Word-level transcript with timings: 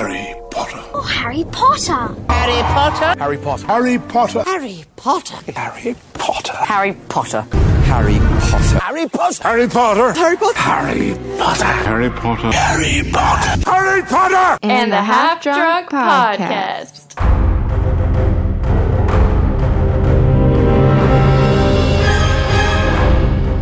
Harry 0.00 0.34
Potter. 0.50 0.80
Oh, 0.94 1.02
Harry 1.02 1.44
Potter. 1.52 2.16
Harry 2.30 2.62
Potter. 2.62 3.18
Harry 3.18 3.36
Potter. 3.36 4.42
Harry 4.44 4.84
Potter. 4.96 5.52
Harry 5.52 5.94
Potter. 6.14 6.52
Harry 6.64 6.94
Potter. 7.10 7.42
Harry 7.84 8.16
Potter. 8.16 8.72
Harry 8.80 9.08
Potter. 9.08 9.42
Harry 9.44 9.68
Potter. 9.68 10.12
Harry 10.14 10.46
Potter. 10.48 10.54
Harry 10.54 11.16
Potter. 11.18 11.74
Harry 11.74 12.10
Potter. 12.10 12.10
Harry 12.10 12.10
Potter. 12.10 12.50
Harry 12.52 13.02
Potter. 13.12 13.70
Harry 13.70 14.02
Potter. 14.02 14.58
and 14.62 14.90
the 14.90 15.02
Half 15.02 15.42
Drunk 15.42 15.90
Podcast. 15.90 17.18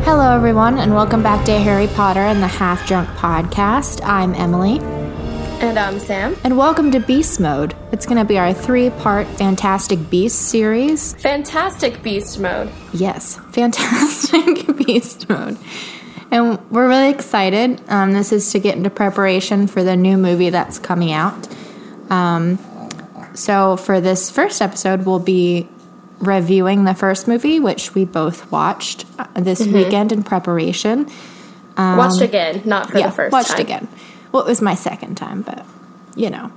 Hello, 0.04 0.34
everyone, 0.34 0.78
and 0.78 0.94
welcome 0.94 1.22
back 1.22 1.44
to 1.46 1.58
Harry 1.58 1.86
Potter 1.88 2.20
and 2.20 2.42
the 2.42 2.46
Half 2.46 2.86
Drunk 2.86 3.08
Podcast. 3.10 4.00
I'm 4.04 4.34
Emily, 4.34 4.78
And 5.60 5.76
I'm 5.76 5.98
Sam. 5.98 6.36
and 6.44 6.56
welcome 6.56 6.92
to 6.92 7.00
Beast 7.00 7.40
Mode. 7.40 7.74
It's 7.90 8.06
going 8.06 8.18
to 8.18 8.24
be 8.24 8.38
our 8.38 8.54
three 8.54 8.90
part 8.90 9.26
Fantastic 9.26 10.08
Beast 10.08 10.50
series. 10.50 11.14
Fantastic 11.14 12.00
Beast 12.00 12.38
Mode. 12.38 12.70
Yes, 12.92 13.36
Fantastic 13.52 14.76
Beast 14.76 15.28
Mode. 15.28 15.58
And 16.30 16.58
we're 16.70 16.88
really 16.88 17.10
excited. 17.10 17.82
Um, 17.88 18.12
this 18.12 18.32
is 18.32 18.50
to 18.52 18.60
get 18.60 18.76
into 18.76 18.88
preparation 18.88 19.66
for 19.66 19.82
the 19.82 19.96
new 19.96 20.16
movie 20.16 20.50
that's 20.50 20.78
coming 20.78 21.10
out. 21.10 21.48
Um, 22.08 22.58
so, 23.34 23.76
for 23.76 24.00
this 24.00 24.30
first 24.30 24.62
episode, 24.62 25.06
we'll 25.06 25.18
be 25.18 25.68
reviewing 26.20 26.84
the 26.84 26.94
first 26.94 27.26
movie, 27.26 27.58
which 27.58 27.94
we 27.96 28.04
both 28.04 28.50
watched 28.52 29.06
uh, 29.18 29.26
this 29.34 29.66
weekend 29.66 30.12
in 30.12 30.22
preparation. 30.22 31.08
Watched 31.76 32.20
again, 32.20 32.62
not 32.64 32.90
for 32.90 32.98
yeah, 32.98 33.06
the 33.06 33.12
first 33.12 33.32
watched 33.32 33.50
time. 33.50 33.60
again. 33.60 33.88
Well, 34.32 34.42
it 34.42 34.48
was 34.48 34.60
my 34.60 34.74
second 34.74 35.16
time, 35.16 35.42
but 35.42 35.64
you 36.16 36.30
know. 36.30 36.52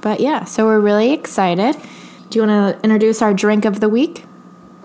But 0.00 0.20
yeah, 0.20 0.44
so 0.44 0.66
we're 0.66 0.80
really 0.80 1.12
excited. 1.12 1.76
Do 2.30 2.38
you 2.38 2.46
want 2.46 2.78
to 2.78 2.84
introduce 2.84 3.22
our 3.22 3.34
drink 3.34 3.64
of 3.64 3.80
the 3.80 3.88
week? 3.88 4.24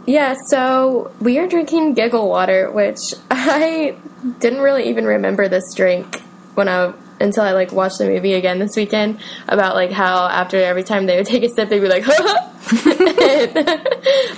Yeah, 0.05 0.35
so 0.47 1.11
we 1.19 1.37
are 1.37 1.47
drinking 1.47 1.93
Giggle 1.93 2.27
Water, 2.27 2.71
which 2.71 3.13
I 3.31 3.95
didn't 4.39 4.61
really 4.61 4.89
even 4.89 5.05
remember 5.05 5.47
this 5.47 5.73
drink 5.75 6.21
when 6.55 6.67
I 6.67 6.93
until 7.19 7.43
I 7.43 7.51
like 7.51 7.71
watched 7.71 7.99
the 7.99 8.05
movie 8.05 8.33
again 8.33 8.57
this 8.57 8.75
weekend 8.75 9.19
about 9.47 9.75
like 9.75 9.91
how 9.91 10.27
after 10.27 10.57
every 10.57 10.83
time 10.83 11.05
they 11.05 11.17
would 11.17 11.25
take 11.27 11.43
a 11.43 11.49
sip 11.49 11.69
they'd 11.69 11.79
be 11.79 11.87
like 11.87 12.03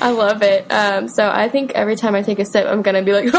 I 0.01 0.11
love 0.11 0.41
it. 0.41 0.69
Um, 0.71 1.07
so 1.07 1.29
I 1.29 1.47
think 1.49 1.71
every 1.71 1.95
time 1.95 2.13
I 2.13 2.21
take 2.23 2.39
a 2.39 2.45
sip 2.45 2.67
I'm 2.67 2.81
gonna 2.81 3.01
be 3.01 3.13
like 3.13 3.31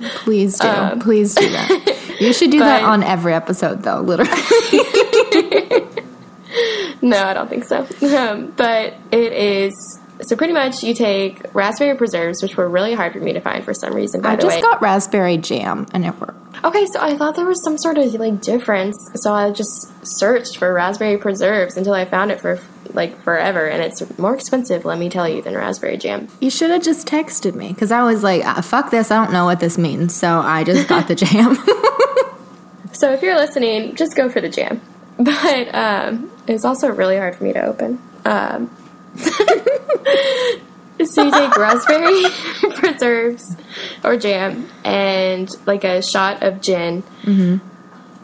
Please 0.00 0.58
do. 0.58 0.96
Please 1.00 1.34
do 1.34 1.48
that. 1.50 1.94
You 2.20 2.32
should 2.32 2.50
do 2.50 2.58
that 2.60 2.82
Um, 2.82 2.90
on 2.90 3.02
every 3.02 3.32
episode, 3.34 3.82
though, 3.82 4.00
literally. 4.00 4.30
No, 7.02 7.22
I 7.22 7.34
don't 7.34 7.48
think 7.48 7.64
so. 7.64 7.86
Um, 8.16 8.52
but 8.56 8.94
it 9.12 9.32
is 9.32 10.00
so 10.22 10.34
pretty 10.34 10.52
much 10.54 10.82
you 10.82 10.94
take 10.94 11.42
raspberry 11.54 11.96
preserves, 11.96 12.42
which 12.42 12.56
were 12.56 12.68
really 12.68 12.94
hard 12.94 13.12
for 13.12 13.20
me 13.20 13.34
to 13.34 13.40
find 13.40 13.64
for 13.64 13.72
some 13.74 13.94
reason. 13.94 14.22
By 14.22 14.32
I 14.32 14.36
the 14.36 14.42
just 14.42 14.56
way, 14.56 14.62
got 14.62 14.82
raspberry 14.82 15.36
jam 15.36 15.86
and 15.92 16.04
it 16.04 16.18
worked. 16.18 16.64
okay, 16.64 16.86
so 16.86 17.00
I 17.00 17.16
thought 17.16 17.36
there 17.36 17.44
was 17.46 17.62
some 17.62 17.78
sort 17.78 17.98
of 17.98 18.12
like 18.14 18.40
difference, 18.40 18.96
so 19.16 19.32
I 19.32 19.50
just 19.52 19.88
searched 20.02 20.56
for 20.56 20.72
raspberry 20.72 21.18
preserves 21.18 21.76
until 21.76 21.92
I 21.92 22.04
found 22.06 22.32
it 22.32 22.40
for 22.40 22.58
like 22.94 23.22
forever, 23.22 23.66
and 23.68 23.80
it's 23.82 24.18
more 24.18 24.34
expensive, 24.34 24.84
let 24.86 24.98
me 24.98 25.08
tell 25.10 25.28
you, 25.28 25.42
than 25.42 25.54
raspberry 25.54 25.98
jam. 25.98 26.26
You 26.40 26.50
should 26.50 26.70
have 26.70 26.82
just 26.82 27.06
texted 27.06 27.54
me 27.54 27.68
because 27.68 27.92
I 27.92 28.02
was 28.02 28.24
like, 28.24 28.42
ah, 28.44 28.60
fuck 28.62 28.90
this. 28.90 29.10
I 29.12 29.22
don't 29.22 29.32
know 29.32 29.44
what 29.44 29.60
this 29.60 29.76
means. 29.78 30.16
So 30.16 30.40
I 30.40 30.64
just 30.64 30.88
got 30.88 31.06
the 31.06 31.14
jam. 31.14 31.56
So 32.92 33.12
if 33.12 33.22
you're 33.22 33.36
listening, 33.36 33.94
just 33.94 34.16
go 34.16 34.28
for 34.28 34.40
the 34.40 34.48
jam. 34.48 34.80
But 35.20 35.74
um, 35.74 36.30
it's 36.46 36.64
also 36.64 36.86
really 36.88 37.16
hard 37.16 37.34
for 37.34 37.42
me 37.42 37.52
to 37.52 37.64
open. 37.64 38.00
Um, 38.24 38.70
so 39.16 39.32
you 41.24 41.32
take 41.32 41.56
raspberry 41.56 42.22
preserves 42.76 43.56
or 44.04 44.16
jam 44.16 44.68
and 44.84 45.50
like 45.66 45.82
a 45.82 46.02
shot 46.02 46.44
of 46.44 46.60
gin, 46.60 47.02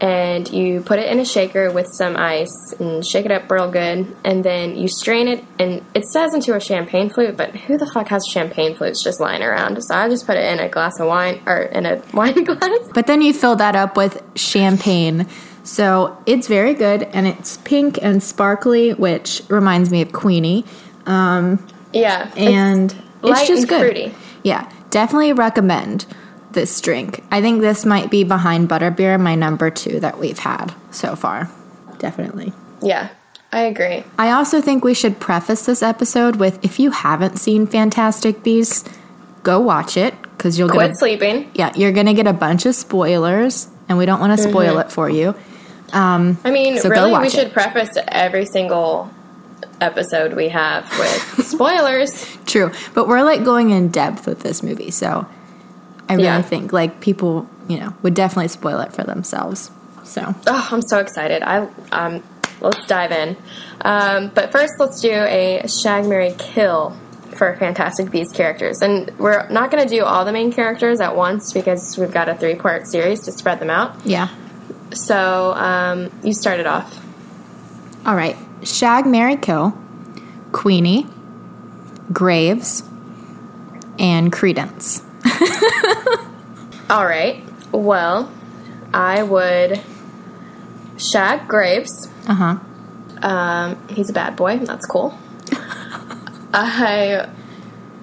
and 0.01 0.51
you 0.53 0.81
put 0.81 0.99
it 0.99 1.11
in 1.11 1.19
a 1.21 1.25
shaker 1.25 1.71
with 1.71 1.87
some 1.87 2.17
ice 2.17 2.75
and 2.79 3.05
shake 3.07 3.25
it 3.25 3.33
up 3.33 3.51
real 3.51 3.71
good, 3.71 4.15
and 4.25 4.45
then 4.45 4.77
you 4.77 4.89
strain 4.89 5.29
it. 5.29 5.45
And 5.59 5.85
it 5.95 6.05
says 6.07 6.35
into 6.35 6.55
a 6.55 6.61
champagne 6.61 7.09
flute, 7.11 7.37
but 7.37 7.55
who 7.55 7.79
the 7.79 7.87
fuck 7.87 8.09
has 8.09 8.25
champagne 8.31 8.75
flutes 8.75 9.03
just 9.03 9.21
lying 9.21 9.43
around? 9.43 9.81
So 9.83 9.95
I 9.95 10.09
just 10.09 10.27
put 10.27 10.37
it 10.37 10.45
in 10.53 10.59
a 10.61 10.69
glass 10.69 10.99
of 11.01 11.07
wine 11.09 11.41
or 11.47 11.59
in 11.63 11.87
a 11.87 12.03
wine 12.13 12.45
glass. 12.45 12.79
But 12.93 13.07
then 13.07 13.23
you 13.23 13.33
fill 13.33 13.57
that 13.57 13.77
up 13.77 13.97
with 13.97 14.23
champagne. 14.35 15.27
So 15.63 16.17
it's 16.27 16.47
very 16.49 16.75
good 16.75 17.05
and 17.05 17.27
it's 17.27 17.57
pink 17.59 17.99
and 18.03 18.23
sparkly, 18.23 18.93
which 18.93 19.43
reminds 19.49 19.91
me 19.91 20.03
of 20.03 20.13
Queenie. 20.13 20.65
um, 21.07 21.65
Yeah, 21.93 22.29
it's- 22.33 22.37
And 22.49 22.93
it's, 22.93 23.23
light 23.23 23.47
just 23.49 23.69
good. 23.69 23.81
fruity. 23.81 24.15
Yeah, 24.43 24.71
definitely 24.91 25.33
recommend 25.33 26.05
this 26.55 26.81
drink. 26.81 27.23
I 27.31 27.41
think 27.41 27.61
this 27.61 27.85
might 27.85 28.11
be 28.11 28.25
behind 28.25 28.69
Butterbeer, 28.69 29.21
my 29.21 29.35
number 29.35 29.71
two 29.71 30.01
that 30.01 30.19
we've 30.19 30.39
had 30.39 30.73
so 30.91 31.15
far. 31.17 31.51
Definitely. 31.99 32.53
Yeah, 32.83 33.11
I 33.53 33.63
agree. 33.63 34.05
I 34.19 34.31
also 34.31 34.61
think 34.61 34.85
we 34.85 34.95
should 34.95 35.21
preface 35.21 35.67
this 35.67 35.83
episode 35.83 36.37
with 36.37 36.65
if 36.65 36.79
you 36.81 36.91
haven't 36.91 37.37
seen 37.39 37.67
Fantastic 37.67 38.43
Beasts, 38.43 38.89
go 39.43 39.61
watch 39.61 39.97
it 39.97 40.15
because 40.23 40.59
you'll 40.59 40.69
Quit 40.69 40.81
get 40.89 40.91
a, 40.93 40.95
sleeping. 40.97 41.51
yeah 41.55 41.71
you're 41.77 41.93
gonna 41.93 42.15
get 42.15 42.27
a 42.27 42.33
bunch 42.33 42.65
of 42.67 42.75
spoilers 42.75 43.69
and 43.89 43.99
we 43.99 44.07
don't 44.07 44.19
want 44.21 44.37
to 44.39 44.43
spoil 44.43 44.79
it 44.79 44.91
for 44.91 45.09
you. 45.11 45.35
Um, 45.93 46.39
I 46.45 46.51
mean, 46.51 46.79
So 46.79 46.89
really, 46.89 47.13
we 47.19 47.29
should 47.31 47.49
it. 47.49 47.53
preface 47.53 47.97
every 48.09 48.47
single 48.47 49.11
episode 49.81 50.35
we 50.35 50.49
have 50.49 50.85
with 50.99 51.47
spoilers. 51.47 52.27
True, 52.47 52.73
but 52.95 53.07
we're 53.09 53.23
like 53.23 53.45
going 53.45 53.71
in 53.71 53.89
depth 53.89 54.27
with 54.27 54.41
this 54.41 54.63
movie, 54.63 54.91
so 54.91 55.27
I 56.09 56.15
really 56.15 56.25
Yeah. 56.27 56.43
think 56.43 56.73
like 56.73 57.01
people 57.01 57.49
you 57.69 57.79
know 57.81 57.95
would 58.03 58.15
definitely 58.15 58.49
spoil 58.49 58.81
it 58.81 58.93
for 58.93 59.05
themselves. 59.05 59.71
So 60.05 60.35
Oh, 60.47 60.69
I'm 60.71 60.83
so 60.83 60.99
excited. 60.99 61.43
I 61.43 61.67
um, 61.93 62.23
let's 62.61 62.85
dive 62.87 63.11
in. 63.13 63.37
Um, 63.81 64.31
but 64.35 64.53
first, 64.53 64.75
let's 64.79 65.01
do 65.01 65.11
a 65.11 65.67
Shag 65.67 66.07
Mary 66.07 66.35
Kill 66.39 66.95
for 67.37 67.57
Fantastic 67.57 68.11
Beasts 68.11 68.33
characters, 68.33 68.81
and 68.83 69.11
we're 69.19 69.49
not 69.49 69.71
going 69.71 69.83
to 69.83 69.89
do 69.89 70.05
all 70.05 70.25
the 70.25 70.33
main 70.33 70.53
characters 70.53 71.01
at 71.01 71.17
once 71.17 71.53
because 71.53 71.97
we've 71.99 72.13
got 72.13 72.29
a 72.29 72.35
three 72.37 72.55
part 72.55 72.87
series 72.87 73.23
to 73.25 73.33
spread 73.33 73.59
them 73.61 73.71
out. 73.71 73.97
yeah, 74.05 74.29
So 74.93 75.53
um, 75.55 76.11
you 76.23 76.33
started 76.33 76.67
off. 76.67 76.97
all 78.07 78.15
right. 78.15 78.37
Shag, 78.63 79.05
Mary, 79.07 79.37
Kill, 79.37 79.77
Queenie, 80.53 81.07
Graves, 82.13 82.85
and 83.99 84.33
Credence. 84.33 85.03
All 86.91 87.05
right. 87.07 87.43
Well, 87.73 88.31
I 88.93 89.23
would 89.23 89.81
shag 90.99 91.49
Graves. 91.49 92.09
Uh 92.29 92.35
huh. 92.35 93.27
Um, 93.27 93.89
he's 93.89 94.11
a 94.11 94.13
bad 94.13 94.37
boy. 94.37 94.59
That's 94.59 94.87
cool. 94.87 95.19
I 96.53 97.29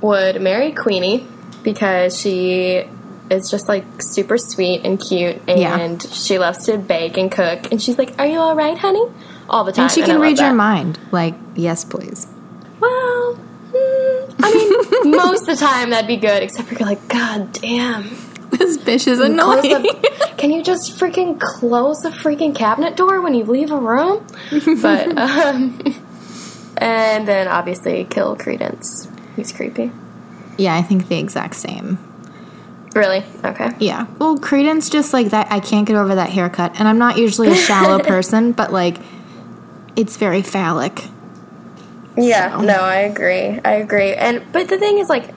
would 0.02 0.42
marry 0.42 0.72
Queenie 0.72 1.28
because 1.64 2.20
she 2.20 2.84
is 3.30 3.50
just 3.50 3.70
like 3.70 3.86
super 4.00 4.38
sweet 4.38 4.82
and 4.84 5.00
cute, 5.00 5.42
Yeah. 5.48 5.78
and 5.80 6.02
she 6.02 6.38
loves 6.40 6.66
to 6.66 6.78
bake 6.78 7.18
and 7.18 7.32
cook. 7.32 7.72
And 7.72 7.82
she's 7.82 7.98
like, 7.98 8.16
"Are 8.20 8.26
you 8.26 8.40
all 8.40 8.56
right, 8.56 8.78
honey?" 8.78 9.06
All 9.50 9.64
the 9.64 9.72
time. 9.72 9.84
And 9.84 9.92
she 9.92 10.02
can 10.02 10.16
love 10.16 10.22
read 10.22 10.40
your 10.40 10.54
mind. 10.54 11.00
Like, 11.12 11.36
yes, 11.56 11.84
please. 11.86 12.26
I 14.44 15.02
mean, 15.04 15.12
most 15.16 15.42
of 15.42 15.48
the 15.48 15.56
time 15.56 15.90
that'd 15.92 16.08
be 16.08 16.18
good, 16.18 16.44
except 16.44 16.70
for 16.70 16.76
you're 16.76 16.88
like, 16.88 17.08
God 17.08 17.52
damn. 17.54 18.10
This 18.52 18.78
bitch 18.78 19.08
is 19.08 19.20
annoying. 19.20 19.62
the, 19.62 20.34
can 20.38 20.52
you 20.52 20.62
just 20.62 21.00
freaking 21.00 21.40
close 21.40 22.02
the 22.02 22.10
freaking 22.10 22.54
cabinet 22.54 22.98
door 22.98 23.22
when 23.22 23.34
you 23.34 23.46
leave 23.46 23.72
a 23.72 23.78
room? 23.78 24.26
But 24.82 25.18
um, 25.18 25.80
and 26.78 27.28
then 27.28 27.48
obviously 27.48 28.04
kill 28.06 28.36
Credence. 28.36 29.08
He's 29.36 29.52
creepy. 29.54 29.92
yeah, 30.58 30.76
I 30.76 30.82
think 30.82 31.08
the 31.08 31.18
exact 31.18 31.56
same. 31.56 31.98
Really? 32.94 33.24
Okay. 33.46 33.70
Yeah. 33.80 34.08
Well, 34.20 34.38
Credence 34.38 34.90
just 34.90 35.14
like 35.14 35.30
that. 35.30 35.50
I 35.50 35.62
can't 35.62 35.88
get 35.88 35.96
over 35.96 36.16
that 36.16 36.30
haircut, 36.30 36.78
and 36.78 36.88
I'm 36.90 36.98
not 36.98 37.18
usually 37.18 37.48
a 37.50 37.56
shallow 37.56 38.00
person, 38.04 38.52
but 38.52 38.74
like, 38.74 38.98
it's 39.96 40.18
very 40.18 40.42
phallic. 40.42 41.06
Yeah. 42.18 42.58
So. 42.58 42.62
No, 42.64 42.74
I 42.82 42.98
agree. 42.98 43.60
I 43.64 43.74
agree. 43.74 44.14
And 44.14 44.44
but 44.52 44.68
the 44.68 44.78
thing 44.78 44.98
is, 45.00 45.10
like, 45.10 45.34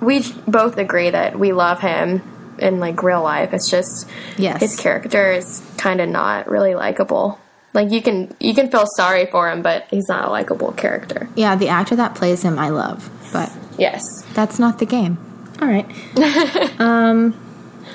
we 0.00 0.24
both 0.46 0.76
agree 0.78 1.10
that 1.10 1.38
we 1.38 1.52
love 1.52 1.80
him 1.80 2.22
in 2.58 2.78
like 2.80 3.02
real 3.02 3.22
life. 3.22 3.52
It's 3.52 3.70
just 3.70 4.08
Yes. 4.36 4.60
his 4.60 4.76
character 4.78 5.32
is 5.32 5.62
kind 5.78 6.00
of 6.00 6.08
not 6.08 6.48
really 6.50 6.74
likable. 6.74 7.38
Like 7.72 7.90
you 7.90 8.02
can 8.02 8.34
you 8.40 8.54
can 8.54 8.70
feel 8.70 8.84
sorry 8.96 9.26
for 9.26 9.50
him, 9.50 9.62
but 9.62 9.86
he's 9.90 10.08
not 10.08 10.26
a 10.26 10.30
likable 10.30 10.72
character. 10.72 11.28
Yeah, 11.36 11.54
the 11.56 11.68
actor 11.68 11.96
that 11.96 12.14
plays 12.14 12.42
him, 12.42 12.58
I 12.58 12.68
love, 12.70 13.08
but 13.32 13.50
Yes. 13.78 14.02
that's 14.34 14.58
not 14.58 14.78
the 14.78 14.86
game. 14.86 15.16
All 15.62 15.68
right. 15.68 15.86
um, 16.80 17.34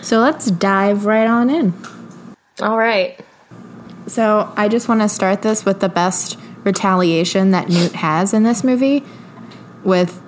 so 0.02 0.20
let's 0.20 0.50
dive 0.50 1.06
right 1.06 1.28
on 1.28 1.50
in. 1.50 1.74
All 2.62 2.78
right. 2.78 3.20
So 4.08 4.52
I 4.56 4.68
just 4.68 4.88
want 4.88 5.02
to 5.02 5.10
start 5.10 5.42
this 5.42 5.66
with 5.66 5.80
the 5.80 5.90
best 5.90 6.38
retaliation 6.66 7.52
that 7.52 7.70
Newt 7.70 7.94
has 7.94 8.34
in 8.34 8.44
this 8.44 8.64
movie, 8.64 9.04
with 9.84 10.22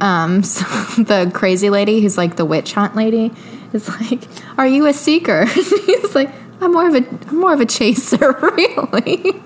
um 0.00 0.42
so 0.42 0.64
the 1.02 1.30
crazy 1.34 1.70
lady 1.70 2.00
who's 2.00 2.16
like 2.18 2.36
the 2.36 2.44
witch 2.44 2.72
hunt 2.74 2.94
lady 2.94 3.32
is 3.72 3.88
like, 3.88 4.22
"Are 4.58 4.66
you 4.66 4.86
a 4.86 4.92
seeker?" 4.92 5.44
He's 5.46 6.14
like, 6.14 6.30
"I'm 6.60 6.72
more 6.72 6.86
of 6.88 6.94
a 6.94 7.04
I'm 7.28 7.40
more 7.40 7.52
of 7.54 7.60
a 7.60 7.66
chaser, 7.66 8.32
really." 8.42 9.42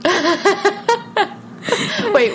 Wait, 2.12 2.30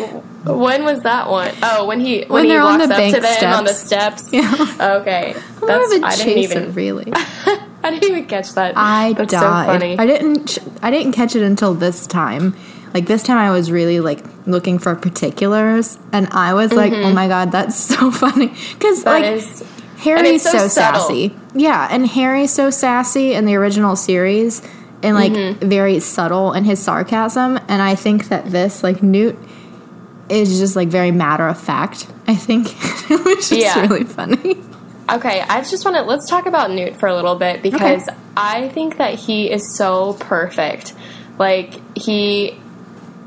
when 0.45 0.83
was 0.83 1.01
that 1.03 1.29
one? 1.29 1.53
Oh, 1.63 1.85
when 1.85 1.99
he 1.99 2.19
when, 2.23 2.29
When 2.29 2.45
he 2.45 2.55
walks 2.57 2.87
the 2.87 2.93
up 2.95 3.13
to 3.13 3.19
them 3.21 3.53
on 3.53 3.63
the 3.63 3.73
steps. 3.73 4.27
steps. 4.27 4.33
Yeah. 4.33 4.97
Okay, 4.99 5.33
I'm 5.35 5.67
that's 5.67 5.89
more 5.89 5.97
of 5.97 6.03
a 6.03 6.05
I 6.05 6.15
didn't 6.15 6.33
chaser, 6.35 6.59
even 6.59 6.73
really. 6.73 7.11
I 7.15 7.89
didn't 7.89 8.03
even 8.09 8.25
catch 8.25 8.53
that. 8.53 8.73
I 8.75 9.13
that's 9.13 9.31
died. 9.31 9.65
so 9.65 9.71
funny. 9.71 9.97
I 9.97 10.05
didn't. 10.05 10.57
I 10.81 10.91
didn't 10.91 11.13
catch 11.13 11.35
it 11.35 11.43
until 11.43 11.73
this 11.73 12.05
time. 12.07 12.55
Like 12.93 13.05
this 13.07 13.23
time, 13.23 13.37
I 13.37 13.51
was 13.51 13.71
really 13.71 13.99
like 13.99 14.23
looking 14.45 14.79
for 14.79 14.95
particulars, 14.95 15.97
and 16.11 16.27
I 16.31 16.53
was 16.53 16.73
like, 16.73 16.91
"Oh 16.93 17.11
my 17.13 17.27
god, 17.27 17.51
that's 17.51 17.75
so 17.95 18.11
funny!" 18.11 18.47
Because 18.47 18.99
Mm-hmm. 19.03 19.07
Like 19.09 19.25
is- 19.25 19.63
Harry's 19.99 20.41
so 20.41 20.51
so, 20.57 20.67
sassy. 20.67 21.35
Yeah, 21.53 21.87
and 21.91 22.07
Harry's 22.07 22.51
so 22.51 22.69
sassy 22.71 23.33
in 23.33 23.45
the 23.45 23.55
original 23.55 23.95
series, 23.95 24.61
and 25.03 25.15
like 25.15 25.31
Mm-hmm. 25.31 25.69
very 25.69 25.99
subtle 25.99 26.53
in 26.53 26.63
his 26.63 26.79
sarcasm. 26.81 27.59
And 27.67 27.81
I 27.81 27.95
think 27.95 28.29
that 28.29 28.45
this 28.47 28.83
like 28.83 29.01
Newt 29.03 29.37
is 30.29 30.59
just 30.59 30.75
like 30.75 30.87
very 30.87 31.11
matter 31.11 31.47
of 31.47 31.59
fact. 31.59 32.07
I 32.27 32.35
think 32.35 32.67
it 33.11 33.23
was 33.23 33.49
just 33.49 33.51
Yeah. 33.51 33.81
really 33.81 34.03
funny. 34.05 34.57
Okay, 35.11 35.41
I 35.41 35.59
just 35.61 35.83
want 35.83 35.97
to 35.97 36.03
let's 36.03 36.29
talk 36.29 36.45
about 36.45 36.71
Newt 36.71 36.97
for 36.99 37.07
a 37.07 37.15
little 37.15 37.35
bit 37.35 37.61
because 37.61 38.07
Okay. 38.07 38.17
I 38.37 38.69
think 38.69 38.97
that 38.97 39.15
he 39.15 39.51
is 39.51 39.75
so 39.75 40.13
perfect. 40.13 40.93
Like 41.37 41.73
he 41.97 42.57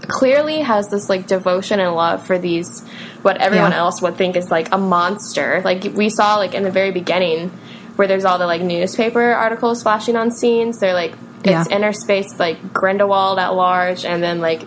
clearly 0.08 0.60
has 0.60 0.88
this 0.88 1.08
like 1.08 1.26
devotion 1.26 1.80
and 1.80 1.94
love 1.94 2.26
for 2.26 2.38
these 2.38 2.82
what 3.22 3.38
everyone 3.38 3.72
Yeah. 3.72 3.78
else 3.78 4.02
would 4.02 4.16
think 4.16 4.36
is 4.36 4.50
like 4.50 4.68
a 4.72 4.78
monster. 4.78 5.60
Like 5.64 5.84
we 5.94 6.10
saw 6.10 6.36
like 6.36 6.54
in 6.54 6.62
the 6.62 6.70
very 6.70 6.90
beginning 6.90 7.50
where 7.96 8.08
there's 8.08 8.24
all 8.24 8.38
the 8.38 8.46
like 8.46 8.60
newspaper 8.62 9.32
articles 9.32 9.82
flashing 9.82 10.16
on 10.16 10.30
scenes. 10.30 10.78
They're 10.78 10.94
like 10.94 11.12
it's 11.44 11.68
Yeah. 11.70 11.76
interspaced 11.76 12.38
like 12.38 12.72
Grindelwald 12.72 13.38
at 13.38 13.54
large 13.54 14.04
and 14.04 14.22
then 14.22 14.40
like 14.40 14.62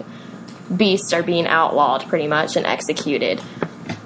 beasts 0.75 1.13
are 1.13 1.23
being 1.23 1.47
outlawed 1.47 2.07
pretty 2.07 2.27
much 2.27 2.55
and 2.55 2.65
executed. 2.65 3.41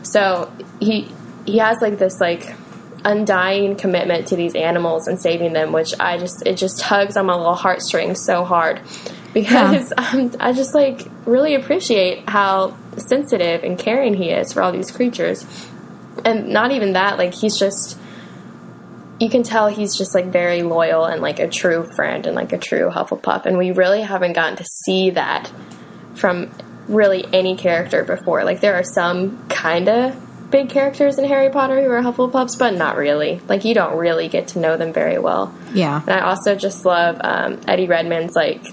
So 0.03 0.51
he 0.79 1.11
he 1.45 1.57
has 1.57 1.77
like 1.81 1.97
this 1.97 2.19
like 2.21 2.55
undying 3.03 3.75
commitment 3.75 4.27
to 4.27 4.35
these 4.35 4.53
animals 4.55 5.07
and 5.07 5.19
saving 5.19 5.53
them, 5.53 5.71
which 5.71 5.93
I 5.99 6.17
just 6.17 6.45
it 6.45 6.55
just 6.55 6.79
tugs 6.79 7.17
on 7.17 7.25
my 7.25 7.35
little 7.35 7.55
heartstrings 7.55 8.23
so 8.23 8.43
hard 8.43 8.79
because 9.33 9.93
um, 9.97 10.31
I 10.39 10.53
just 10.53 10.73
like 10.73 11.07
really 11.25 11.55
appreciate 11.55 12.27
how 12.29 12.77
sensitive 12.97 13.63
and 13.63 13.77
caring 13.77 14.13
he 14.13 14.29
is 14.29 14.53
for 14.53 14.61
all 14.61 14.71
these 14.71 14.91
creatures, 14.91 15.45
and 16.25 16.49
not 16.49 16.71
even 16.71 16.93
that 16.93 17.17
like 17.17 17.33
he's 17.33 17.57
just 17.57 17.97
you 19.19 19.29
can 19.29 19.43
tell 19.43 19.67
he's 19.67 19.95
just 19.95 20.15
like 20.15 20.25
very 20.25 20.63
loyal 20.63 21.05
and 21.05 21.21
like 21.21 21.39
a 21.39 21.47
true 21.47 21.87
friend 21.95 22.25
and 22.25 22.35
like 22.35 22.53
a 22.53 22.57
true 22.57 22.89
Hufflepuff, 22.89 23.45
and 23.45 23.57
we 23.57 23.71
really 23.71 24.01
haven't 24.01 24.33
gotten 24.33 24.57
to 24.57 24.65
see 24.65 25.11
that 25.11 25.51
from 26.15 26.51
really 26.87 27.25
any 27.31 27.55
character 27.55 28.03
before. 28.03 28.43
Like 28.43 28.61
there 28.61 28.75
are 28.75 28.83
some 28.83 29.47
kind 29.47 29.87
of 29.87 30.49
big 30.51 30.69
characters 30.69 31.17
in 31.17 31.25
Harry 31.25 31.49
Potter 31.49 31.81
who 31.81 31.89
are 31.89 32.01
Hufflepuffs, 32.01 32.59
but 32.59 32.75
not 32.75 32.97
really. 32.97 33.39
Like 33.47 33.63
you 33.63 33.73
don't 33.73 33.97
really 33.97 34.27
get 34.27 34.49
to 34.49 34.59
know 34.59 34.77
them 34.77 34.91
very 34.93 35.17
well. 35.17 35.55
Yeah. 35.73 36.01
And 36.01 36.11
I 36.11 36.21
also 36.21 36.55
just 36.55 36.85
love 36.85 37.17
um, 37.21 37.61
Eddie 37.67 37.87
Redmayne's 37.87 38.35
like, 38.35 38.63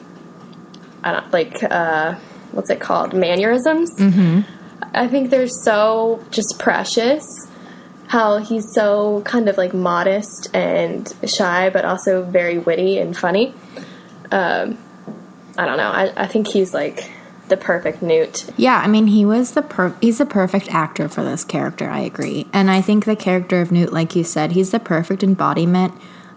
like 1.32 1.62
uh, 1.62 2.14
what's 2.52 2.70
it 2.70 2.80
called 2.80 3.14
mannerisms. 3.14 3.94
Mm-hmm. 3.98 4.40
I 4.94 5.08
think 5.08 5.30
they're 5.30 5.48
so 5.48 6.24
just 6.30 6.58
precious. 6.58 7.24
How 8.06 8.38
he's 8.38 8.72
so 8.72 9.20
kind 9.22 9.48
of 9.48 9.58
like 9.58 9.74
modest 9.74 10.48
and 10.54 11.12
shy, 11.26 11.68
but 11.68 11.84
also 11.84 12.22
very 12.22 12.58
witty 12.58 12.98
and 12.98 13.16
funny. 13.16 13.52
Um, 14.30 14.78
I 15.58 15.66
don't 15.66 15.76
know. 15.76 15.90
I, 15.90 16.12
I 16.16 16.26
think 16.26 16.48
he's 16.48 16.72
like 16.72 17.10
the 17.48 17.56
perfect 17.56 18.02
Newt. 18.02 18.50
Yeah, 18.56 18.76
I 18.76 18.86
mean, 18.86 19.08
he 19.08 19.24
was 19.24 19.52
the 19.52 19.62
per- 19.62 19.94
he's 20.00 20.18
the 20.18 20.26
perfect 20.26 20.72
actor 20.72 21.08
for 21.08 21.22
this 21.22 21.44
character. 21.44 21.88
I 21.88 22.00
agree, 22.00 22.46
and 22.52 22.70
I 22.70 22.80
think 22.80 23.04
the 23.04 23.16
character 23.16 23.60
of 23.60 23.72
Newt, 23.72 23.92
like 23.92 24.16
you 24.16 24.24
said, 24.24 24.52
he's 24.52 24.70
the 24.70 24.80
perfect 24.80 25.22
embodiment 25.22 25.94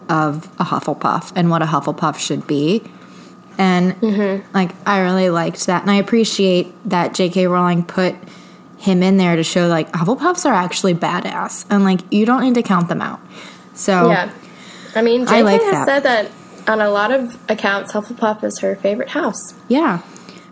of 0.08 0.46
a 0.58 0.64
Hufflepuff 0.64 1.32
and 1.34 1.48
what 1.48 1.62
a 1.62 1.66
Hufflepuff 1.66 2.18
should 2.18 2.46
be. 2.46 2.82
And 3.58 3.94
mm-hmm. 4.00 4.52
like, 4.54 4.72
I 4.86 5.00
really 5.00 5.30
liked 5.30 5.66
that, 5.66 5.82
and 5.82 5.90
I 5.90 5.96
appreciate 5.96 6.72
that 6.88 7.14
J.K. 7.14 7.46
Rowling 7.46 7.84
put 7.84 8.14
him 8.78 9.02
in 9.02 9.16
there 9.16 9.36
to 9.36 9.44
show 9.44 9.68
like 9.68 9.90
Hufflepuffs 9.92 10.44
are 10.44 10.54
actually 10.54 10.94
badass, 10.94 11.66
and 11.70 11.84
like 11.84 12.00
you 12.10 12.26
don't 12.26 12.42
need 12.42 12.54
to 12.54 12.62
count 12.62 12.88
them 12.88 13.00
out. 13.00 13.20
So 13.74 14.10
Yeah. 14.10 14.30
I 14.94 15.02
mean, 15.02 15.22
Oh. 15.22 15.32
I 15.32 15.40
JK 15.40 15.44
like 15.44 15.62
has 15.62 15.72
that. 15.72 15.86
said 15.86 16.02
that 16.02 16.30
on 16.68 16.80
a 16.80 16.90
lot 16.90 17.12
of 17.12 17.38
accounts, 17.48 17.92
Hufflepuff 17.92 18.44
is 18.44 18.58
her 18.58 18.76
favorite 18.76 19.10
house. 19.10 19.54
Yeah. 19.68 20.00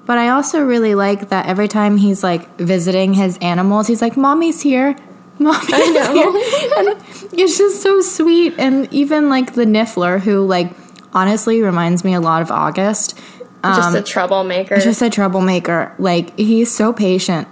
But 0.06 0.18
I 0.18 0.30
also 0.30 0.64
really 0.64 0.94
like 0.94 1.28
that 1.28 1.46
every 1.46 1.68
time 1.68 1.96
he's 1.96 2.22
like 2.22 2.56
visiting 2.56 3.14
his 3.14 3.38
animals, 3.38 3.86
he's 3.86 4.02
like, 4.02 4.16
Mommy's 4.16 4.60
here. 4.60 4.96
Mommy's 5.38 5.68
here. 5.68 6.32
And 6.78 6.96
it's 7.32 7.58
just 7.58 7.82
so 7.82 8.00
sweet. 8.00 8.54
And 8.58 8.92
even 8.92 9.28
like 9.28 9.54
the 9.54 9.64
Niffler, 9.64 10.20
who 10.20 10.44
like 10.46 10.72
honestly 11.12 11.62
reminds 11.62 12.04
me 12.04 12.14
a 12.14 12.20
lot 12.20 12.42
of 12.42 12.50
August, 12.50 13.18
Just 13.64 13.96
a 13.96 14.02
troublemaker. 14.02 14.74
Um, 14.76 14.80
just 14.80 15.02
a 15.02 15.10
troublemaker. 15.10 15.94
Like 15.98 16.38
he's 16.38 16.72
so 16.74 16.92
patient 16.92 17.48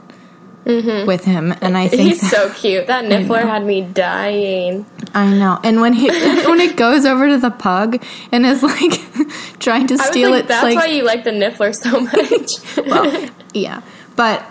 with 0.64 1.25
him. 1.25 1.55
And 1.62 1.78
I 1.78 1.88
think 1.88 2.02
Mm-hmm. 2.02 2.08
He's 2.08 2.31
so 2.31 2.50
cute. 2.52 2.87
That 2.88 3.06
Niffler 3.06 3.43
had 3.43 3.64
me 3.64 3.81
dying. 3.81 4.84
I 5.14 5.31
know. 5.34 5.58
And 5.64 5.81
when 5.81 5.94
he 5.94 6.08
when 6.46 6.60
it 6.60 6.76
goes 6.76 7.06
over 7.06 7.26
to 7.28 7.38
the 7.38 7.50
pug 7.50 8.02
and 8.32 8.44
is 8.44 8.62
like 8.62 9.00
trying 9.61 9.87
to 9.87 9.96
steal 9.99 10.31
like, 10.32 10.40
its 10.40 10.49
that's 10.49 10.62
like 10.64 10.76
why 10.76 10.87
you 10.87 11.04
like 11.04 11.25
the 11.25 11.31
Niffler 11.31 11.75
so 11.75 12.00
much. 12.81 12.87
well, 12.87 13.31
yeah, 13.54 13.81
but 14.14 14.44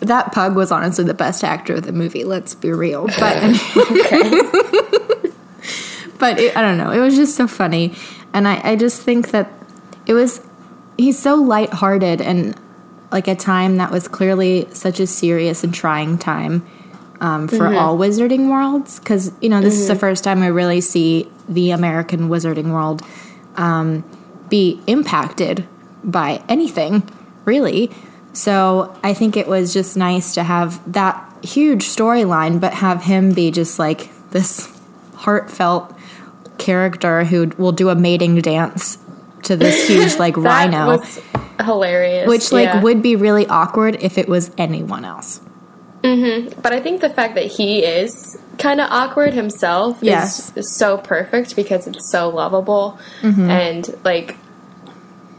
that 0.00 0.32
pug 0.32 0.56
was 0.56 0.72
honestly 0.72 1.04
the 1.04 1.14
best 1.14 1.44
actor 1.44 1.74
of 1.74 1.82
the 1.84 1.92
movie. 1.92 2.24
Let's 2.24 2.54
be 2.54 2.72
real, 2.72 3.06
but 3.06 3.42
but 6.18 6.38
it, 6.40 6.56
I 6.56 6.62
don't 6.62 6.78
know. 6.78 6.90
It 6.92 7.00
was 7.00 7.14
just 7.16 7.36
so 7.36 7.46
funny, 7.46 7.94
and 8.36 8.46
I, 8.46 8.60
I 8.62 8.76
just 8.76 9.00
think 9.02 9.30
that 9.30 9.50
it 10.04 10.12
was. 10.12 10.42
He's 10.98 11.18
so 11.18 11.36
lighthearted 11.36 12.20
and 12.20 12.54
like 13.10 13.28
a 13.28 13.34
time 13.34 13.76
that 13.76 13.90
was 13.90 14.08
clearly 14.08 14.68
such 14.72 15.00
a 15.00 15.06
serious 15.06 15.64
and 15.64 15.72
trying 15.74 16.18
time 16.18 16.66
um, 17.20 17.48
for 17.48 17.66
all 17.74 17.96
wizarding 17.98 18.50
worlds 18.50 18.98
because 18.98 19.32
you 19.40 19.48
know 19.48 19.60
this 19.60 19.78
is 19.78 19.88
the 19.88 19.96
first 19.96 20.22
time 20.22 20.42
I 20.42 20.48
really 20.48 20.80
see 20.82 21.30
the 21.48 21.70
American 21.70 22.28
wizarding 22.28 22.72
world 22.72 23.02
um, 23.56 24.04
be 24.50 24.82
impacted 24.86 25.66
by 26.04 26.42
anything 26.48 27.08
really. 27.46 27.90
So 28.34 28.98
I 29.02 29.14
think 29.14 29.36
it 29.36 29.46
was 29.46 29.72
just 29.72 29.96
nice 29.96 30.34
to 30.34 30.42
have 30.42 30.92
that 30.92 31.22
huge 31.42 31.84
storyline, 31.84 32.60
but 32.60 32.74
have 32.74 33.04
him 33.04 33.32
be 33.32 33.50
just 33.50 33.78
like 33.78 34.10
this 34.30 34.78
heartfelt 35.14 35.95
character 36.58 37.24
who 37.24 37.48
will 37.58 37.72
do 37.72 37.88
a 37.88 37.94
mating 37.94 38.40
dance 38.40 38.98
to 39.44 39.56
this 39.56 39.86
huge 39.88 40.16
like 40.18 40.36
rhino, 40.36 41.00
hilarious. 41.62 42.28
which 42.28 42.52
like 42.52 42.66
yeah. 42.66 42.82
would 42.82 43.02
be 43.02 43.16
really 43.16 43.46
awkward 43.46 43.96
if 44.00 44.18
it 44.18 44.28
was 44.28 44.50
anyone 44.58 45.04
else. 45.04 45.40
But 46.02 46.72
I 46.72 46.80
think 46.80 47.00
the 47.00 47.10
fact 47.10 47.34
that 47.34 47.46
he 47.46 47.84
is 47.84 48.38
kind 48.58 48.80
of 48.80 48.88
awkward 48.92 49.34
himself 49.34 49.98
Yes. 50.00 50.50
is, 50.50 50.56
is 50.58 50.76
so 50.78 50.98
perfect 50.98 51.56
because 51.56 51.88
it's 51.88 52.10
so 52.12 52.28
lovable 52.28 52.98
Mm-hmm. 53.22 53.50
and 53.50 53.90
like 54.04 54.36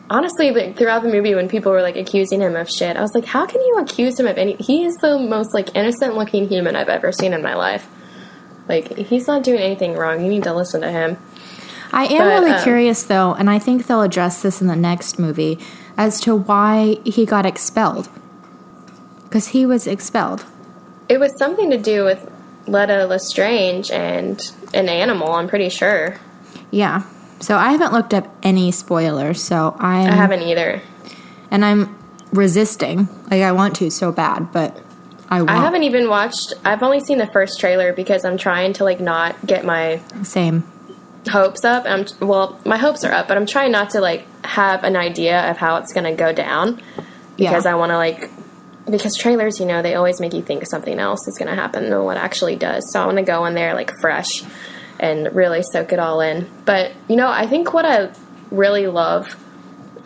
honestly 0.10 0.52
like 0.52 0.78
throughout 0.78 1.04
the 1.04 1.10
movie 1.10 1.36
when 1.36 1.48
people 1.50 1.72
were 1.72 1.82
like 1.82 1.96
accusing 1.98 2.40
him 2.42 2.56
of 2.56 2.70
shit 2.70 2.96
i 2.96 3.02
was 3.02 3.14
like 3.14 3.26
how 3.26 3.46
can 3.46 3.60
you 3.62 3.78
accuse 3.80 4.18
him 4.20 4.26
of 4.28 4.38
any 4.38 4.54
he 4.56 4.86
is 4.86 4.96
the 4.98 5.18
most 5.20 5.54
like 5.54 5.76
innocent 5.76 6.16
looking 6.16 6.48
human 6.48 6.76
i've 6.78 6.88
ever 6.88 7.12
seen 7.12 7.34
in 7.34 7.42
my 7.42 7.56
life 7.56 7.88
like 8.70 8.96
he's 8.98 9.28
not 9.28 9.44
doing 9.44 9.60
anything 9.60 9.94
wrong 9.94 10.22
you 10.24 10.30
need 10.30 10.44
to 10.44 10.54
listen 10.54 10.82
to 10.82 10.92
him 10.92 11.18
I 11.92 12.04
am 12.06 12.18
But, 12.18 12.28
really 12.42 12.52
um, 12.52 12.64
curious 12.64 13.04
though, 13.04 13.34
and 13.34 13.50
I 13.50 13.60
think 13.60 13.88
they'll 13.88 14.02
address 14.02 14.42
this 14.42 14.60
in 14.62 14.68
the 14.68 14.76
next 14.76 15.18
movie 15.18 15.58
as 15.96 16.20
to 16.22 16.36
why 16.36 16.98
he 17.06 17.26
got 17.26 17.46
expelled. 17.46 18.10
Because 19.24 19.48
he 19.50 19.66
was 19.66 19.88
expelled. 19.88 20.44
it 21.08 21.18
was 21.18 21.32
something 21.40 21.70
to 21.72 21.78
do 21.78 22.04
with 22.04 22.30
leta 22.68 23.06
lestrange 23.06 23.90
and 23.92 24.52
an 24.74 24.90
animal 24.90 25.32
i'm 25.32 25.48
pretty 25.48 25.70
sure 25.70 26.18
Yeah. 26.72 27.04
So 27.40 27.56
I 27.56 27.72
haven't 27.72 27.94
looked 27.94 28.14
up 28.14 28.28
any 28.44 28.72
spoilers, 28.72 29.42
so 29.42 29.74
I'm 29.80 30.10
i 30.12 30.16
haven't 30.16 30.42
either 30.42 30.82
and 31.50 31.64
I'm 31.64 31.96
resisting. 32.34 33.08
Like 33.32 33.44
I 33.44 33.54
want 33.54 33.78
to 33.78 33.90
so 33.90 34.12
bad, 34.12 34.52
but 34.52 34.76
I. 35.30 35.42
I 35.42 35.56
haven't 35.60 35.84
even 35.84 36.10
watched. 36.10 36.54
I've 36.64 36.84
only 36.84 37.00
seen 37.02 37.18
the 37.18 37.28
first 37.28 37.60
trailer 37.60 37.94
because 37.94 38.24
I'm 38.26 38.38
trying 38.38 38.74
to 38.74 38.84
like 38.84 39.00
not 39.00 39.46
get 39.46 39.66
my 39.66 40.02
Same. 40.24 40.64
hopes 41.30 41.66
up. 41.66 41.86
I'm 41.86 42.06
well, 42.22 42.60
my 42.66 42.78
hopes 42.78 43.04
are 43.04 43.12
up, 43.12 43.28
but 43.28 43.38
I'm 43.38 43.46
trying 43.46 43.72
not 43.72 43.90
to 43.92 44.00
like 44.02 44.26
have 44.46 44.84
an 44.84 44.96
idea 44.96 45.50
of 45.52 45.58
how 45.58 45.78
it's 45.78 45.92
going 45.94 46.06
to 46.06 46.14
go 46.14 46.32
down 46.34 46.82
because 47.38 47.66
Yeah. 47.66 47.72
I 47.72 47.76
want 47.76 47.92
to 47.92 47.98
like 47.98 48.30
because 48.90 49.18
trailers, 49.18 49.60
you 49.60 49.66
know, 49.66 49.82
they 49.82 49.96
always 49.96 50.22
make 50.22 50.34
you 50.34 50.42
think 50.42 50.66
something 50.66 50.98
else 50.98 51.28
is 51.28 51.38
going 51.38 51.50
to 51.50 51.56
happen 51.62 51.90
than 51.90 52.04
what 52.06 52.16
actually 52.16 52.56
does. 52.56 52.90
So 52.94 53.02
I 53.02 53.06
want 53.06 53.18
to 53.18 53.24
go 53.24 53.46
in 53.46 53.54
there 53.54 53.74
like 53.74 53.92
fresh 54.00 54.44
and 55.00 55.36
really 55.36 55.62
soak 55.74 55.92
it 55.92 56.00
all 56.00 56.22
in. 56.22 56.50
But 56.64 56.94
you 57.10 57.18
know, 57.18 57.28
I 57.30 57.48
think 57.48 57.74
what 57.74 57.84
I 57.86 58.12
really 58.50 58.88
love 58.88 59.36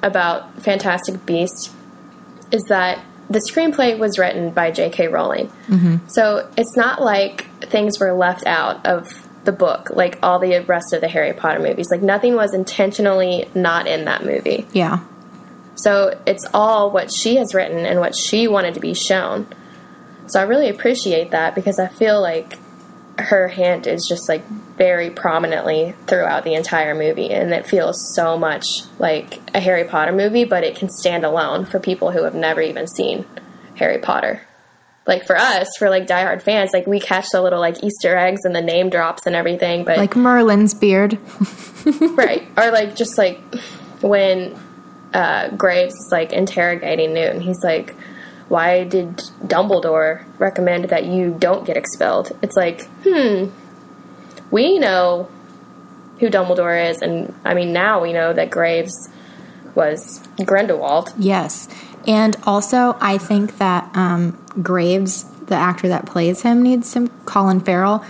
about 0.02 0.64
Fantastic 0.64 1.24
Beasts 1.28 1.72
is 2.52 2.64
that 2.70 3.00
the 3.32 3.40
screenplay 3.40 3.98
was 3.98 4.18
written 4.20 4.52
by 4.52 4.72
J.K. 4.72 5.08
Rowling. 5.08 5.48
Mm-hmm. 5.68 6.08
So 6.08 6.50
it's 6.58 6.76
not 6.76 7.02
like 7.02 7.48
things 7.62 8.00
were 8.00 8.14
left 8.14 8.46
out 8.46 8.86
of 8.86 9.28
the 9.46 9.52
book, 9.52 9.90
like 9.92 10.20
all 10.22 10.40
the 10.40 10.60
rest 10.60 10.94
of 10.94 11.02
the 11.02 11.08
Harry 11.08 11.34
Potter 11.34 11.60
movies. 11.60 11.90
Like 11.90 12.02
nothing 12.02 12.36
was 12.36 12.54
intentionally 12.54 13.50
not 13.56 13.88
in 13.88 14.06
that 14.06 14.26
movie. 14.26 14.68
Yeah. 14.74 15.00
So 15.76 16.20
it's 16.28 16.46
all 16.54 16.92
what 16.92 17.12
she 17.12 17.38
has 17.38 17.56
written 17.56 17.86
and 17.86 18.00
what 18.00 18.16
she 18.16 18.48
wanted 18.48 18.74
to 18.76 18.80
be 18.80 18.94
shown. 18.94 19.48
So 20.28 20.40
I 20.40 20.44
really 20.44 20.70
appreciate 20.70 21.32
that 21.32 21.56
because 21.56 21.80
I 21.80 21.88
feel 21.88 22.22
like 22.22 22.58
her 23.18 23.48
hand 23.48 23.88
is 23.88 24.06
just 24.08 24.28
like 24.30 24.44
very 24.82 25.12
prominently 25.12 25.94
throughout 26.08 26.44
the 26.44 26.56
entire 26.56 26.96
movie 26.96 27.30
and 27.30 27.54
it 27.54 27.68
feels 27.68 28.16
so 28.16 28.36
much 28.36 28.66
like 28.98 29.40
a 29.54 29.60
Harry 29.60 29.84
Potter 29.84 30.12
movie, 30.12 30.44
but 30.44 30.64
it 30.64 30.76
can 30.76 30.90
stand 30.90 31.24
alone 31.24 31.66
for 31.66 31.80
people 31.80 32.10
who 32.10 32.24
have 32.24 32.34
never 32.34 32.62
even 32.62 32.88
seen 32.88 33.24
Harry 33.76 34.00
Potter. 34.00 34.42
Like 35.06 35.28
for 35.28 35.38
us, 35.38 35.68
for 35.78 35.92
like 35.92 36.08
diehard 36.08 36.42
fans, 36.42 36.72
like 36.74 36.88
we 36.88 37.00
catch 37.00 37.28
the 37.32 37.44
little 37.44 37.60
like 37.60 37.84
Easter 37.84 38.18
eggs 38.18 38.42
and 38.44 38.56
the 38.56 38.62
name 38.62 38.90
drops 38.90 39.28
and 39.28 39.36
everything, 39.36 39.86
but 39.86 40.00
Like 40.00 40.16
Merlin's 40.16 40.74
beard. 40.74 41.20
right 42.16 42.48
or 42.58 42.72
like 42.72 42.96
just 42.96 43.20
like 43.20 43.40
when 44.02 44.60
uh, 45.14 45.50
graves 45.50 45.94
is 45.94 46.10
like 46.12 46.34
interrogating 46.34 47.14
newt 47.14 47.36
and 47.36 47.44
he's 47.44 47.64
like 47.64 47.96
why 48.48 48.84
did 48.84 49.18
dumbledore 49.46 50.26
recommend 50.40 50.86
that 50.86 51.06
you 51.06 51.36
don't 51.38 51.66
get 51.66 51.78
expelled 51.78 52.32
it's 52.42 52.56
like 52.56 52.86
hmm 53.04 53.46
we 54.52 54.78
know 54.78 55.28
who 56.20 56.30
dumbledore 56.30 56.90
is 56.90 57.02
and 57.02 57.34
i 57.46 57.54
mean 57.54 57.74
now 57.74 58.02
we 58.02 58.14
know 58.14 58.34
that 58.34 58.50
graves 58.50 59.10
was 59.76 60.22
grindelwald 60.46 61.14
Yes. 61.18 61.68
And 62.08 62.36
also, 62.48 62.98
I 63.00 63.20
think 63.20 63.60
that 63.60 63.88
um, 63.96 64.44
Graves, 64.62 65.24
the 65.46 65.54
actor 65.56 65.88
that 65.90 66.08
plays 66.08 66.42
him, 66.42 66.64
needs 66.64 66.90
some 66.90 67.10
Colin 67.26 67.60
Farrell. 67.60 68.04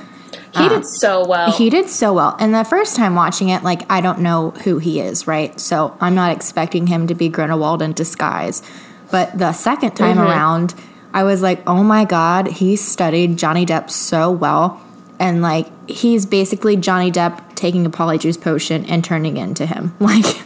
he 0.55 0.69
did 0.69 0.85
so 0.85 1.27
well 1.27 1.51
He 1.51 1.69
did 1.69 1.89
so 1.89 2.13
well. 2.13 2.37
And 2.39 2.53
the 2.55 2.63
first 2.63 2.95
time 2.95 3.15
watching 3.15 3.49
it, 3.49 3.63
like, 3.63 3.81
I 3.91 3.99
don't 3.99 4.19
know 4.19 4.51
who 4.63 4.77
he 4.79 5.01
is, 5.01 5.27
right? 5.27 5.59
So 5.59 5.97
I'm 5.99 6.15
not 6.15 6.31
expecting 6.31 6.87
him 6.87 7.05
to 7.07 7.15
be 7.15 7.27
Grindelwald 7.27 7.81
in 7.81 7.91
disguise. 7.91 8.63
But 9.11 9.37
the 9.37 9.51
second 9.51 9.91
time 9.97 10.19
around, 10.19 10.73
I 11.13 11.23
was 11.23 11.41
like, 11.41 11.61
oh 11.67 11.83
my 11.83 12.05
God, 12.05 12.47
he 12.47 12.77
studied 12.77 13.35
Johnny 13.37 13.65
Depp 13.65 13.89
so 13.89 14.31
well. 14.31 14.81
And, 15.21 15.41
like, 15.41 15.67
he's 15.89 16.25
basically 16.25 16.75
Johnny 16.75 17.11
Depp 17.11 17.55
taking 17.55 17.85
a 17.85 17.89
polyjuice 17.89 18.41
potion 18.41 18.85
and 18.85 19.05
turning 19.05 19.37
into 19.37 19.65
him. 19.65 19.95
Like, 20.01 20.41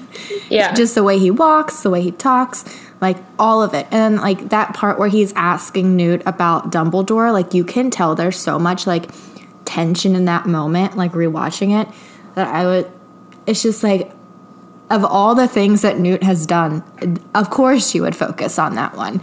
yeah 0.49 0.73
just 0.73 0.95
the 0.95 1.03
way 1.03 1.17
he 1.17 1.31
walks, 1.31 1.81
the 1.81 1.89
way 1.89 2.01
he 2.01 2.11
talks, 2.11 2.65
like 3.01 3.17
all 3.39 3.63
of 3.63 3.73
it. 3.73 3.87
And 3.91 4.17
like 4.17 4.49
that 4.49 4.73
part 4.75 4.99
where 4.99 5.07
he's 5.07 5.33
asking 5.33 5.95
Newt 5.95 6.21
about 6.25 6.71
Dumbledore, 6.71 7.33
like 7.33 7.53
you 7.53 7.63
can 7.63 7.89
tell 7.89 8.15
there's 8.15 8.37
so 8.37 8.59
much 8.59 8.85
like 8.85 9.09
tension 9.65 10.15
in 10.15 10.25
that 10.25 10.45
moment, 10.45 10.95
like 10.95 11.13
rewatching 11.13 11.81
it, 11.81 11.93
that 12.35 12.47
I 12.47 12.65
would, 12.65 12.91
it's 13.47 13.63
just 13.63 13.83
like, 13.83 14.11
of 14.89 15.03
all 15.03 15.33
the 15.33 15.47
things 15.47 15.81
that 15.81 15.97
Newt 15.97 16.21
has 16.21 16.45
done, 16.45 16.83
of 17.33 17.49
course 17.49 17.95
you 17.95 18.03
would 18.03 18.15
focus 18.15 18.59
on 18.59 18.75
that 18.75 18.95
one. 18.95 19.21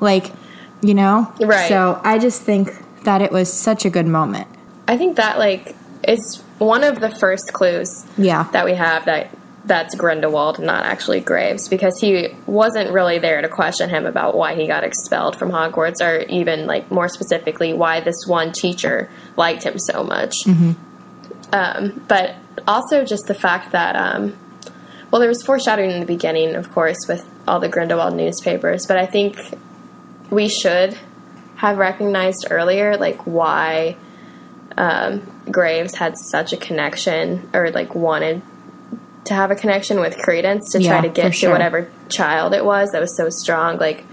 Like, 0.00 0.32
you 0.80 0.94
know? 0.94 1.32
Right. 1.40 1.68
So 1.68 2.00
I 2.02 2.18
just 2.18 2.42
think 2.42 2.70
that 3.04 3.20
it 3.20 3.30
was 3.30 3.52
such 3.52 3.84
a 3.84 3.90
good 3.90 4.06
moment. 4.06 4.48
I 4.88 4.96
think 4.96 5.16
that 5.16 5.38
like 5.38 5.74
is 6.06 6.42
one 6.58 6.84
of 6.84 7.00
the 7.00 7.10
first 7.10 7.52
clues 7.52 7.88
Yeah. 8.16 8.48
that 8.52 8.64
we 8.64 8.74
have 8.74 9.04
that 9.06 9.30
that's 9.64 9.94
Grindelwald, 9.94 10.58
not 10.58 10.82
actually 10.84 11.20
Graves, 11.20 11.68
because 11.68 11.96
he 12.00 12.34
wasn't 12.46 12.90
really 12.90 13.20
there 13.20 13.40
to 13.40 13.48
question 13.48 13.88
him 13.88 14.06
about 14.06 14.36
why 14.36 14.56
he 14.56 14.66
got 14.66 14.82
expelled 14.82 15.38
from 15.38 15.52
Hogwarts, 15.52 16.00
or 16.00 16.22
even 16.28 16.66
like 16.66 16.90
more 16.90 17.08
specifically 17.08 17.72
why 17.72 18.00
this 18.00 18.26
one 18.26 18.50
teacher 18.50 19.08
liked 19.36 19.62
him 19.62 19.78
so 19.78 20.02
much. 20.02 20.34
Um, 21.52 22.02
but 22.08 22.34
also 22.66 23.04
just 23.04 23.26
the 23.28 23.34
fact 23.34 23.70
that, 23.70 23.94
um, 23.94 24.36
well, 25.12 25.20
there 25.20 25.28
was 25.28 25.44
foreshadowing 25.44 25.92
in 25.92 26.00
the 26.00 26.06
beginning, 26.06 26.56
of 26.56 26.72
course, 26.72 26.98
with 27.08 27.24
all 27.46 27.60
the 27.60 27.68
Grindelwald 27.68 28.16
newspapers, 28.16 28.86
but 28.88 28.96
I 28.96 29.06
think 29.06 29.38
we 30.28 30.48
should 30.48 30.98
have 31.56 31.78
recognized 31.78 32.48
earlier, 32.50 32.96
like 32.96 33.26
why 33.28 33.96
um, 34.76 35.22
Graves 35.50 35.94
had 35.96 36.14
such 36.16 36.52
a 36.52 36.56
connection, 36.56 37.50
or 37.54 37.70
like 37.70 37.94
wanted 37.94 38.42
to 39.24 39.34
have 39.34 39.50
a 39.50 39.54
connection 39.54 40.00
with 40.00 40.16
Credence 40.18 40.72
to 40.72 40.78
try 40.78 40.96
Yeah, 40.96 41.00
to 41.02 41.08
get 41.08 41.22
to 41.26 41.32
sure. 41.32 41.50
whatever 41.52 41.90
child 42.08 42.54
it 42.54 42.64
was 42.64 42.90
that 42.92 43.00
was 43.00 43.16
so 43.16 43.28
strong. 43.30 43.78
Like 43.78 44.04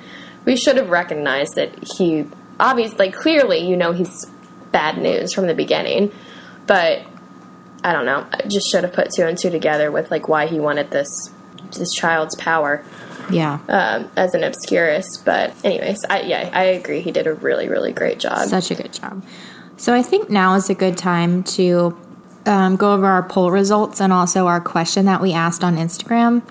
we 0.46 0.56
should 0.56 0.78
have 0.78 0.90
recognized 0.90 1.56
that 1.56 1.72
he 1.98 2.26
obviously, 2.60 2.98
like 2.98 3.14
clearly, 3.16 3.60
you 3.68 3.76
know, 3.76 3.92
he's 3.92 4.26
bad 4.72 4.98
news 4.98 5.34
from 5.34 5.48
the 5.48 5.56
beginning, 5.56 6.12
but 6.68 7.02
I 7.84 7.94
don't 7.94 8.06
know. 8.06 8.28
I 8.32 8.42
just 8.48 8.70
should 8.70 8.84
have 8.84 8.94
put 8.94 9.10
two 9.16 9.24
and 9.26 9.38
two 9.38 9.50
together 9.50 9.92
with 9.92 10.12
like 10.12 10.28
why 10.28 10.46
he 10.48 10.60
wanted 10.60 10.92
this 10.92 11.08
this 11.78 11.92
child's 11.94 12.36
power 12.36 12.84
Yeah. 13.32 13.60
um, 13.70 14.10
as 14.16 14.34
an 14.34 14.44
obscurist, 14.44 15.24
But 15.24 15.54
anyways, 15.64 16.04
I 16.10 16.22
yeah, 16.22 16.50
I 16.54 16.64
agree. 16.66 17.02
He 17.02 17.12
did 17.12 17.26
a 17.26 17.34
really 17.34 17.68
really 17.70 17.94
great 17.94 18.20
job. 18.20 18.48
Such 18.48 18.70
a 18.72 18.76
good 18.76 18.94
job. 18.94 19.24
So 19.80 19.94
I 19.94 20.02
think 20.04 20.30
now 20.30 20.56
is 20.56 20.70
a 20.70 20.76
good 20.76 20.98
time 20.98 21.42
to 21.56 21.98
um, 22.46 22.76
go 22.76 22.94
over 22.94 23.06
our 23.08 23.24
poll 23.24 23.50
results 23.50 24.02
and 24.02 24.12
also 24.12 24.46
our 24.46 24.60
question 24.60 25.06
that 25.06 25.22
we 25.22 25.32
asked 25.32 25.64
on 25.64 25.78
Instagram. 25.78 26.44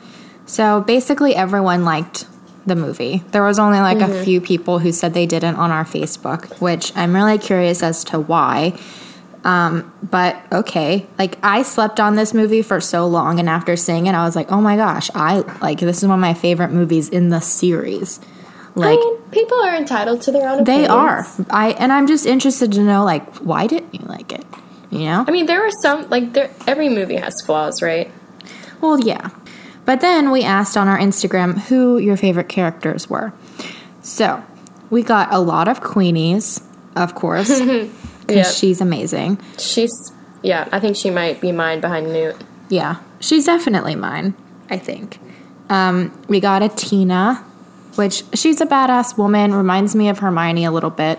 So 0.47 0.81
basically, 0.81 1.35
everyone 1.35 1.85
liked 1.85 2.27
the 2.65 2.75
movie. 2.75 3.23
There 3.33 3.45
was 3.45 3.59
only 3.59 3.81
like 3.81 4.01
a 4.01 4.25
few 4.25 4.41
people 4.41 4.79
who 4.79 4.93
said 4.93 5.13
they 5.13 5.27
didn't 5.27 5.57
on 5.57 5.71
our 5.71 5.85
Facebook, 5.85 6.59
which 6.59 6.97
I'm 6.97 7.15
really 7.15 7.37
curious 7.37 7.83
as 7.83 8.03
to 8.05 8.19
why. 8.19 8.79
Um, 9.45 9.93
but 10.03 10.41
okay, 10.51 11.07
like 11.19 11.39
I 11.43 11.63
slept 11.63 12.01
on 12.01 12.17
this 12.17 12.33
movie 12.33 12.63
for 12.63 12.81
so 12.81 13.07
long, 13.07 13.39
and 13.39 13.49
after 13.49 13.77
seeing 13.77 14.07
it, 14.07 14.15
I 14.15 14.25
was 14.25 14.37
like, 14.37 14.51
oh 14.51 14.63
my 14.63 14.77
gosh, 14.77 15.11
I 15.15 15.41
like 15.61 15.81
this 15.81 15.99
is 15.99 16.09
one 16.09 16.19
of 16.19 16.21
my 16.21 16.35
favorite 16.35 16.71
movies 16.71 17.11
in 17.11 17.29
the 17.29 17.41
series. 17.41 18.21
I 18.77 18.81
Like 18.81 18.99
mean, 18.99 19.17
people 19.31 19.59
are 19.61 19.75
entitled 19.77 20.23
to 20.23 20.33
their 20.33 20.49
own. 20.49 20.65
they 20.65 20.85
opinions. 20.85 20.91
are. 21.41 21.47
I 21.51 21.71
and 21.73 21.93
I'm 21.93 22.07
just 22.07 22.27
interested 22.27 22.73
to 22.73 22.81
know 22.83 23.05
like 23.05 23.35
why 23.37 23.67
didn't 23.67 23.95
you 23.95 24.05
like 24.07 24.33
it? 24.33 24.45
You 24.91 25.01
know? 25.01 25.25
I 25.27 25.31
mean, 25.31 25.47
there 25.47 25.61
were 25.61 25.71
some 25.83 26.09
like 26.11 26.33
there. 26.33 26.51
Every 26.67 26.89
movie 26.89 27.17
has 27.17 27.35
flaws, 27.45 27.83
right? 27.83 28.11
Well, 28.81 29.01
yeah. 29.01 29.31
But 29.85 30.01
then 30.01 30.31
we 30.31 30.43
asked 30.45 30.77
on 30.77 30.87
our 30.89 30.99
Instagram 30.99 31.59
who 31.69 31.99
your 31.99 32.17
favorite 32.17 32.49
characters 32.49 33.09
were. 33.11 33.33
So 34.03 34.43
we 34.91 35.03
got 35.03 35.33
a 35.33 35.39
lot 35.41 35.67
of 35.69 35.81
Queenies, 35.81 36.63
of 36.95 37.15
course, 37.15 37.49
because 37.61 37.91
Yeah. 38.29 38.43
she's 38.45 38.81
amazing. 38.81 39.39
She's 39.59 40.13
yeah. 40.43 40.69
I 40.73 40.79
think 40.81 40.97
she 40.97 41.11
might 41.11 41.41
be 41.41 41.53
mine 41.53 41.81
behind 41.81 42.13
Newt. 42.13 42.37
Yeah, 42.69 42.97
she's 43.21 43.47
definitely 43.47 43.95
mine. 43.97 44.35
I 44.71 44.79
think. 44.79 45.19
Um, 45.71 46.13
we 46.29 46.41
got 46.41 46.63
a 46.63 46.69
Tina, 46.69 47.45
which 47.99 48.23
she's 48.35 48.61
a 48.61 48.67
badass 48.67 49.19
woman. 49.19 49.52
Reminds 49.55 49.95
me 49.95 50.09
of 50.09 50.21
Hermione 50.21 50.64
a 50.64 50.71
little 50.71 50.90
bit. 50.90 51.19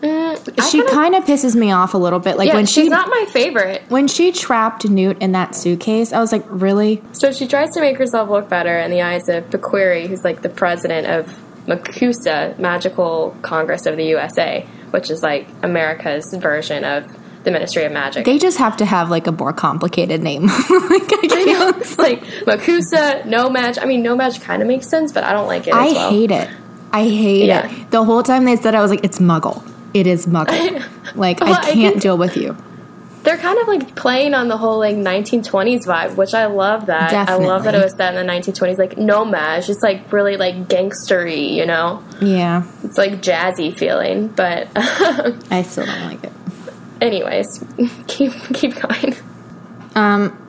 Mm, 0.00 0.70
she 0.70 0.84
kind 0.86 1.14
of 1.16 1.24
pisses 1.24 1.56
me 1.56 1.72
off 1.72 1.92
a 1.94 1.98
little 1.98 2.20
bit. 2.20 2.36
Like 2.36 2.48
Yeah, 2.48 2.54
when 2.54 2.66
she's 2.66 2.84
she 2.84 2.88
not 2.88 3.08
my 3.08 3.26
favorite. 3.30 3.82
when 3.88 4.06
she 4.08 4.30
trapped 4.32 4.88
Newt 4.88 5.18
in 5.20 5.32
that 5.32 5.54
suitcase, 5.54 6.12
I 6.12 6.20
was 6.20 6.30
like, 6.32 6.44
really? 6.48 7.02
So 7.12 7.32
she 7.32 7.46
tries 7.48 7.70
to 7.74 7.80
make 7.80 7.96
herself 7.98 8.28
look 8.30 8.48
better 8.48 8.78
in 8.78 8.90
the 8.92 9.02
eyes 9.02 9.28
of 9.28 9.50
Picquery, 9.50 10.06
who's 10.06 10.22
like 10.24 10.42
the 10.42 10.48
president 10.48 11.06
of 11.08 11.36
MACUSA, 11.66 12.58
Magical 12.58 13.36
Congress 13.42 13.86
of 13.86 13.96
the 13.96 14.04
USA, 14.06 14.66
which 14.90 15.10
is 15.10 15.22
like 15.22 15.46
America's 15.62 16.32
version 16.38 16.84
of 16.84 17.04
the 17.44 17.50
Ministry 17.50 17.84
of 17.84 17.92
Magic. 17.92 18.24
They 18.24 18.38
just 18.38 18.58
have 18.58 18.76
to 18.78 18.84
have 18.84 19.10
like 19.10 19.26
a 19.26 19.32
more 19.32 19.52
complicated 19.52 20.22
name. 20.22 20.42
like 20.46 20.52
I 20.70 21.26
can't. 21.28 21.76
it's 21.80 21.98
like 21.98 22.20
MACUSA, 22.46 23.24
No-Maj. 23.26 23.78
I 23.78 23.84
mean, 23.84 24.02
No-Maj 24.02 24.40
kind 24.40 24.62
of 24.62 24.68
makes 24.68 24.88
sense, 24.88 25.12
but 25.12 25.24
I 25.24 25.32
don't 25.32 25.46
like 25.46 25.66
it 25.66 25.74
I 25.74 25.86
as 25.88 25.94
well. 25.94 26.10
hate 26.10 26.30
it. 26.30 26.50
I 26.92 27.04
hate 27.04 27.46
Yeah. 27.46 27.70
it. 27.70 27.90
The 27.90 28.04
whole 28.04 28.22
time 28.22 28.44
they 28.44 28.56
said, 28.56 28.74
it, 28.74 28.78
I 28.78 28.82
was 28.82 28.90
like, 28.90 29.04
it's 29.04 29.18
Muggle. 29.18 29.62
It 29.94 30.06
is 30.06 30.26
Muggle. 30.26 30.84
like 31.14 31.40
Well, 31.40 31.54
I 31.54 31.58
I 31.58 31.62
can't 31.72 31.74
think- 31.94 32.02
deal 32.02 32.18
with 32.18 32.36
you. 32.36 32.56
They're 33.24 33.36
kind 33.36 33.58
of 33.58 33.68
like 33.68 33.94
playing 33.94 34.32
on 34.32 34.48
the 34.48 34.56
whole 34.56 34.78
like 34.78 34.94
1920s 34.96 35.84
vibe, 35.84 36.16
which 36.16 36.32
I 36.32 36.46
love 36.46 36.86
that. 36.86 37.12
I 37.28 37.34
love 37.36 37.64
that 37.64 37.74
it 37.74 37.82
was 37.82 37.94
set 37.94 38.14
in 38.14 38.26
the 38.26 38.32
1920s, 38.32 38.78
like 38.78 38.96
No-Maj. 38.96 39.68
It's 39.68 39.82
like 39.82 40.10
really 40.12 40.38
like 40.38 40.68
gangstery, 40.68 41.52
you 41.52 41.66
know? 41.66 42.02
Yeah, 42.22 42.62
It's 42.84 42.96
like 42.96 43.20
jazzy 43.20 43.76
feeling, 43.76 44.28
but 44.28 44.68
um, 44.76 45.38
I 45.50 45.62
still 45.62 45.84
don't 45.84 46.04
like 46.06 46.24
it. 46.24 46.32
Anyways, 47.00 47.64
keep 48.06 48.32
keep 48.54 48.74
going. 48.80 49.14
Um. 49.94 50.44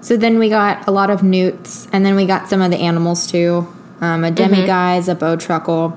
So 0.00 0.16
then 0.18 0.38
we 0.38 0.50
got 0.50 0.86
a 0.86 0.90
lot 0.90 1.08
of 1.10 1.22
newts, 1.22 1.88
and 1.92 2.04
then 2.04 2.14
we 2.14 2.26
got 2.26 2.48
some 2.48 2.60
of 2.60 2.70
the 2.70 2.76
animals 2.78 3.26
too. 3.26 3.66
Um, 4.00 4.22
a 4.24 4.30
demiguise, 4.30 5.08
a 5.08 5.14
Bowtruckle, 5.14 5.96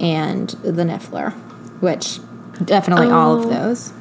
and 0.00 0.48
the 0.62 0.82
niffler, 0.82 1.32
which 1.80 2.18
definitely 2.64 3.10
all 3.10 3.38
of 3.38 3.46
Oh. 3.46 3.48
those. 3.50 3.92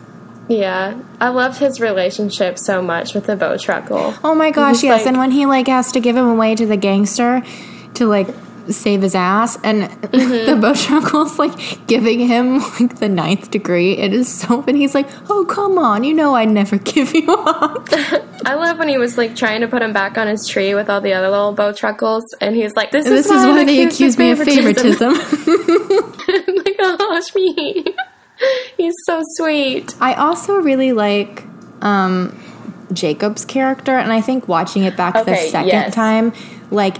Yeah, 0.48 0.95
I 1.22 1.29
loved 1.29 1.60
his 1.60 1.79
relationship 1.79 2.57
so 2.60 2.81
much 2.81 3.13
with 3.13 3.27
the 3.27 3.36
Bowtruckle. 3.36 4.17
Oh 4.24 4.33
my 4.36 4.51
gosh, 4.51 4.83
yes. 4.83 5.01
like- 5.01 5.07
and 5.07 5.17
when 5.17 5.31
he 5.31 5.45
like 5.45 5.67
has 5.67 5.91
to 5.93 6.00
give 6.00 6.17
him 6.17 6.25
away 6.27 6.55
to 6.55 6.65
the 6.65 6.77
gangster 6.77 7.43
to 7.95 8.07
like 8.07 8.27
save 8.70 9.01
his 9.01 9.15
ass, 9.15 9.58
and 9.63 9.89
Mm-hmm. 10.13 10.46
the 10.62 10.67
Bowtruckle's 10.67 11.39
like 11.39 11.88
giving 11.88 12.20
him 12.20 12.60
like 12.79 13.00
the 13.00 13.10
ninth 13.10 13.50
degree. 13.51 13.98
It 13.98 14.13
is 14.13 14.32
so 14.32 14.62
funny. 14.62 14.79
He's 14.79 14.93
like, 14.93 15.08
"Oh 15.29 15.46
come 15.46 15.77
on, 15.77 16.03
you 16.03 16.13
know 16.13 16.36
I'd 16.36 16.50
never 16.50 16.77
give 16.93 17.13
you 17.15 17.34
up." 17.34 17.88
I 18.46 18.55
love 18.55 18.77
when 18.77 18.89
he 18.89 18.98
was 18.98 19.17
like 19.17 19.36
trying 19.36 19.62
to 19.62 19.67
put 19.67 19.82
him 19.82 19.93
back 19.93 20.17
on 20.17 20.27
his 20.27 20.48
tree 20.48 20.75
with 20.75 20.89
all 20.89 21.01
the 21.01 21.13
other 21.13 21.29
little 21.29 21.55
Bowtruckles, 21.55 22.24
and 22.41 22.55
he's 22.55 22.75
like, 22.75 22.91
"This, 22.91 23.05
this 23.05 23.25
is 23.25 23.32
I'm 23.32 23.50
why 23.50 23.63
they 23.63 23.84
accuse 23.84 24.17
me 24.17 24.32
of 24.32 24.39
favoritism. 24.39 25.13
I'm 25.13 26.55
like, 26.55 26.75
oh, 26.79 27.22
me. 27.36 27.86
He's 28.77 28.96
so 29.05 29.22
sweet. 29.36 29.96
I 30.01 30.15
also 30.15 30.55
really 30.55 30.91
like 30.91 31.46
um, 31.82 32.38
Jacob's 32.91 33.46
character, 33.46 33.93
and 33.93 34.12
I 34.12 34.22
think 34.22 34.48
watching 34.48 34.84
it 34.84 34.98
back 34.98 35.13
the 35.13 35.36
second 35.36 35.67
yes. 35.70 35.96
time, 35.96 36.34
like 36.70 36.98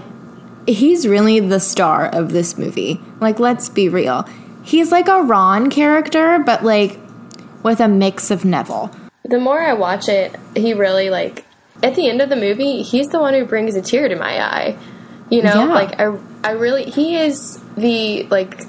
he's 0.66 1.06
really 1.06 1.40
the 1.40 1.60
star 1.60 2.06
of 2.06 2.32
this 2.32 2.56
movie. 2.58 3.00
Like, 3.20 3.38
let's 3.38 3.68
be 3.68 3.88
real, 3.88 4.26
he's 4.62 4.90
like 4.92 5.08
a 5.08 5.22
Ron 5.22 5.70
character, 5.70 6.38
but 6.38 6.64
like 6.64 6.98
with 7.62 7.80
a 7.80 7.88
mix 7.88 8.30
of 8.30 8.44
Neville. 8.44 8.90
The 9.24 9.40
more 9.40 9.62
I 9.62 9.72
watch 9.72 10.08
it, 10.08 10.36
he 10.54 10.74
really 10.74 11.10
like 11.10 11.44
at 11.82 11.94
the 11.96 12.08
end 12.08 12.20
of 12.20 12.28
the 12.28 12.36
movie, 12.36 12.82
he's 12.82 13.08
the 13.08 13.18
one 13.20 13.34
who 13.34 13.44
brings 13.44 13.74
a 13.74 13.82
tear 13.82 14.08
to 14.08 14.16
my 14.16 14.38
eye. 14.40 14.76
You 15.30 15.42
know, 15.42 15.66
Yeah. 15.66 15.74
like 15.74 15.98
I 16.00 16.16
I 16.44 16.50
really 16.52 16.84
he 16.90 17.16
is 17.16 17.58
the 17.76 18.24
like 18.24 18.60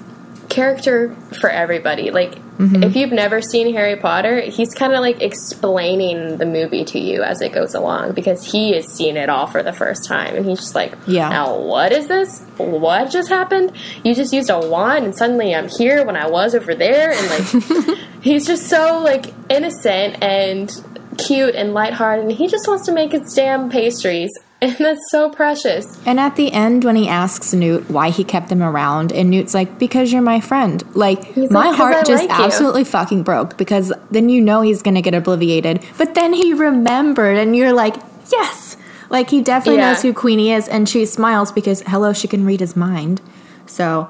character 0.55 1.13
for 1.39 1.49
everybody. 1.49 2.09
Like 2.11 2.39
Mm-hmm. 2.55 2.83
if 2.83 2.95
you've 2.95 3.11
never 3.11 3.41
seen 3.41 3.73
Harry 3.73 3.97
Potter, 3.97 4.39
he's 4.39 4.73
kind 4.73 4.93
of 4.93 5.01
like 5.01 5.21
explaining 5.21 6.37
the 6.37 6.45
movie 6.45 6.85
to 6.85 6.97
you 6.99 7.21
as 7.21 7.41
it 7.41 7.51
goes 7.51 7.75
along 7.75 8.13
because 8.13 8.49
he 8.49 8.73
has 8.75 8.87
seen 8.87 9.17
it 9.17 9.27
all 9.27 9.45
for 9.45 9.61
the 9.61 9.73
first 9.73 10.05
time 10.07 10.35
and 10.35 10.45
he's 10.45 10.59
just 10.59 10.73
like, 10.73 10.93
Yeah. 11.05 11.27
now 11.27 11.57
what 11.59 11.91
is 11.91 12.07
this? 12.07 12.39
What 12.55 13.11
just 13.11 13.27
happened? 13.27 13.73
You 14.05 14.15
just 14.15 14.31
used 14.31 14.49
a 14.49 14.57
wand 14.69 15.03
and 15.03 15.13
suddenly 15.13 15.53
I'm 15.53 15.67
here 15.67 16.05
when 16.05 16.15
I 16.15 16.27
was 16.29 16.55
over 16.55 16.73
there 16.75 17.11
and 17.11 17.27
like 17.29 17.97
he's 18.21 18.47
just 18.47 18.67
so 18.67 18.99
like 19.03 19.33
innocent 19.49 20.23
and 20.23 20.71
cute 21.17 21.55
and 21.55 21.73
lighthearted 21.73 22.23
and 22.23 22.31
he 22.33 22.47
just 22.47 22.69
wants 22.69 22.85
to 22.85 22.93
make 22.93 23.11
his 23.11 23.33
damn 23.33 23.69
pastries 23.69 24.31
and 24.65 24.77
that's 24.85 25.11
so 25.11 25.29
precious. 25.29 25.85
And 26.05 26.19
at 26.19 26.35
the 26.35 26.51
end, 26.51 26.83
when 26.83 26.95
he 26.95 27.07
asks 27.07 27.53
Newt 27.53 27.89
why 27.89 28.09
he 28.09 28.23
kept 28.23 28.51
him 28.51 28.61
around, 28.63 29.11
and 29.11 29.29
Newt's 29.29 29.53
like, 29.53 29.77
"Because 29.79 30.11
you're 30.11 30.21
my 30.21 30.39
friend." 30.41 30.83
Like 30.95 31.35
like, 31.35 31.75
heart 31.75 31.95
I 31.95 32.03
just 32.03 32.27
like 32.27 32.37
you. 32.39 32.45
absolutely 32.45 32.83
fucking 32.83 33.23
broke 33.23 33.57
because 33.57 33.93
then 34.11 34.29
you 34.29 34.41
know 34.41 34.61
he's 34.61 34.81
gonna 34.81 35.01
get 35.01 35.13
obliviated, 35.13 35.83
but 35.97 36.15
then 36.15 36.33
he 36.33 36.53
remembered, 36.53 37.37
and 37.37 37.55
you're 37.55 37.73
like, 37.73 37.95
"Yes!" 38.31 38.77
Like 39.09 39.29
he 39.29 39.41
definitely 39.41 39.81
Yeah. 39.81 39.91
knows 39.93 40.01
who 40.01 40.13
Queenie 40.13 40.51
is, 40.51 40.67
and 40.67 40.89
she 40.89 41.05
smiles 41.05 41.51
because 41.51 41.81
hello, 41.87 42.11
she 42.13 42.27
can 42.27 42.45
read 42.45 42.59
his 42.59 42.75
mind. 42.75 43.21
So 43.67 44.09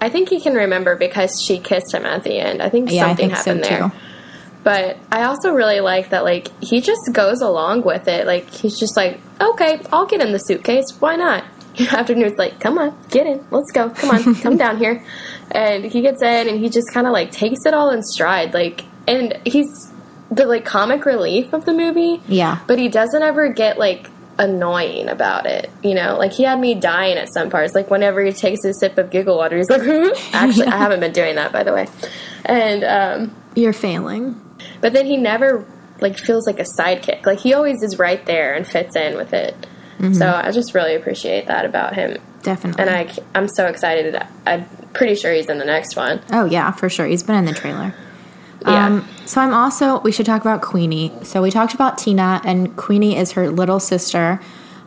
I 0.00 0.08
think 0.08 0.28
he 0.28 0.40
can 0.40 0.54
remember 0.54 0.96
because 0.96 1.40
she 1.40 1.58
kissed 1.58 1.94
him 1.94 2.04
at 2.04 2.24
the 2.24 2.38
end. 2.38 2.60
I 2.60 2.68
think 2.68 2.90
yeah, 2.90 3.04
I 3.04 3.08
something 3.08 3.28
think 3.30 3.36
so 3.38 3.54
happened 3.54 3.64
there. 3.64 3.88
too. 3.90 3.96
But 4.66 4.96
I 5.12 5.22
also 5.22 5.52
really 5.52 5.78
like 5.78 6.10
that 6.10 6.24
like 6.24 6.48
he 6.60 6.80
just 6.80 7.12
goes 7.12 7.40
along 7.40 7.82
with 7.82 8.08
it. 8.08 8.26
Like 8.26 8.50
he's 8.50 8.76
just 8.76 8.96
like, 8.96 9.20
okay, 9.40 9.80
I'll 9.92 10.06
get 10.06 10.20
in 10.20 10.32
the 10.32 10.40
suitcase. 10.40 10.86
Why 10.98 11.14
not? 11.14 11.44
After 11.92 12.16
Newt's 12.16 12.36
like, 12.36 12.58
come 12.58 12.76
on, 12.76 12.98
get 13.08 13.28
in, 13.28 13.46
let's 13.52 13.70
go, 13.70 13.90
come 13.90 14.10
on, 14.10 14.34
come 14.42 14.56
down 14.56 14.78
here. 14.78 15.06
And 15.52 15.84
he 15.84 16.00
gets 16.00 16.20
in 16.20 16.48
and 16.48 16.58
he 16.58 16.68
just 16.68 16.92
kind 16.92 17.06
of 17.06 17.12
like 17.12 17.30
takes 17.30 17.64
it 17.64 17.74
all 17.74 17.90
in 17.90 18.02
stride. 18.02 18.54
Like, 18.54 18.82
and 19.06 19.38
he's 19.44 19.92
the 20.32 20.46
like 20.46 20.64
comic 20.64 21.06
relief 21.06 21.52
of 21.52 21.64
the 21.64 21.72
movie. 21.72 22.20
Yeah. 22.26 22.58
But 22.66 22.80
he 22.80 22.88
doesn't 22.88 23.22
ever 23.22 23.52
get 23.52 23.78
like 23.78 24.10
annoying 24.36 25.08
about 25.08 25.46
it. 25.46 25.70
You 25.84 25.94
know, 25.94 26.16
like 26.18 26.32
he 26.32 26.42
had 26.42 26.58
me 26.58 26.74
dying 26.74 27.18
at 27.18 27.32
some 27.32 27.50
parts. 27.50 27.72
Like 27.76 27.88
whenever 27.88 28.20
he 28.20 28.32
takes 28.32 28.64
a 28.64 28.74
sip 28.74 28.98
of 28.98 29.10
giggle 29.10 29.36
water, 29.36 29.58
he's 29.58 29.70
like, 29.70 29.82
actually, 30.32 30.66
I 30.66 30.76
haven't 30.76 30.98
been 30.98 31.12
doing 31.12 31.36
that 31.36 31.52
by 31.52 31.62
the 31.62 31.72
way. 31.72 31.86
And 32.44 32.82
um, 32.82 33.36
You're 33.54 33.72
failing. 33.72 34.42
But 34.80 34.92
then 34.92 35.06
he 35.06 35.16
never 35.16 35.64
like 36.00 36.18
feels 36.18 36.46
like 36.46 36.58
a 36.58 36.66
sidekick. 36.78 37.24
Like 37.24 37.40
he 37.40 37.54
always 37.54 37.82
is 37.82 37.98
right 37.98 38.24
there 38.26 38.54
and 38.54 38.66
fits 38.66 38.96
in 38.96 39.16
with 39.16 39.32
it. 39.32 39.54
So 40.12 40.30
I 40.30 40.50
just 40.50 40.74
really 40.74 40.94
appreciate 40.94 41.46
that 41.46 41.64
about 41.64 41.94
him. 41.94 42.18
Definitely. 42.42 42.82
And 42.82 42.90
I, 42.90 43.10
I'm 43.34 43.48
so 43.48 43.64
excited. 43.64 44.14
I'm 44.46 44.66
pretty 44.92 45.14
sure 45.14 45.32
he's 45.32 45.48
in 45.48 45.56
the 45.56 45.64
next 45.64 45.96
one. 45.96 46.20
oh 46.32 46.44
yeah, 46.44 46.70
for 46.70 46.90
sure. 46.90 47.06
He's 47.06 47.22
been 47.22 47.34
in 47.36 47.46
the 47.46 47.54
trailer. 47.54 47.94
Yeah. 48.60 48.86
Um, 48.86 49.08
so 49.24 49.40
I'm 49.40 49.54
also 49.54 50.00
we 50.00 50.12
should 50.12 50.26
talk 50.26 50.42
about 50.42 50.60
Queenie. 50.60 51.12
So 51.22 51.40
we 51.40 51.50
talked 51.50 51.72
about 51.72 51.96
Tina, 51.96 52.42
and 52.44 52.76
Queenie 52.76 53.16
is 53.16 53.32
her 53.32 53.48
little 53.50 53.80
sister. 53.80 54.38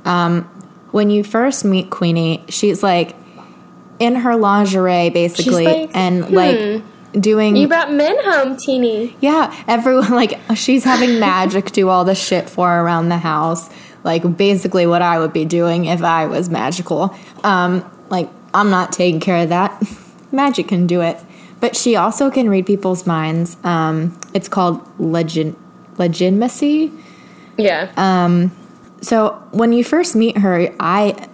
Um, 0.05 0.43
when 0.91 1.09
you 1.09 1.23
first 1.23 1.65
meet 1.65 1.89
Queenie, 1.89 2.43
she's 2.49 2.83
like 2.83 3.15
in 3.99 4.15
her 4.15 4.35
lingerie 4.35 5.09
basically, 5.09 5.65
like, 5.65 5.95
and 5.95 6.29
like 6.29 6.83
doing 7.13 7.55
you 7.55 7.67
brought 7.67 7.91
men 7.91 8.15
home, 8.23 8.57
Teeny. 8.57 9.15
yeah, 9.21 9.55
everyone 9.67 10.11
like 10.21 10.39
she's 10.55 10.83
having 10.83 11.19
magic 11.19 11.71
do 11.71 11.89
all 11.89 12.05
the 12.05 12.15
shit 12.15 12.49
for 12.49 12.67
her 12.67 12.81
around 12.81 13.09
the 13.09 13.17
house. 13.17 13.69
Like 14.03 14.37
basically 14.37 14.85
what 14.87 15.01
I 15.01 15.19
would 15.19 15.33
be 15.33 15.45
doing 15.45 15.85
if 15.85 16.01
I 16.01 16.27
was 16.27 16.49
magical. 16.49 17.15
Um, 17.43 17.89
like 18.09 18.29
I'm 18.53 18.69
not 18.69 18.91
taking 18.91 19.19
care 19.19 19.43
of 19.43 19.49
that. 19.49 19.81
Magic 20.31 20.67
can 20.67 20.87
do 20.87 21.01
it. 21.01 21.17
But 21.59 21.75
she 21.75 21.95
also 21.95 22.31
can 22.31 22.49
read 22.49 22.65
people's 22.65 23.05
minds. 23.05 23.57
Um, 23.63 24.17
it's 24.33 24.47
called 24.47 24.81
legend 24.99 25.55
Legilimency. 25.95 26.97
Yeah. 27.57 27.91
Um, 27.97 28.55
so 29.01 29.31
when 29.51 29.73
you 29.73 29.83
first 29.83 30.15
meet 30.15 30.37
her, 30.37 30.73
I 30.79 31.27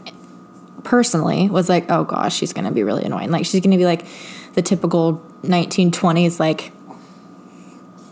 personally 0.84 1.50
was 1.50 1.70
like, 1.70 1.90
oh 1.92 2.04
gosh, 2.04 2.36
she's 2.36 2.54
gonna 2.54 2.72
be 2.72 2.84
really 2.84 3.04
annoying. 3.04 3.30
Like 3.32 3.46
she's 3.46 3.62
gonna 3.62 3.78
be 3.78 3.86
like 3.86 4.06
the 4.56 4.62
typical 4.62 5.22
1920s 5.44 6.40
like 6.40 6.72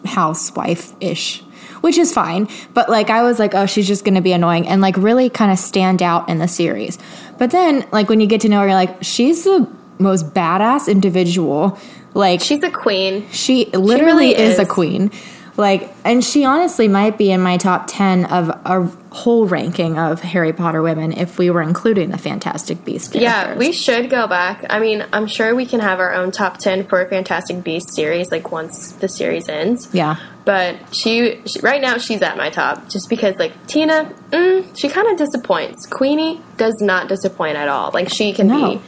housewife 0.06 0.94
ish, 1.00 1.42
which 1.82 1.98
is 1.98 2.14
fine. 2.14 2.48
But 2.74 2.90
like 2.90 3.10
I 3.10 3.24
was 3.24 3.40
like, 3.40 3.56
oh, 3.56 3.66
she's 3.66 3.88
just 3.88 4.06
gonna 4.06 4.22
be 4.22 4.34
annoying 4.34 4.68
and 4.68 4.82
like 4.82 4.98
really 4.98 5.30
kind 5.30 5.52
of 5.52 5.58
stand 5.60 6.02
out 6.02 6.30
in 6.30 6.40
the 6.40 6.48
series. 6.48 6.98
But 7.38 7.52
then 7.52 7.86
like 7.92 8.10
when 8.10 8.20
you 8.20 8.28
get 8.28 8.42
to 8.42 8.50
know 8.50 8.60
her, 8.60 8.66
you're 8.68 8.76
like, 8.76 9.04
she's 9.04 9.44
the 9.44 9.68
most 10.00 10.34
badass 10.34 10.88
individual. 10.90 11.78
Like 12.16 12.42
She's 12.42 12.62
a 12.62 12.70
queen. 12.70 13.28
she 13.32 13.66
literally 13.68 14.34
really 14.34 14.36
is. 14.36 14.60
a 14.60 14.66
queen. 14.68 15.12
Like, 15.56 15.94
and 16.04 16.24
she 16.24 16.46
honestly 16.46 16.88
might 16.88 17.18
be 17.18 17.32
in 17.32 17.40
my 17.42 17.58
top 17.58 17.86
10 17.88 18.26
of 18.26 18.50
a 18.50 18.90
whole 19.14 19.46
ranking 19.46 20.00
of 20.00 20.22
Harry 20.22 20.52
Potter 20.52 20.82
women 20.82 21.12
if 21.12 21.38
we 21.38 21.52
were 21.52 21.62
including 21.62 22.10
the 22.10 22.18
Fantastic 22.18 22.84
Beasts 22.84 23.14
Yeah, 23.14 23.56
we 23.56 23.72
should 23.72 24.10
go 24.10 24.26
back. 24.28 24.66
I 24.72 24.80
mean, 24.80 25.06
I'm 25.14 25.28
sure 25.28 25.54
we 25.54 25.68
can 25.68 25.80
have 25.80 26.00
our 26.00 26.12
own 26.14 26.32
top 26.32 26.58
10 26.58 26.88
for 26.88 27.02
a 27.02 27.08
Fantastic 27.08 27.64
Beasts 27.64 27.96
series, 27.96 28.32
like 28.32 28.52
once 28.52 28.94
the 28.94 29.08
series 29.08 29.48
ends. 29.48 29.88
Yeah. 29.94 30.16
But 30.46 30.94
she, 30.94 31.42
she 31.46 31.60
right 31.62 31.80
now, 31.82 32.00
she's 32.00 32.22
at 32.24 32.36
my 32.36 32.50
top 32.50 32.90
just 32.90 33.08
because, 33.08 33.36
like, 33.38 33.68
Tina, 33.68 34.12
mm, 34.32 34.78
she 34.78 34.90
kind 34.90 35.08
of 35.08 35.18
disappoints. 35.18 35.86
Queenie 35.86 36.42
does 36.58 36.82
not 36.82 37.08
disappoint 37.08 37.56
at 37.58 37.68
all. 37.70 37.92
Like, 37.94 38.10
she 38.10 38.34
can 38.34 38.48
No. 38.48 38.72
be 38.78 38.82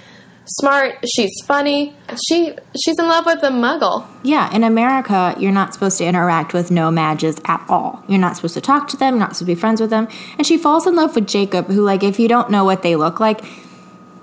smart, 0.45 0.97
she's 1.07 1.31
funny, 1.45 1.95
she 2.27 2.55
she's 2.83 2.97
in 2.99 3.07
love 3.07 3.25
with 3.25 3.43
a 3.43 3.49
muggle. 3.49 4.05
Yeah, 4.23 4.53
in 4.55 4.63
America, 4.63 5.35
you're 5.39 5.51
not 5.51 5.73
supposed 5.73 5.97
to 5.99 6.05
interact 6.05 6.53
with 6.53 6.71
no 6.71 6.91
mages 6.91 7.37
at 7.45 7.65
all. 7.69 8.03
You're 8.07 8.19
not 8.19 8.35
supposed 8.35 8.53
to 8.55 8.61
talk 8.61 8.87
to 8.89 8.97
them, 8.97 9.15
you're 9.15 9.19
not 9.19 9.29
supposed 9.35 9.39
to 9.39 9.45
be 9.45 9.55
friends 9.55 9.81
with 9.81 9.89
them. 9.89 10.07
And 10.37 10.45
she 10.45 10.57
falls 10.57 10.85
in 10.87 10.95
love 10.95 11.15
with 11.15 11.27
Jacob, 11.27 11.67
who, 11.67 11.81
like, 11.81 12.03
if 12.03 12.19
you 12.19 12.27
don't 12.27 12.49
know 12.49 12.63
what 12.63 12.83
they 12.83 12.95
look 12.95 13.19
like, 13.19 13.41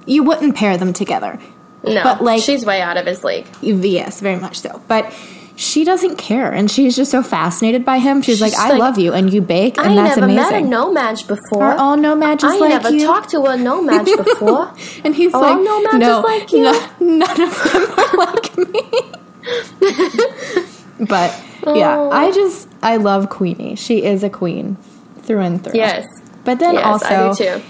you 0.07 0.23
wouldn't 0.23 0.57
pair 0.57 0.77
them 0.77 0.93
together. 0.93 1.39
No, 1.85 2.03
But, 2.03 2.23
like- 2.23 2.43
she's 2.43 2.65
way 2.65 2.81
out 2.81 2.97
of 2.97 3.07
his 3.07 3.25
league. 3.25 3.47
Yes, 3.61 4.21
very 4.21 4.37
much 4.39 4.61
so. 4.61 4.81
But 4.89 5.13
she 5.57 5.85
doesn't 5.85 6.17
care, 6.17 6.51
and 6.51 6.71
she's 6.71 6.97
just 6.97 7.11
so 7.11 7.23
fascinated 7.23 7.85
by 7.85 7.99
him. 7.99 8.23
She's, 8.23 8.41
like, 8.41 8.53
She's 8.53 8.59
I 8.61 8.71
like, 8.71 8.79
love 8.81 8.99
you, 8.99 9.12
and 9.12 9.33
you 9.33 9.41
bake, 9.43 9.79
and 9.79 9.99
I 9.99 10.03
that's 10.09 10.17
never 10.17 10.33
met 10.33 10.53
a 10.55 10.61
No-Maj 10.62 11.27
before. 11.27 11.62
Are 11.65 11.77
all 11.77 11.97
no-mages 11.97 12.45
I 12.51 12.57
like 12.57 12.69
never 12.71 12.91
you? 12.91 13.07
talked 13.07 13.31
to 13.31 13.43
a 13.45 13.57
No-Maj 13.57 14.07
before. 14.17 14.73
And 15.05 15.15
he's 15.15 15.33
Are 15.35 15.41
like, 15.41 15.57
all 15.57 15.62
no-mages 15.65 15.99
no, 16.01 16.21
like 16.21 16.53
you?" 16.53 16.62
no, 16.62 16.91
none 17.01 17.41
of 17.43 17.73
them 17.73 17.83
are 17.99 18.17
like 18.27 18.59
me. 18.59 18.83
but 21.07 21.41
yeah, 21.77 21.97
Oh. 21.99 22.11
I 22.11 22.31
just 22.33 22.69
I 22.83 22.97
love 22.97 23.29
Queenie. 23.31 23.77
She 23.77 24.03
is 24.05 24.23
a 24.25 24.31
queen 24.31 24.77
through 25.21 25.41
and 25.41 25.62
through. 25.62 25.75
yes. 25.75 26.05
But 26.45 26.59
then 26.59 26.75
Yes, 26.75 26.85
also, 26.85 27.07
I 27.31 27.35
do 27.35 27.59
too. 27.59 27.62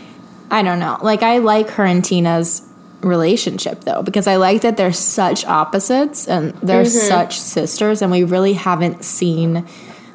I 0.51 0.63
don't 0.63 0.79
know. 0.79 0.99
Like 1.03 1.23
I 1.23 1.39
like 1.39 1.69
her 1.73 1.85
and 1.85 2.03
Tina's 2.05 2.63
relationship 3.03 3.83
though 3.83 4.03
because 4.03 4.27
I 4.27 4.37
like 4.37 4.63
that 4.63 4.77
they're 4.77 4.93
such 4.93 5.45
opposites 5.45 6.27
and 6.29 6.53
they're 6.63 6.83
Mm-hmm. 6.85 7.09
such 7.09 7.39
sisters 7.39 8.01
and 8.03 8.11
we 8.11 8.25
really 8.25 8.55
haven't 8.55 9.05
seen 9.05 9.67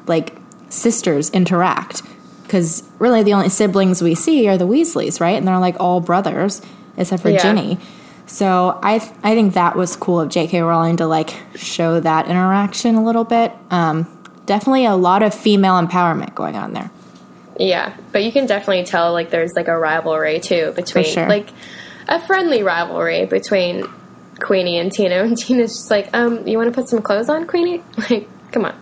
like 0.06 0.36
sisters 0.68 1.30
interact. 1.30 2.02
Because 2.42 2.82
really, 2.98 3.22
the 3.22 3.34
only 3.34 3.50
siblings 3.50 4.00
we 4.02 4.14
see 4.14 4.48
are 4.48 4.56
the 4.56 4.66
Weasleys, 4.66 5.20
right? 5.20 5.36
And 5.36 5.46
they're 5.46 5.58
like 5.58 5.76
all 5.78 6.00
brothers, 6.00 6.62
except 6.96 7.20
for 7.22 7.28
Yeah. 7.28 7.42
Ginny. 7.42 7.78
So 8.26 8.78
I 8.82 8.98
th- 9.00 9.12
I 9.22 9.34
think 9.34 9.52
that 9.52 9.76
was 9.76 9.96
cool 9.96 10.20
of 10.20 10.30
J.K. 10.30 10.62
Rowling 10.62 10.96
to 10.96 11.06
like 11.06 11.34
show 11.56 12.00
that 12.00 12.26
interaction 12.26 12.94
a 12.94 13.04
little 13.04 13.24
bit. 13.24 13.52
Um, 13.70 14.06
definitely 14.46 14.86
a 14.86 14.94
lot 14.96 15.22
of 15.22 15.34
female 15.34 15.74
empowerment 15.74 16.34
going 16.34 16.56
on 16.56 16.72
there. 16.72 16.90
Yeah, 17.58 17.94
but 18.12 18.22
you 18.24 18.32
can 18.32 18.46
definitely 18.46 18.84
tell 18.84 19.12
like 19.12 19.28
there's 19.30 19.52
like 19.54 19.68
a 19.68 19.76
rivalry 19.78 20.40
too 20.40 20.72
between 20.74 21.04
sure. 21.04 21.28
like 21.28 21.48
a 22.08 22.20
friendly 22.26 22.62
rivalry 22.62 23.26
between 23.26 23.84
Queenie 24.40 24.78
and 24.78 24.90
Tina. 24.90 25.22
And 25.22 25.36
Tina's 25.36 25.72
just 25.72 25.90
like, 25.90 26.14
um, 26.14 26.46
you 26.46 26.58
want 26.58 26.72
to 26.72 26.80
put 26.80 26.88
some 26.88 27.02
clothes 27.02 27.28
on, 27.28 27.46
Queenie? 27.46 27.82
Like, 28.10 28.28
come 28.52 28.64
on. 28.64 28.78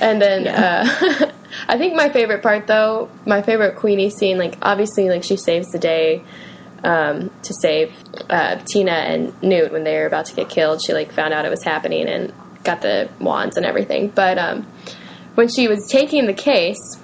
And 0.00 0.20
then 0.20 0.46
uh, 0.46 1.32
I 1.68 1.78
think 1.78 1.94
my 1.94 2.08
favorite 2.10 2.42
part 2.42 2.66
though, 2.66 3.08
my 3.24 3.42
favorite 3.42 3.76
Queenie 3.76 4.10
scene, 4.10 4.36
like 4.38 4.58
obviously 4.60 5.08
like 5.08 5.24
she 5.24 5.36
saves 5.36 5.68
the 5.68 5.78
day 5.78 6.22
um, 6.84 7.30
to 7.42 7.54
save 7.54 7.94
uh, 8.28 8.56
Tina 8.56 8.92
and 8.92 9.42
Newt 9.42 9.72
when 9.72 9.84
they 9.84 9.96
were 9.96 10.06
about 10.06 10.26
to 10.26 10.34
get 10.34 10.50
killed. 10.50 10.82
She 10.82 10.92
like 10.92 11.12
found 11.12 11.32
out 11.32 11.44
it 11.46 11.50
was 11.50 11.62
happening 11.62 12.08
and 12.08 12.32
got 12.64 12.82
the 12.82 13.08
wands 13.20 13.56
and 13.56 13.64
everything. 13.64 14.08
But 14.08 14.38
um, 14.38 14.62
when 15.34 15.48
she 15.48 15.68
was 15.68 15.88
taking 15.88 16.26
the 16.26 16.34
case 16.34 16.98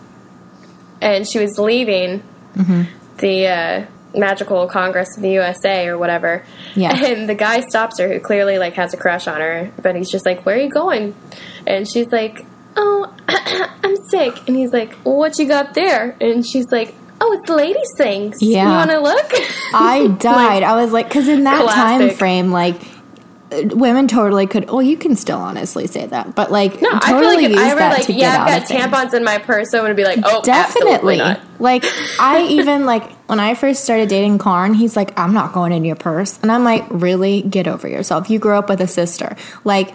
and 1.01 1.27
she 1.27 1.39
was 1.39 1.59
leaving 1.59 2.23
the 3.19 3.47
uh, 3.47 3.87
magical 4.15 4.67
congress 4.69 5.09
of 5.17 5.23
the 5.23 5.31
usa 5.31 5.87
or 5.87 5.97
whatever 5.99 6.45
Yeah. 6.75 6.95
and 7.07 7.29
the 7.29 7.35
guy 7.35 7.61
stops 7.61 7.99
her 7.99 8.09
who 8.13 8.21
clearly 8.21 8.59
like 8.59 8.75
has 8.75 8.93
a 8.95 8.97
crush 8.97 9.27
on 9.27 9.41
her 9.41 9.71
but 9.81 9.97
he's 9.97 10.11
just 10.11 10.27
like 10.27 10.45
where 10.45 10.57
are 10.57 10.61
you 10.61 10.71
going 10.71 11.15
and 11.67 11.89
she's 11.89 12.09
like 12.13 12.45
oh 12.77 13.15
i'm 13.85 13.97
sick 14.09 14.47
and 14.47 14.57
he's 14.57 14.73
like 14.73 14.97
well, 15.05 15.17
what 15.17 15.39
you 15.39 15.47
got 15.47 15.75
there 15.75 16.17
and 16.21 16.47
she's 16.47 16.71
like 16.71 16.95
oh 17.21 17.33
it's 17.41 17.49
ladies 17.51 17.93
things 17.97 18.39
Yeah. 18.41 18.65
you 18.65 18.69
want 18.71 18.91
to 18.91 19.01
look 19.01 19.33
I 19.75 20.09
died. 20.19 20.63
I 20.63 20.77
was 20.83 20.93
like, 20.93 21.09
because 21.09 21.29
in 21.29 21.45
that 21.45 21.67
time 21.71 22.11
frame, 22.11 22.51
like 22.53 22.77
uh, 23.51 23.63
women 23.71 24.07
totally 24.07 24.47
could. 24.47 24.69
Well, 24.69 24.83
you 24.83 24.99
can 24.99 25.17
still 25.17 25.39
honestly 25.39 25.87
say 25.87 26.05
that, 26.07 26.35
but 26.35 26.51
like 26.53 26.83
no 26.83 26.91
i 26.93 27.01
feel 27.09 27.21
totally 27.21 27.37
like 27.37 27.45
if 27.47 27.51
use 27.53 27.59
i 27.61 27.75
were 27.75 27.81
like 27.81 28.09
yeah 28.09 28.43
i've 28.45 28.49
got 28.61 28.69
things. 28.69 28.83
tampons 28.83 29.15
in 29.15 29.25
my 29.25 29.39
purse 29.39 29.73
i 29.73 29.81
would 29.81 29.97
be 29.97 30.05
like 30.05 30.19
oh 30.25 30.43
Definitely. 30.43 31.21
Like 31.59 31.85
I 32.19 32.43
even 32.51 32.85
like 32.85 33.11
when 33.33 33.41
I 33.41 33.55
first 33.55 33.83
started 33.83 34.11
dating 34.11 34.37
Karn, 34.37 34.75
he's 34.75 34.95
like, 34.95 35.19
I'm 35.19 35.33
not 35.33 35.55
going 35.55 35.73
in 35.73 35.87
your 35.87 35.97
purse. 35.97 36.39
And 36.43 36.53
I'm 36.53 36.65
like, 36.65 36.85
really? 36.91 37.41
Get 37.41 37.67
over 37.67 37.89
yourself. 37.89 38.29
You 38.29 38.39
grew 38.39 38.57
up 38.57 38.69
with 38.69 38.79
a 38.83 38.87
sister. 38.87 39.37
Like 39.65 39.95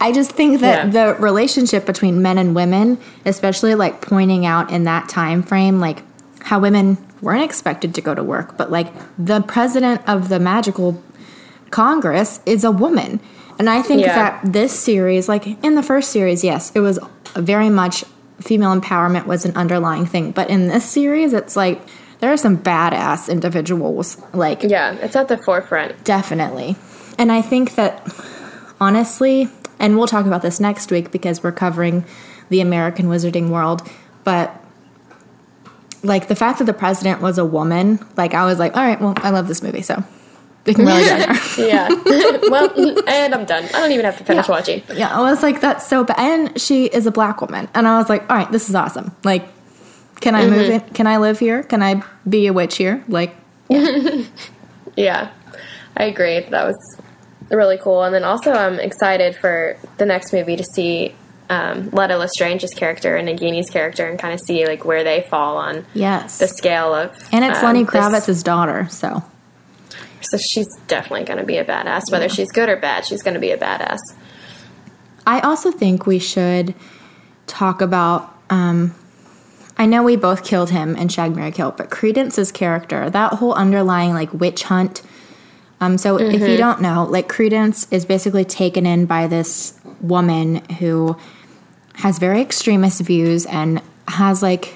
I 0.00 0.10
just 0.10 0.32
think 0.32 0.60
that 0.62 0.92
Yeah. 0.92 1.12
the 1.12 1.14
relationship 1.20 1.86
between 1.86 2.20
men 2.20 2.36
and 2.36 2.56
women, 2.56 2.98
especially 3.24 3.76
like 3.76 4.00
pointing 4.00 4.44
out 4.44 4.72
in 4.72 4.82
that 4.84 5.08
time 5.08 5.44
frame, 5.44 5.78
like 5.78 6.02
how 6.46 6.58
women 6.58 6.98
weren't 7.22 7.44
expected 7.44 7.94
to 7.94 8.00
go 8.00 8.12
to 8.12 8.24
work, 8.24 8.56
but 8.56 8.72
like 8.72 8.88
the 9.16 9.40
president 9.40 10.00
of 10.08 10.28
the 10.28 10.40
magical 10.40 11.00
Congress 11.70 12.40
is 12.44 12.64
a 12.64 12.72
woman. 12.72 13.20
And 13.60 13.70
I 13.70 13.82
think 13.82 14.00
Yeah. 14.02 14.16
that 14.16 14.40
this 14.52 14.72
series, 14.72 15.28
like 15.28 15.46
in 15.64 15.76
the 15.76 15.82
first 15.84 16.10
series, 16.10 16.42
yes, 16.42 16.72
it 16.74 16.80
was 16.80 16.98
very 17.36 17.70
much 17.70 18.04
female 18.40 18.74
empowerment 18.74 19.26
was 19.26 19.44
an 19.44 19.52
underlying 19.54 20.06
thing. 20.06 20.32
But 20.32 20.50
in 20.50 20.66
this 20.66 20.84
series, 20.84 21.32
it's 21.32 21.54
like 21.56 21.80
there 22.20 22.32
are 22.32 22.36
some 22.36 22.58
badass 22.58 23.28
individuals, 23.30 24.16
like 24.32 24.62
yeah 24.62 24.92
it's 24.94 25.16
at 25.16 25.28
the 25.28 25.36
forefront 25.38 26.04
definitely. 26.04 26.76
And 27.18 27.32
I 27.32 27.42
think 27.42 27.74
that 27.74 28.06
honestly, 28.80 29.48
and 29.80 29.96
we'll 29.98 30.06
talk 30.06 30.26
about 30.26 30.42
this 30.42 30.60
next 30.60 30.90
week 30.90 31.10
because 31.10 31.42
we're 31.42 31.52
covering 31.52 32.04
the 32.48 32.60
American 32.60 33.06
wizarding 33.06 33.50
world, 33.50 33.82
but 34.24 34.54
like 36.02 36.28
the 36.28 36.36
fact 36.36 36.58
that 36.60 36.64
the 36.64 36.72
president 36.72 37.20
was 37.20 37.38
a 37.38 37.44
woman, 37.44 37.98
like 38.16 38.34
I 38.34 38.44
was 38.44 38.58
like, 38.58 38.76
all 38.76 38.82
right, 38.84 39.00
well, 39.00 39.14
I 39.16 39.30
love 39.30 39.48
this 39.48 39.62
movie, 39.62 39.82
so 39.82 40.02
we 40.64 40.74
can 40.74 40.86
really 40.86 41.02
there. 41.04 41.34
yeah 41.58 41.88
well 42.50 42.70
and 43.08 43.34
i'm 43.34 43.46
done 43.46 43.64
i 43.64 43.80
don't 43.80 43.90
even 43.92 44.04
have 44.04 44.18
to 44.18 44.24
finish 44.24 44.46
Yeah. 44.48 44.52
watching 44.54 44.82
Yeah, 44.94 45.08
I 45.16 45.22
was 45.22 45.42
like, 45.42 45.60
that's 45.62 45.86
so 45.86 46.04
bad. 46.04 46.18
And 46.18 46.60
she 46.60 46.86
is 46.86 47.06
a 47.06 47.10
black 47.10 47.40
woman. 47.40 47.68
And 47.74 47.88
I 47.88 47.96
was 47.98 48.08
like, 48.10 48.22
all 48.30 48.36
right, 48.36 48.50
this 48.52 48.68
is 48.68 48.74
awesome. 48.74 49.12
Like, 49.24 49.48
can 50.20 50.34
I 50.34 50.46
move 50.46 50.66
Mm-hmm. 50.68 50.88
in? 50.88 50.94
Can 50.94 51.06
I 51.06 51.16
live 51.18 51.38
here? 51.38 51.62
Can 51.62 51.82
I 51.82 52.02
be 52.28 52.46
a 52.46 52.52
witch 52.52 52.76
here? 52.76 53.02
Like, 53.08 53.34
Yeah, 54.96 55.30
I 55.96 56.04
agree. 56.04 56.40
That 56.40 56.66
was 56.66 57.00
really 57.50 57.78
cool. 57.78 58.02
And 58.02 58.14
then 58.14 58.24
also, 58.24 58.52
I'm 58.52 58.80
excited 58.80 59.36
for 59.36 59.76
the 59.98 60.06
next 60.06 60.32
movie 60.32 60.56
to 60.56 60.64
see 60.64 61.14
um, 61.50 61.90
Leta 61.90 62.16
Lestrange's 62.18 62.74
character 62.74 63.16
and 63.16 63.28
Nagini's 63.28 63.70
character 63.70 64.06
and 64.06 64.18
kind 64.18 64.34
of 64.34 64.40
see 64.40 64.66
like 64.66 64.84
where 64.84 65.04
they 65.04 65.22
fall 65.30 65.56
on 65.56 65.86
yes. 65.94 66.38
the 66.38 66.48
scale 66.48 66.92
of. 66.94 67.10
and 67.32 67.44
it's 67.44 67.58
um, 67.60 67.64
Lenny 67.66 67.84
this- 67.84 67.90
Kravitz's 67.92 68.42
daughter. 68.42 68.86
So, 68.90 69.22
So 70.20 70.36
she's 70.36 70.68
definitely 70.88 71.24
going 71.24 71.38
to 71.38 71.46
be 71.46 71.56
a 71.58 71.64
badass. 71.64 72.10
Whether 72.10 72.28
she's 72.28 72.50
good 72.50 72.68
or 72.68 72.76
bad, 72.76 73.06
she's 73.06 73.22
going 73.22 73.34
to 73.34 73.40
be 73.40 73.50
a 73.52 73.58
badass. 73.58 73.98
I 75.26 75.40
also 75.40 75.70
think 75.70 76.06
we 76.06 76.18
should 76.18 76.74
talk 77.46 77.80
about. 77.80 78.34
Um, 78.50 78.94
I 79.78 79.86
know 79.86 80.02
we 80.02 80.16
both 80.16 80.44
killed 80.44 80.70
him 80.70 80.96
in 80.96 81.08
Shag 81.08 81.36
Mary 81.36 81.52
Kill, 81.52 81.70
but 81.70 81.88
Credence's 81.88 82.50
character, 82.50 83.08
that 83.08 83.34
whole 83.34 83.54
underlying 83.54 84.12
like 84.12 84.32
witch 84.34 84.64
hunt. 84.64 85.02
Um, 85.80 85.96
so 85.96 86.16
if 86.18 86.40
you 86.40 86.56
don't 86.56 86.80
know, 86.80 87.04
like 87.04 87.28
Credence 87.28 87.86
is 87.92 88.04
basically 88.04 88.44
taken 88.44 88.84
in 88.84 89.06
by 89.06 89.28
this 89.28 89.78
woman 90.00 90.56
who 90.72 91.16
has 91.94 92.18
very 92.18 92.40
extremist 92.40 93.00
views 93.02 93.46
and 93.46 93.80
has 94.08 94.42
like 94.42 94.74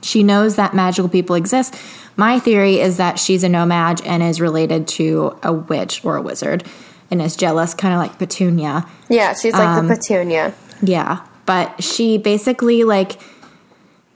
she 0.00 0.22
knows 0.22 0.54
that 0.54 0.74
magical 0.74 1.08
people 1.08 1.34
exist. 1.34 1.74
My 2.16 2.38
theory 2.38 2.78
is 2.78 2.96
that 2.98 3.18
she's 3.18 3.42
a 3.42 3.48
nomad 3.48 4.00
and 4.04 4.22
is 4.22 4.40
related 4.40 4.86
to 4.88 5.36
a 5.42 5.52
witch 5.52 6.04
or 6.04 6.16
a 6.16 6.22
wizard 6.22 6.64
and 7.10 7.20
is 7.20 7.36
jealous, 7.36 7.74
kind 7.74 7.94
of 7.94 8.00
like 8.00 8.18
Petunia. 8.18 8.86
Yeah, 9.08 9.34
she's 9.34 9.54
like 9.54 9.82
the 9.82 9.94
Petunia. 9.94 10.54
Yeah, 10.82 11.24
but 11.46 11.82
she 11.82 12.18
basically 12.18 12.84
like 12.84 13.20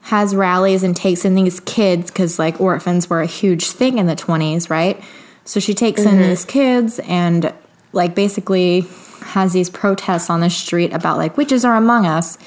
has 0.03 0.35
rallies 0.35 0.83
and 0.83 0.95
takes 0.95 1.23
in 1.23 1.33
these 1.33 1.59
kids 1.61 2.11
because 2.11 2.37
like 2.37 2.59
orphans 2.59 3.09
were 3.09 3.21
a 3.21 3.25
huge 3.25 3.67
thing 3.67 3.97
in 3.97 4.05
the 4.05 4.15
20s, 4.15 4.69
right? 4.69 5.01
So 5.45 5.59
she 5.59 5.73
takes 5.73 6.01
in 6.01 6.15
mm-hmm. 6.15 6.29
these 6.29 6.45
kids 6.45 6.99
and 6.99 7.53
like 7.93 8.13
basically 8.13 8.85
has 9.21 9.53
these 9.53 9.69
protests 9.69 10.29
on 10.29 10.41
the 10.41 10.49
street 10.49 10.91
about 10.91 11.17
like 11.17 11.37
witches 11.37 11.63
are 11.63 11.75
among 11.75 12.05
us. 12.05 12.37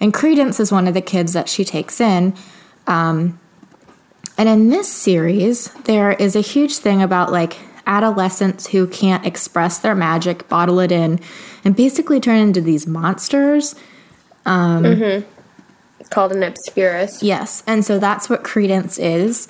And 0.00 0.12
Credence 0.12 0.60
is 0.60 0.70
one 0.70 0.86
of 0.86 0.94
the 0.94 1.00
kids 1.00 1.32
that 1.32 1.48
she 1.48 1.64
takes 1.64 2.00
in. 2.00 2.34
Um, 2.86 3.40
and 4.36 4.48
in 4.48 4.68
this 4.68 4.92
series, 4.92 5.72
there 5.84 6.12
is 6.12 6.36
a 6.36 6.40
huge 6.40 6.76
thing 6.76 7.02
about 7.02 7.32
like 7.32 7.56
adolescents 7.86 8.68
who 8.68 8.86
can't 8.86 9.26
express 9.26 9.78
their 9.78 9.94
magic, 9.94 10.46
bottle 10.48 10.78
it 10.78 10.92
in, 10.92 11.20
and 11.64 11.74
basically 11.74 12.20
turn 12.20 12.36
into 12.36 12.60
these 12.60 12.86
monsters. 12.86 13.74
Um, 14.44 14.84
mm-hmm. 14.84 15.37
It's 16.00 16.08
called 16.08 16.32
an 16.32 16.42
Obscurus. 16.42 17.22
Yes, 17.22 17.62
and 17.66 17.84
so 17.84 17.98
that's 17.98 18.28
what 18.30 18.44
Credence 18.44 18.98
is. 18.98 19.48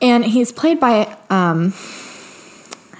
And 0.00 0.24
he's 0.24 0.52
played 0.52 0.78
by 0.80 1.16
um, 1.28 1.74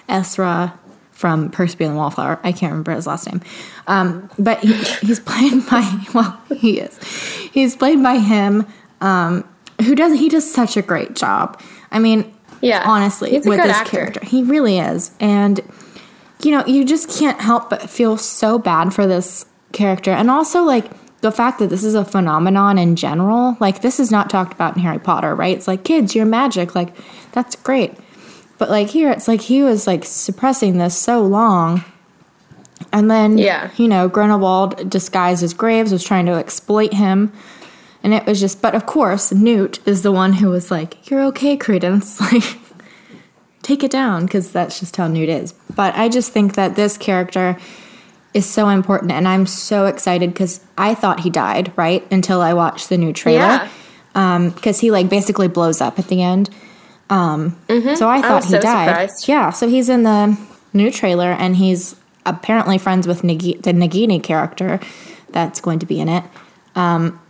Ezra 0.09 0.79
from 1.13 1.51
Percy 1.51 1.85
and 1.85 1.95
the 1.95 1.99
Wallflower. 1.99 2.39
I 2.43 2.53
can't 2.53 2.71
remember 2.73 2.93
his 2.93 3.07
last 3.07 3.27
name. 3.27 3.41
Um, 3.87 4.31
but 4.39 4.61
he, 4.61 4.73
he's 5.07 5.21
played 5.25 5.67
by, 5.69 6.05
well, 6.15 6.41
he 6.55 6.81
is. 6.81 6.99
He's 7.53 7.77
played 7.77 8.03
by 8.03 8.19
him, 8.19 8.67
um, 9.01 9.49
who 9.83 9.95
does, 9.95 10.19
he 10.19 10.29
does 10.29 10.51
such 10.51 10.77
a 10.77 10.83
great 10.83 11.15
job. 11.15 11.61
I 11.91 11.99
mean, 11.99 12.33
Yeah, 12.61 12.83
honestly, 12.85 13.33
with 13.33 13.45
good 13.45 13.61
this 13.61 13.71
actor. 13.77 13.91
character. 13.91 14.25
He 14.25 14.43
really 14.43 14.79
is. 14.79 15.13
And, 15.21 15.61
you 16.43 16.51
know, 16.51 16.65
you 16.67 16.85
just 16.85 17.09
can't 17.19 17.41
help 17.41 17.71
but 17.71 17.89
feel 17.89 18.17
so 18.17 18.59
bad 18.59 18.93
for 18.93 19.07
this 19.07 19.47
character. 19.73 20.11
And 20.11 20.31
also, 20.31 20.63
like, 20.63 20.91
the 21.21 21.33
fact 21.33 21.59
that 21.59 21.69
this 21.69 21.83
is 21.85 21.95
a 21.95 22.05
phenomenon 22.05 22.79
in 22.79 22.95
general, 22.97 23.57
like, 23.61 23.81
this 23.83 23.99
is 23.99 24.11
not 24.11 24.31
talked 24.31 24.53
about 24.53 24.77
in 24.77 24.83
Harry 24.83 25.01
Potter, 25.01 25.35
right? 25.35 25.57
It's 25.57 25.67
like, 25.69 25.83
kids, 25.85 26.15
you're 26.15 26.25
magic. 26.27 26.75
Like, 26.75 26.95
that's 27.33 27.57
great. 27.57 27.95
But, 28.59 28.71
like, 28.71 28.89
here, 28.89 29.11
it's 29.11 29.27
like 29.29 29.41
he 29.43 29.63
was, 29.63 29.87
like, 29.87 30.05
suppressing 30.05 30.79
this 30.79 30.97
so 30.97 31.23
long. 31.23 31.85
And 32.93 33.11
then, 33.11 33.37
Yeah. 33.39 33.71
you 33.77 33.89
know, 33.89 34.09
Grindelwald, 34.09 34.89
disguised 34.89 35.43
as 35.43 35.55
Graves, 35.55 35.93
was 35.93 36.05
trying 36.05 36.27
to 36.27 36.33
exploit 36.35 36.93
him. 36.95 37.33
And 38.03 38.15
it 38.15 38.25
was 38.27 38.39
just, 38.41 38.63
but 38.63 38.75
of 38.77 38.87
course, 38.87 39.33
Newt 39.33 39.81
is 39.87 40.03
the 40.03 40.13
one 40.13 40.35
who 40.35 40.51
was 40.51 40.71
like, 40.71 41.11
You're 41.11 41.23
okay, 41.25 41.57
Credence. 41.57 42.21
Like, 42.33 42.59
take 43.63 43.83
it 43.85 43.91
down, 43.91 44.25
because 44.25 44.51
that's 44.53 44.81
just 44.81 44.97
how 44.97 45.09
Newt 45.09 45.29
is. 45.29 45.53
But 45.75 45.95
I 45.97 46.09
just 46.09 46.33
think 46.33 46.55
that 46.55 46.75
this 46.77 46.97
character 46.97 47.59
is 48.39 48.47
so 48.47 48.69
important, 48.71 49.13
and 49.13 49.29
I'm 49.29 49.45
so 49.47 49.85
excited 49.87 50.33
because 50.33 50.61
I 50.79 50.95
thought 50.95 51.21
he 51.21 51.31
died, 51.31 51.73
right? 51.77 52.07
Until 52.11 52.41
I 52.41 52.55
watched 52.55 52.89
the 52.89 52.97
new 52.97 53.13
trailer. 53.13 53.69
Yeah. 54.15 54.49
Because 54.55 54.81
he, 54.81 54.91
like, 54.91 55.09
basically 55.09 55.49
blows 55.49 55.81
up 55.81 55.99
at 55.99 56.09
the 56.09 56.23
end. 56.23 56.51
Um, 57.11 57.57
So 57.69 58.09
I 58.09 58.21
thought 58.23 58.37
was 58.37 58.45
he 58.47 58.51
so 58.53 58.61
died. 58.61 58.89
surprised. 58.89 59.29
Yeah, 59.29 59.51
so 59.51 59.69
he's 59.69 59.89
in 59.89 60.03
the 60.03 60.37
new 60.73 60.91
trailer, 60.91 61.31
and 61.33 61.57
he's 61.57 61.95
apparently 62.27 62.79
friends 62.79 63.07
with 63.07 63.23
Nagi- 63.23 63.63
the 63.63 63.73
Nagini 63.73 64.23
character 64.23 64.81
that's 65.31 65.61
going 65.61 65.79
to 65.81 65.87
be 65.87 66.01
in 66.01 66.09
it. 66.09 66.25
Um, 66.75 67.21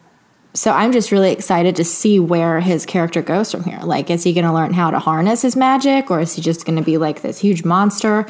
so 0.54 0.72
I'm 0.72 0.92
just 0.92 1.12
really 1.12 1.30
excited 1.30 1.76
to 1.76 1.84
see 1.84 2.18
where 2.18 2.60
his 2.60 2.86
character 2.86 3.22
goes 3.22 3.52
from 3.52 3.64
here. 3.64 3.80
Like, 3.82 4.10
is 4.10 4.24
he 4.24 4.32
going 4.32 4.46
to 4.46 4.52
learn 4.52 4.72
how 4.72 4.90
to 4.90 4.98
harness 4.98 5.42
his 5.42 5.54
magic, 5.56 6.10
or 6.10 6.20
is 6.20 6.34
he 6.34 6.42
just 6.42 6.64
going 6.64 6.78
to 6.78 6.84
be 6.84 6.96
like 6.98 7.22
this 7.22 7.38
huge 7.38 7.64
monster? 7.64 8.26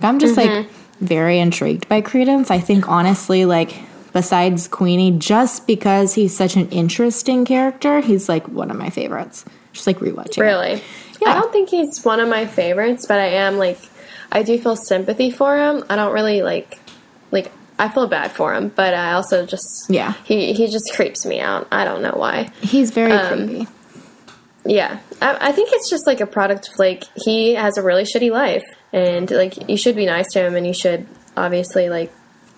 Like, 0.00 0.04
I'm 0.04 0.18
just 0.18 0.36
like 0.36 0.68
very 1.04 1.38
intrigued 1.38 1.88
by 1.88 2.00
Credence. 2.00 2.50
I 2.50 2.58
think 2.58 2.88
honestly, 2.88 3.44
like 3.44 3.74
besides 4.12 4.68
Queenie, 4.68 5.12
just 5.18 5.66
because 5.66 6.14
he's 6.14 6.36
such 6.36 6.56
an 6.56 6.68
interesting 6.70 7.44
character, 7.44 8.00
he's 8.00 8.28
like 8.28 8.48
one 8.48 8.70
of 8.70 8.76
my 8.76 8.90
favorites. 8.90 9.44
Just 9.72 9.86
like 9.86 9.98
rewatching. 9.98 10.38
it. 10.38 10.40
Really? 10.40 10.82
Yeah. 11.20 11.30
I 11.30 11.34
don't 11.40 11.52
think 11.52 11.68
he's 11.68 12.04
one 12.04 12.20
of 12.20 12.28
my 12.28 12.46
favorites, 12.46 13.06
but 13.06 13.18
I 13.18 13.26
am 13.26 13.56
like 13.58 13.78
I 14.32 14.42
do 14.42 14.58
feel 14.58 14.76
sympathy 14.76 15.30
for 15.30 15.56
him. 15.56 15.84
I 15.88 15.96
don't 15.96 16.12
really 16.12 16.42
like 16.42 16.78
like 17.30 17.50
I 17.78 17.88
feel 17.88 18.06
bad 18.06 18.30
for 18.32 18.54
him, 18.54 18.68
but 18.68 18.94
I 18.94 19.12
also 19.14 19.44
just 19.46 19.86
Yeah. 19.90 20.14
he 20.24 20.52
he 20.52 20.68
just 20.68 20.92
creeps 20.94 21.26
me 21.26 21.40
out. 21.40 21.66
I 21.72 21.84
don't 21.84 22.02
know 22.02 22.14
why. 22.16 22.50
He's 22.60 22.90
very 22.92 23.12
Um, 23.12 23.48
creepy. 23.48 23.68
Yeah, 24.66 25.00
I, 25.20 25.48
I 25.48 25.52
think 25.52 25.70
it's 25.72 25.90
just 25.90 26.06
like 26.06 26.20
a 26.20 26.26
product 26.26 26.68
of 26.72 26.78
like 26.78 27.04
he 27.16 27.54
has 27.54 27.76
a 27.76 27.82
really 27.82 28.04
shitty 28.04 28.30
life, 28.30 28.64
and 28.94 29.30
like 29.30 29.68
you 29.68 29.76
should 29.76 29.96
be 29.96 30.06
nice 30.06 30.28
to 30.32 30.40
him, 30.46 30.54
and 30.54 30.66
you 30.66 30.72
should 30.72 31.06
obviously 31.36 31.90
like 31.90 32.10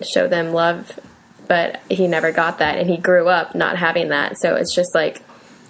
show 0.02 0.28
them 0.28 0.52
love, 0.52 1.00
but 1.48 1.80
he 1.90 2.06
never 2.06 2.30
got 2.30 2.58
that, 2.58 2.78
and 2.78 2.88
he 2.88 2.98
grew 2.98 3.28
up 3.28 3.54
not 3.54 3.76
having 3.78 4.10
that, 4.10 4.38
so 4.38 4.54
it's 4.54 4.74
just 4.74 4.94
like 4.94 5.22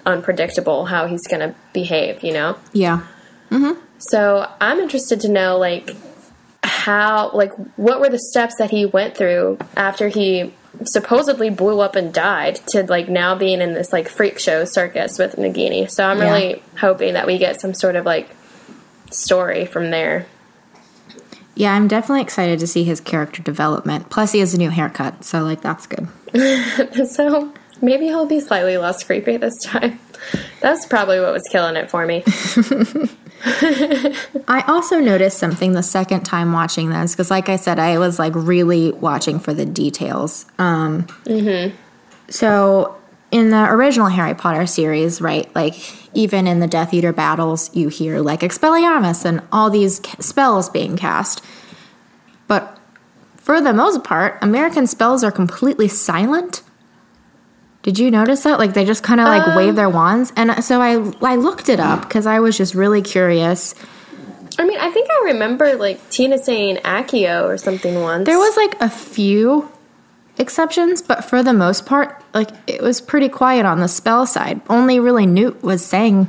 unpredictable 0.04 0.84
how 0.86 1.06
he's 1.06 1.26
gonna 1.26 1.54
behave, 1.72 2.22
you 2.22 2.32
know. 2.32 2.56
Yeah. 2.72 3.00
Mm-hmm. 3.50 3.80
So 3.98 4.50
I'm 4.60 4.80
interested 4.80 5.20
to 5.22 5.28
know 5.28 5.56
like 5.58 5.94
how 6.62 7.30
like 7.32 7.52
what 7.76 8.00
were 8.00 8.08
the 8.08 8.18
steps 8.18 8.56
that 8.58 8.70
he 8.70 8.86
went 8.86 9.16
through 9.16 9.58
after 9.76 10.08
he 10.08 10.52
supposedly 10.84 11.48
blew 11.48 11.80
up 11.80 11.96
and 11.96 12.12
died 12.12 12.56
to 12.68 12.82
like 12.84 13.08
now 13.08 13.34
being 13.34 13.60
in 13.60 13.72
this 13.72 13.92
like 13.92 14.08
freak 14.08 14.38
show 14.38 14.64
circus 14.64 15.18
with 15.18 15.36
Nagini. 15.36 15.88
So 15.90 16.04
I'm 16.04 16.18
Yeah. 16.18 16.32
really 16.32 16.62
hoping 16.78 17.14
that 17.14 17.26
we 17.26 17.38
get 17.38 17.60
some 17.60 17.72
sort 17.72 17.96
of 17.96 18.04
like 18.04 18.28
story 19.10 19.64
from 19.64 19.90
there. 19.90 20.26
Yeah, 21.56 21.72
I'm 21.74 21.88
definitely 21.88 22.20
excited 22.22 22.58
to 22.60 22.66
see 22.66 22.84
his 22.84 23.00
character 23.00 23.42
development. 23.42 24.10
Plus, 24.10 24.32
he 24.32 24.40
has 24.40 24.52
a 24.52 24.58
new 24.58 24.70
haircut, 24.70 25.24
so 25.24 25.42
like 25.42 25.62
that's 25.62 25.86
good. 25.86 26.06
so 27.08 27.52
maybe 27.80 28.06
he'll 28.06 28.26
be 28.26 28.40
slightly 28.40 28.76
less 28.76 29.02
creepy 29.02 29.38
this 29.38 29.58
time. 29.64 29.98
That's 30.60 30.84
probably 30.86 31.18
what 31.18 31.32
was 31.32 31.42
killing 31.50 31.76
it 31.76 31.90
for 31.90 32.06
me. 32.06 32.22
I 34.48 34.64
also 34.66 34.98
noticed 35.00 35.38
something 35.38 35.72
the 35.72 35.82
second 35.82 36.24
time 36.24 36.52
watching 36.52 36.90
this 36.90 37.12
because, 37.12 37.30
like 37.30 37.48
I 37.48 37.56
said, 37.56 37.78
I 37.78 37.98
was 37.98 38.18
like 38.18 38.32
really 38.34 38.92
watching 38.92 39.38
for 39.38 39.54
the 39.54 39.64
details. 39.66 40.46
Um, 40.58 41.06
So, 42.28 42.96
in 43.30 43.50
the 43.50 43.70
original 43.70 44.08
Harry 44.08 44.34
Potter 44.34 44.66
series, 44.66 45.20
right, 45.20 45.52
like 45.54 45.74
even 46.14 46.46
in 46.46 46.60
the 46.60 46.66
Death 46.66 46.94
Eater 46.94 47.12
battles, 47.12 47.74
you 47.74 47.88
hear 47.88 48.20
like 48.20 48.40
Expelliarmus 48.40 49.24
and 49.24 49.42
all 49.50 49.70
these 49.70 50.00
spells 50.20 50.70
being 50.70 50.96
cast. 50.96 51.42
But 52.46 52.78
for 53.36 53.60
the 53.60 53.72
most 53.72 54.04
part, 54.04 54.38
American 54.42 54.86
spells 54.86 55.24
are 55.24 55.32
completely 55.32 55.88
silent. 55.88 56.62
Did 57.82 57.98
you 57.98 58.10
notice 58.10 58.42
that? 58.42 58.58
Like 58.58 58.74
they 58.74 58.84
just 58.84 59.02
kind 59.02 59.20
of 59.20 59.26
like 59.26 59.46
um, 59.46 59.56
wave 59.56 59.76
their 59.76 59.88
wands, 59.88 60.32
and 60.36 60.50
uh, 60.50 60.60
so 60.60 60.80
I 60.80 61.12
I 61.22 61.36
looked 61.36 61.68
it 61.68 61.78
up 61.78 62.00
because 62.02 62.26
I 62.26 62.40
was 62.40 62.56
just 62.56 62.74
really 62.74 63.02
curious. 63.02 63.74
I 64.58 64.64
mean, 64.66 64.78
I 64.80 64.90
think 64.90 65.08
I 65.10 65.24
remember 65.26 65.76
like 65.76 66.10
Tina 66.10 66.38
saying 66.38 66.78
Accio 66.78 67.44
or 67.44 67.58
something 67.58 68.00
once. 68.00 68.26
There 68.26 68.38
was 68.38 68.56
like 68.56 68.80
a 68.80 68.90
few 68.90 69.70
exceptions, 70.38 71.02
but 71.02 71.24
for 71.24 71.42
the 71.42 71.52
most 71.52 71.86
part, 71.86 72.22
like 72.34 72.50
it 72.66 72.82
was 72.82 73.00
pretty 73.00 73.28
quiet 73.28 73.66
on 73.66 73.80
the 73.80 73.88
spell 73.88 74.26
side. 74.26 74.60
Only 74.68 75.00
really 75.00 75.26
Newt 75.26 75.62
was 75.62 75.84
saying 75.84 76.28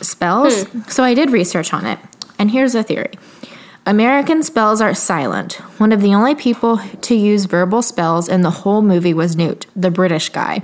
spells. 0.00 0.64
Hmm. 0.64 0.82
So 0.88 1.04
I 1.04 1.14
did 1.14 1.30
research 1.30 1.72
on 1.72 1.86
it. 1.86 1.98
And 2.38 2.50
here's 2.50 2.74
a 2.74 2.82
theory. 2.82 3.12
American 3.86 4.42
spells 4.42 4.80
are 4.80 4.94
silent. 4.94 5.54
One 5.78 5.92
of 5.92 6.02
the 6.02 6.14
only 6.14 6.34
people 6.34 6.78
to 7.02 7.14
use 7.14 7.44
verbal 7.44 7.82
spells 7.82 8.28
in 8.28 8.42
the 8.42 8.50
whole 8.50 8.82
movie 8.82 9.14
was 9.14 9.36
Newt, 9.36 9.66
the 9.76 9.92
British 9.92 10.28
guy. 10.28 10.62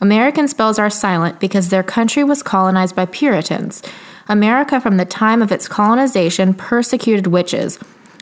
American 0.00 0.48
spells 0.48 0.78
are 0.78 0.88
silent 0.88 1.40
because 1.40 1.68
their 1.68 1.82
country 1.82 2.24
was 2.24 2.42
colonized 2.42 2.94
by 2.94 3.06
Puritans. 3.06 3.82
America, 4.28 4.80
from 4.80 4.96
the 4.96 5.04
time 5.04 5.42
of 5.42 5.50
its 5.50 5.66
colonization, 5.66 6.54
persecuted 6.54 7.26
witches. 7.26 7.78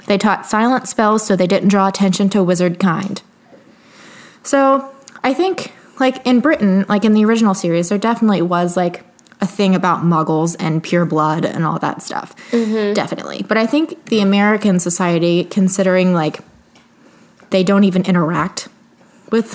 They 0.07 0.17
taught 0.17 0.47
silent 0.47 0.89
spells 0.89 1.27
so 1.27 1.37
they 1.37 1.47
didn't 1.47 1.69
draw 1.69 1.87
attention 1.87 2.31
to 2.31 2.43
wizard 2.43 2.81
kind. 2.81 3.23
So 4.49 4.91
I 5.23 5.35
think, 5.35 5.75
like 6.01 6.27
in 6.27 6.41
Britain, 6.41 6.87
like 6.89 7.05
in 7.05 7.13
the 7.13 7.23
original 7.27 7.53
series, 7.53 7.91
there 7.91 7.99
definitely 7.99 8.41
was 8.41 8.79
like 8.79 9.05
a 9.43 9.47
thing 9.47 9.75
about 9.75 10.05
muggles 10.05 10.57
and 10.59 10.83
pure 10.83 11.05
blood 11.05 11.45
and 11.45 11.67
all 11.67 11.79
that 11.81 12.01
stuff. 12.01 12.35
Mm-hmm. 12.51 12.95
Definitely. 12.95 13.45
But 13.47 13.59
I 13.59 13.67
think 13.67 14.07
the 14.07 14.21
American 14.21 14.81
society, 14.81 15.45
considering 15.45 16.15
like 16.15 16.41
they 17.51 17.63
don't 17.63 17.85
even 17.85 18.07
interact 18.07 18.69
with 19.31 19.55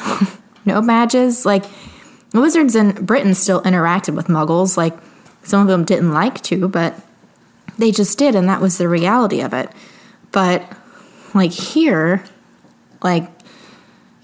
no 0.66 0.80
badges, 0.80 1.44
like 1.44 1.66
wizards 2.32 2.76
in 2.76 3.04
Britain 3.04 3.34
still 3.34 3.64
interacted 3.64 4.16
with 4.16 4.28
muggles. 4.28 4.78
Like 4.78 4.96
some 5.42 5.60
of 5.60 5.68
them 5.68 5.86
didn't 5.86 6.14
like 6.14 6.40
to, 6.44 6.68
but 6.68 6.94
they 7.80 7.90
just 7.90 8.20
did, 8.20 8.36
and 8.36 8.48
that 8.48 8.62
was 8.62 8.78
the 8.78 8.88
reality 8.88 9.42
of 9.42 9.56
it. 9.56 9.72
But 10.32 10.72
like 11.34 11.52
here, 11.52 12.24
like 13.02 13.28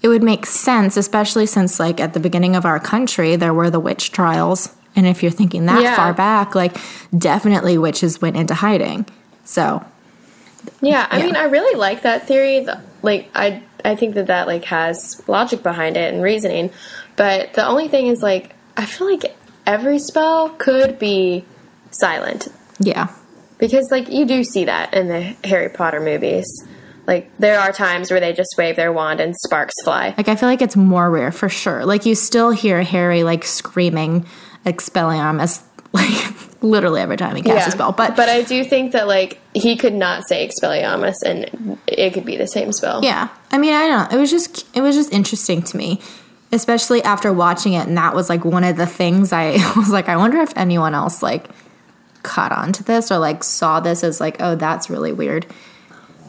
it 0.02 0.08
would 0.08 0.22
make 0.22 0.46
sense, 0.46 0.96
especially 0.96 1.46
since 1.46 1.78
like 1.78 2.00
at 2.00 2.14
the 2.14 2.20
beginning 2.20 2.56
of 2.56 2.64
our 2.64 2.80
country 2.80 3.36
there 3.36 3.52
were 3.54 3.70
the 3.70 3.80
witch 3.80 4.12
trials. 4.12 4.74
And 4.96 5.06
if 5.06 5.22
you're 5.22 5.30
thinking 5.32 5.66
that 5.66 5.82
Yeah. 5.82 5.94
far 5.96 6.12
back, 6.12 6.54
like 6.54 6.76
definitely 7.16 7.78
witches 7.78 8.20
went 8.20 8.36
into 8.36 8.54
hiding. 8.54 9.06
So 9.44 9.84
Yeah, 10.82 11.06
I 11.10 11.18
Yeah. 11.18 11.26
mean, 11.26 11.36
I 11.36 11.44
really 11.44 11.78
like 11.78 12.02
that 12.02 12.26
theory. 12.26 12.66
Like, 13.02 13.30
I 13.34 13.62
I 13.82 13.94
think 13.94 14.14
that 14.14 14.26
that 14.26 14.46
like 14.46 14.64
has 14.66 15.22
logic 15.26 15.62
behind 15.62 15.96
it 15.96 16.12
and 16.12 16.22
reasoning. 16.22 16.70
But 17.16 17.54
the 17.54 17.66
only 17.66 17.88
thing 17.88 18.08
is, 18.08 18.22
like, 18.22 18.54
I 18.76 18.84
feel 18.84 19.10
like 19.10 19.34
every 19.66 19.98
spell 19.98 20.50
could 20.50 20.98
be 20.98 21.44
silent 21.90 22.48
yeah. 22.78 23.08
because, 23.58 23.88
like, 23.90 24.10
you 24.10 24.24
do 24.26 24.44
see 24.44 24.64
that 24.66 24.92
in 24.94 25.08
the 25.08 25.34
Harry 25.44 25.68
Potter 25.70 26.00
movies. 26.00 26.46
Like, 27.06 27.30
there 27.38 27.58
are 27.58 27.72
times 27.72 28.10
where 28.10 28.20
they 28.20 28.32
just 28.32 28.54
wave 28.56 28.76
their 28.76 28.92
wand 28.92 29.20
and 29.20 29.34
sparks 29.36 29.74
fly. 29.84 30.14
Like 30.16 30.28
I 30.28 30.36
feel 30.36 30.48
like 30.48 30.62
it's 30.62 30.76
more 30.76 31.10
rare 31.10 31.32
for 31.32 31.48
sure. 31.48 31.84
Like 31.84 32.06
you 32.06 32.14
still 32.14 32.50
hear 32.50 32.82
Harry 32.82 33.22
like 33.22 33.44
screaming 33.44 34.26
Expelliarmus 34.66 35.62
like 35.92 36.62
literally 36.62 37.00
every 37.00 37.16
time 37.16 37.34
he 37.34 37.42
casts 37.42 37.68
a 37.68 37.70
spell. 37.72 37.92
But, 37.92 38.14
but 38.16 38.28
I 38.28 38.42
do 38.42 38.62
think 38.64 38.92
that 38.92 39.08
like 39.08 39.40
he 39.54 39.76
could 39.76 39.94
not 39.94 40.28
say 40.28 40.46
Expelliarmus 40.46 41.16
and 41.24 41.78
it 41.86 42.12
could 42.12 42.24
be 42.24 42.36
the 42.36 42.46
same 42.46 42.72
spell. 42.72 43.02
Yeah. 43.02 43.28
I 43.50 43.58
mean, 43.58 43.72
I 43.72 43.88
don't 43.88 44.10
know. 44.10 44.16
It 44.16 44.20
was 44.20 44.30
just 44.30 44.66
it 44.76 44.82
was 44.82 44.94
just 44.94 45.12
interesting 45.12 45.62
to 45.62 45.76
me, 45.76 46.00
especially 46.52 47.02
after 47.02 47.32
watching 47.32 47.72
it 47.72 47.88
and 47.88 47.96
that 47.96 48.14
was 48.14 48.28
like 48.28 48.44
one 48.44 48.62
of 48.62 48.76
the 48.76 48.86
things 48.86 49.32
I 49.32 49.52
was 49.76 49.90
like 49.90 50.08
I 50.08 50.16
wonder 50.16 50.38
if 50.40 50.52
anyone 50.56 50.94
else 50.94 51.22
like 51.22 51.48
caught 52.22 52.52
on 52.52 52.72
to 52.72 52.84
this 52.84 53.10
or 53.10 53.18
like 53.18 53.42
saw 53.42 53.80
this 53.80 54.04
as 54.04 54.20
like, 54.20 54.36
"Oh, 54.40 54.54
that's 54.54 54.90
really 54.90 55.12
weird." 55.12 55.46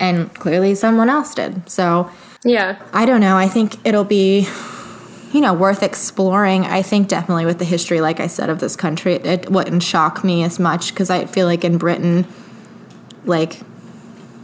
And 0.01 0.33
clearly 0.33 0.75
someone 0.75 1.09
else 1.09 1.33
did. 1.35 1.69
So, 1.69 2.09
Yeah. 2.43 2.77
I 2.91 3.05
don't 3.05 3.21
know. 3.21 3.37
I 3.37 3.47
think 3.47 3.77
it'll 3.85 4.03
be 4.03 4.47
you 5.31 5.39
know, 5.39 5.53
worth 5.53 5.81
exploring. 5.81 6.65
I 6.65 6.81
think 6.81 7.07
definitely 7.07 7.45
with 7.45 7.57
the 7.57 7.65
history 7.65 8.01
like 8.01 8.19
I 8.19 8.27
said 8.27 8.49
of 8.49 8.59
this 8.59 8.75
country, 8.75 9.13
it, 9.13 9.25
it 9.25 9.49
wouldn't 9.49 9.81
shock 9.81 10.23
me 10.25 10.43
as 10.43 10.59
much 10.59 10.93
cuz 10.93 11.09
I 11.09 11.25
feel 11.25 11.47
like 11.47 11.63
in 11.63 11.77
Britain 11.77 12.25
like 13.25 13.59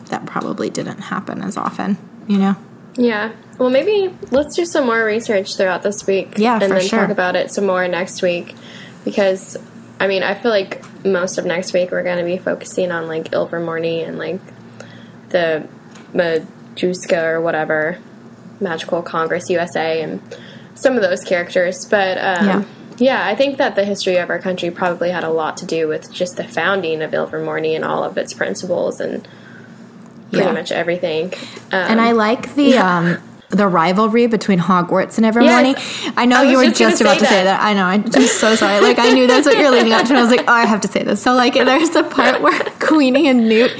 that 0.10 0.26
probably 0.26 0.70
didn't 0.70 1.00
happen 1.00 1.41
as 1.41 1.58
often, 1.58 1.98
you 2.28 2.38
know. 2.38 2.56
Yeah. 2.96 3.32
Well, 3.58 3.70
maybe 3.70 4.13
let's 4.32 4.56
do 4.56 4.65
some 4.65 4.86
more 4.86 5.04
research 5.04 5.58
throughout 5.58 5.84
this 5.84 6.06
week. 6.08 6.36
Yeah, 6.38 6.54
and 6.54 6.63
for 6.63 6.70
then 6.70 6.82
sure. 6.88 7.00
talk 7.00 7.10
about 7.10 7.36
it 7.36 7.52
some 7.52 7.65
more 7.65 7.88
next 7.88 8.22
week 8.22 8.56
because 9.04 9.58
I 10.00 10.08
mean 10.08 10.24
I 10.24 10.36
feel 10.36 10.52
like 10.52 10.84
most 11.06 11.38
of 11.38 11.46
next 11.46 11.74
week 11.74 11.91
we're 11.91 12.04
going 12.04 12.20
to 12.20 12.24
be 12.24 12.38
focusing 12.38 12.91
on 12.91 13.08
like 13.08 13.32
Ilvermorny 13.32 14.08
and 14.08 14.17
like 14.17 14.39
the 15.30 15.68
MACUSA 16.13 17.24
or 17.24 17.42
whatever 17.42 17.98
Magical 18.60 19.02
Congress 19.02 19.50
USA 19.50 20.02
and 20.02 20.22
some 20.76 20.96
of 20.96 21.02
those 21.02 21.24
characters. 21.24 21.86
But 21.86 22.18
um, 22.18 22.46
Yeah. 22.48 22.63
yeah. 22.98 23.26
I 23.28 23.36
think 23.36 23.58
that 23.58 23.76
the 23.76 23.84
history 23.86 24.18
of 24.18 24.30
our 24.30 24.40
country 24.40 24.72
probably 24.72 25.12
had 25.12 25.24
a 25.24 25.30
lot 25.30 25.58
to 25.58 25.66
do 25.66 25.88
with 25.88 26.12
just 26.12 26.38
the 26.38 26.44
founding 26.44 27.02
of 27.02 27.12
Ilvermorny 27.12 27.76
and 27.76 27.84
all 27.86 28.04
of 28.04 28.18
its 28.18 28.34
principles 28.34 29.00
and 29.00 29.28
pretty 30.32 30.46
Yeah. 30.46 30.52
much 30.54 30.72
everything. 30.72 31.34
Um, 31.72 31.80
And 31.92 32.02
I 32.02 32.12
like 32.13 32.56
the 32.56 32.78
um 32.78 33.18
the 33.50 33.66
rivalry 33.66 34.28
between 34.28 34.60
Hogwarts 34.60 35.18
and 35.18 35.26
Ilvermorny. 35.26 35.74
Yes. 35.78 36.12
I 36.18 36.26
know 36.26 36.42
I 36.42 36.44
you 36.52 36.58
were 36.58 36.66
just 36.66 36.80
just 36.80 37.02
about 37.02 37.13
say 37.13 37.20
to 37.20 37.26
say 37.28 37.44
that. 37.46 37.60
that. 37.60 37.63
I 37.63 37.74
know. 37.74 37.86
I'm 37.86 38.04
just 38.12 38.40
so 38.42 38.56
sorry. 38.56 38.82
Like 38.82 39.00
I 39.00 39.12
knew 39.13 39.26
that's 39.26 39.46
what 39.48 39.58
you're 39.58 39.72
leading 39.72 39.94
up 39.94 40.04
to. 40.04 40.10
And 40.10 40.18
I 40.18 40.22
was 40.22 40.32
like, 40.32 40.42
oh, 40.50 40.52
I 40.52 40.66
have 40.66 40.82
to 40.82 40.88
say 40.90 41.04
this. 41.04 41.22
So 41.22 41.34
like, 41.34 41.54
there's 41.54 41.96
a 41.96 42.04
part 42.04 42.42
where 42.42 42.60
Queenie 42.82 43.28
and 43.30 43.48
Newt, 43.48 43.72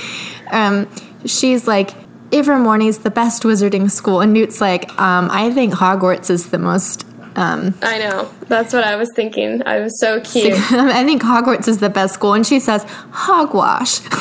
um, 0.52 0.88
she's 1.26 1.68
like. 1.68 1.92
Ilvermorny's 2.30 2.98
the 2.98 3.10
best 3.10 3.44
wizarding 3.44 3.90
school, 3.90 4.20
and 4.20 4.34
Newt's 4.34 4.60
like, 4.60 4.90
um, 5.00 5.30
I 5.32 5.50
think 5.50 5.74
Hogwarts 5.74 6.30
is 6.30 6.50
the 6.50 6.58
most 6.60 7.06
Um, 7.38 7.74
I 7.82 8.00
know. 8.00 8.30
That's 8.50 8.74
what 8.74 8.84
I 8.84 8.98
was 8.98 9.10
thinking. 9.16 9.64
I 9.66 9.80
was 9.80 9.98
so 10.02 10.20
cute. 10.20 10.52
I 10.72 11.06
think 11.06 11.22
Hogwarts 11.22 11.70
is 11.70 11.78
the 11.78 11.90
best 11.90 12.16
school, 12.16 12.34
and 12.34 12.46
she 12.46 12.60
says 12.60 12.84
hogwash. 13.12 14.02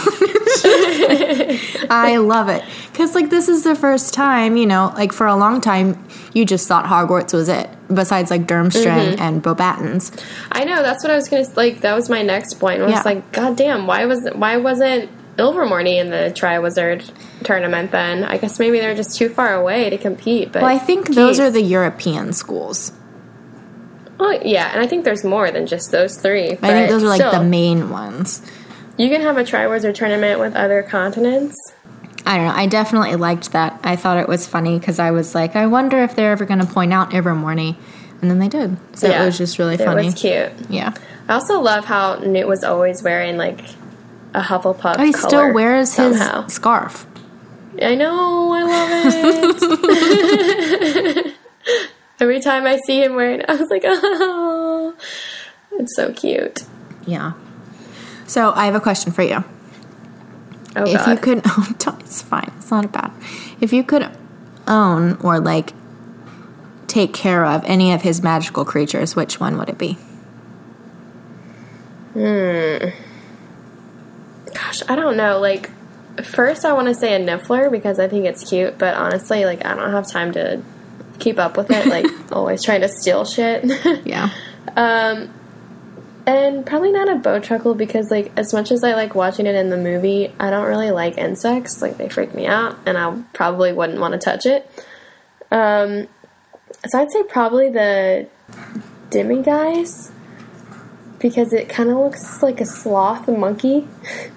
I 1.91 2.19
love 2.19 2.49
it 2.49 2.63
because 2.93 3.15
like 3.15 3.31
this 3.31 3.49
is 3.49 3.65
the 3.65 3.75
first 3.75 4.15
time 4.15 4.57
you 4.57 4.67
know 4.67 4.93
like 4.97 5.13
for 5.13 5.27
a 5.27 5.37
long 5.37 5.61
time 5.61 6.03
you 6.33 6.45
just 6.45 6.69
thought 6.69 6.85
Hogwarts 6.85 7.33
was 7.33 7.49
it. 7.49 7.69
Besides 7.93 8.31
like 8.31 8.47
Durmstrang 8.47 9.13
Mm-hmm. 9.15 9.23
and 9.23 9.43
Beauxbatons. 9.43 10.23
I 10.53 10.65
know. 10.65 10.83
That's 10.83 11.03
what 11.05 11.13
I 11.13 11.17
was 11.17 11.29
gonna 11.29 11.47
like. 11.57 11.81
That 11.81 11.95
was 11.95 12.11
my 12.11 12.23
next 12.23 12.55
point. 12.55 12.83
I 12.83 12.85
was 12.85 12.93
Yeah. 12.95 13.03
like, 13.05 13.33
God 13.33 13.57
damn, 13.57 13.87
why 13.87 14.05
was 14.07 14.29
why 14.35 14.57
wasn't 14.57 15.09
Ilvermorny 15.37 15.97
in 16.01 16.11
the 16.11 16.33
Triwizard 16.35 17.11
tournament? 17.45 17.91
Then 17.91 18.25
I 18.25 18.39
guess 18.39 18.59
maybe 18.59 18.79
they're 18.81 18.95
just 18.95 19.17
too 19.17 19.29
far 19.29 19.55
away 19.55 19.91
to 19.91 19.99
compete. 19.99 20.53
But 20.53 20.63
Well, 20.63 20.75
I 20.75 20.79
think 20.79 21.15
those 21.15 21.39
are 21.41 21.51
the 21.51 21.63
European 21.63 22.33
schools. 22.33 22.93
Well, 24.19 24.41
yeah, 24.43 24.73
and 24.73 24.81
I 24.81 24.87
think 24.87 25.05
there's 25.05 25.25
more 25.25 25.51
than 25.51 25.67
just 25.67 25.91
those 25.91 26.17
three. 26.17 26.53
I 26.53 26.57
think 26.57 26.89
those 26.89 27.03
are 27.03 27.09
like 27.09 27.33
the 27.33 27.43
main 27.45 27.91
ones. 27.91 28.41
You 28.97 29.11
can 29.11 29.21
have 29.21 29.37
a 29.37 29.45
Triwizard 29.45 29.95
tournament 29.95 30.41
with 30.41 30.57
other 30.57 30.83
continents. 30.83 31.55
I 32.25 32.37
don't 32.39 32.47
know. 32.47 32.55
I 32.55 32.67
definitely 32.67 33.15
liked 33.17 33.53
that. 33.53 33.79
I 33.85 33.95
thought 33.95 34.17
it 34.17 34.27
was 34.27 34.47
funny 34.47 34.79
because 34.79 34.99
I 34.99 35.11
was 35.11 35.35
like, 35.35 35.55
I 35.55 35.67
wonder 35.67 36.03
if 36.03 36.17
they're 36.17 36.33
ever 36.33 36.45
going 36.45 36.61
to 36.61 36.67
point 36.67 36.93
out 36.93 37.11
Ilvermorny. 37.11 37.77
And 38.21 38.31
then 38.31 38.39
they 38.39 38.49
did. 38.49 38.79
So 38.97 39.09
yeah, 39.09 39.23
it 39.23 39.27
was 39.27 39.39
just 39.39 39.59
really 39.59 39.77
funny. 39.77 40.03
It 40.03 40.05
was 40.07 40.15
cute. 40.15 40.53
Yeah. 40.71 40.95
I 41.29 41.35
also 41.35 41.61
love 41.61 41.85
how 41.85 42.17
Newt 42.17 42.49
was 42.49 42.65
always 42.65 43.03
wearing 43.03 43.37
like 43.37 43.61
a 44.37 44.41
Hufflepuff. 44.43 44.97
Oh, 44.99 45.05
he 45.05 45.13
still 45.13 45.53
wears 45.53 45.91
somehow. 45.91 46.43
his 46.43 46.53
scarf. 46.53 47.07
I 47.83 47.95
know, 47.95 48.53
I 48.53 48.63
love 48.63 48.91
it. 51.17 51.35
Every 52.21 52.41
time 52.41 52.67
I 52.67 52.79
see 52.87 53.03
him 53.03 53.15
wearing 53.15 53.41
it, 53.41 53.47
I 53.49 53.55
was 53.57 53.69
like, 53.71 53.83
oh, 53.87 54.95
it's 55.73 55.97
so 55.97 56.13
cute. 56.13 56.65
Yeah. 57.07 57.33
So 58.27 58.53
I 58.53 58.67
have 58.67 58.75
a 58.75 58.81
question 58.81 59.13
for 59.13 59.23
you. 59.23 59.43
Oh, 60.77 60.85
if 60.87 61.05
God. 61.05 61.09
you 61.09 61.17
could, 61.17 61.43
oh, 61.47 61.75
it's 62.01 62.23
fine. 62.23 62.53
It's 62.59 62.71
not 62.71 62.93
bad. 62.93 63.11
If 63.61 63.73
you 63.73 63.83
could 63.83 64.11
own 64.69 65.17
or 65.23 65.41
like 65.41 65.73
take 66.87 67.15
care 67.15 67.45
of 67.45 67.65
any 67.65 67.93
of 67.93 68.03
his 68.03 68.23
magical 68.23 68.65
creatures, 68.67 69.17
which 69.17 69.41
one 69.41 69.57
would 69.59 69.71
it 69.71 69.79
be? 69.79 69.99
Hmm. 72.13 73.06
Gosh, 74.57 74.83
I 74.89 74.97
don't 74.97 75.19
know. 75.19 75.39
Like, 75.39 75.71
first, 76.23 76.65
I 76.65 76.73
want 76.73 76.89
to 76.89 76.95
say 76.95 77.15
a 77.15 77.25
Niffler 77.25 77.71
because 77.71 77.99
I 77.99 78.09
think 78.09 78.25
it's 78.25 78.49
cute, 78.49 78.79
but 78.79 78.95
honestly, 78.95 79.45
like, 79.45 79.67
I 79.67 79.75
don't 79.75 79.93
have 79.93 80.11
time 80.11 80.33
to 80.33 80.63
keep 81.19 81.39
up 81.39 81.57
with 81.57 81.71
it. 81.71 81.87
Like, 81.97 82.07
always 82.33 82.65
trying 82.65 82.81
to 82.81 82.89
steal 82.89 83.25
shit. 83.25 83.65
Yeah. 84.07 84.31
Um, 84.77 85.33
and 86.27 86.67
probably 86.67 86.91
not 86.91 87.09
a 87.09 87.17
Bowtruckle 87.17 87.77
because, 87.77 88.11
like, 88.11 88.33
as 88.37 88.53
much 88.53 88.73
as 88.73 88.83
I 88.83 88.95
like 88.95 89.15
watching 89.15 89.47
it 89.47 89.55
in 89.55 89.71
the 89.71 89.77
movie, 89.77 90.33
I 90.41 90.51
don't 90.51 90.67
really 90.67 90.91
like 90.91 91.19
insects. 91.19 91.83
Like, 91.83 91.99
they 91.99 92.09
freak 92.09 92.35
me 92.35 92.47
out, 92.47 92.79
and 92.87 92.97
I 92.97 93.23
probably 93.33 93.73
wouldn't 93.73 94.01
want 94.01 94.15
to 94.15 94.19
touch 94.19 94.47
it. 94.47 94.69
Um, 95.51 96.09
so 96.87 96.99
I'd 96.99 97.13
say 97.13 97.23
probably 97.25 97.71
the 97.71 98.29
Demiguise 99.11 100.11
because 101.29 101.53
it 101.53 101.69
kind 101.69 101.91
of 101.91 101.97
looks 101.97 102.41
like 102.41 102.61
a 102.61 102.67
sloth 102.67 103.29
monkey. 103.29 103.89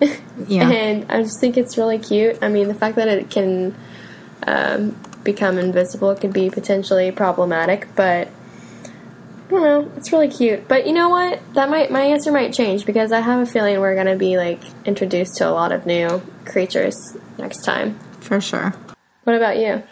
Yeah. 0.48 0.70
And 0.70 1.12
I 1.12 1.22
just 1.22 1.42
think 1.42 1.58
it's 1.58 1.78
really 1.78 2.00
cute. 2.00 2.40
I 2.42 2.48
mean, 2.48 2.70
the 2.70 2.74
fact 2.74 2.96
that 2.96 3.10
it 3.10 3.30
can 3.30 3.76
um, 4.48 4.98
become 5.22 5.58
invisible 5.58 6.16
could 6.16 6.32
be 6.32 6.50
potentially 6.50 7.12
problematic, 7.12 7.90
but 7.94 8.30
I 8.30 9.50
don't 9.52 9.62
know. 9.62 9.92
It's 9.98 10.14
really 10.14 10.30
cute. 10.30 10.70
But 10.70 10.88
you 10.88 10.94
know 10.94 11.10
what? 11.10 11.42
That 11.56 11.70
might 11.70 11.92
my 11.92 12.04
answer 12.04 12.32
might 12.32 12.54
change 12.54 12.86
because 12.86 13.12
I 13.12 13.20
have 13.20 13.42
a 13.42 13.46
feeling 13.46 13.82
we're 13.82 13.96
gonna 13.96 14.16
be 14.16 14.38
like 14.38 14.62
introduced 14.86 15.36
to 15.40 15.50
a 15.50 15.52
lot 15.52 15.74
of 15.74 15.86
new 15.86 16.22
creatures 16.46 17.18
next 17.38 17.66
time. 17.66 18.00
For 18.22 18.40
sure. 18.40 18.74
What 19.26 19.36
about 19.36 19.58
you? 19.58 19.84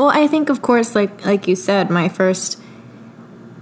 Well, 0.00 0.08
I 0.08 0.26
think 0.28 0.48
of 0.48 0.62
course, 0.62 0.94
like 0.94 1.26
like 1.26 1.46
you 1.46 1.54
said, 1.54 1.90
my 1.90 2.08
first 2.08 2.58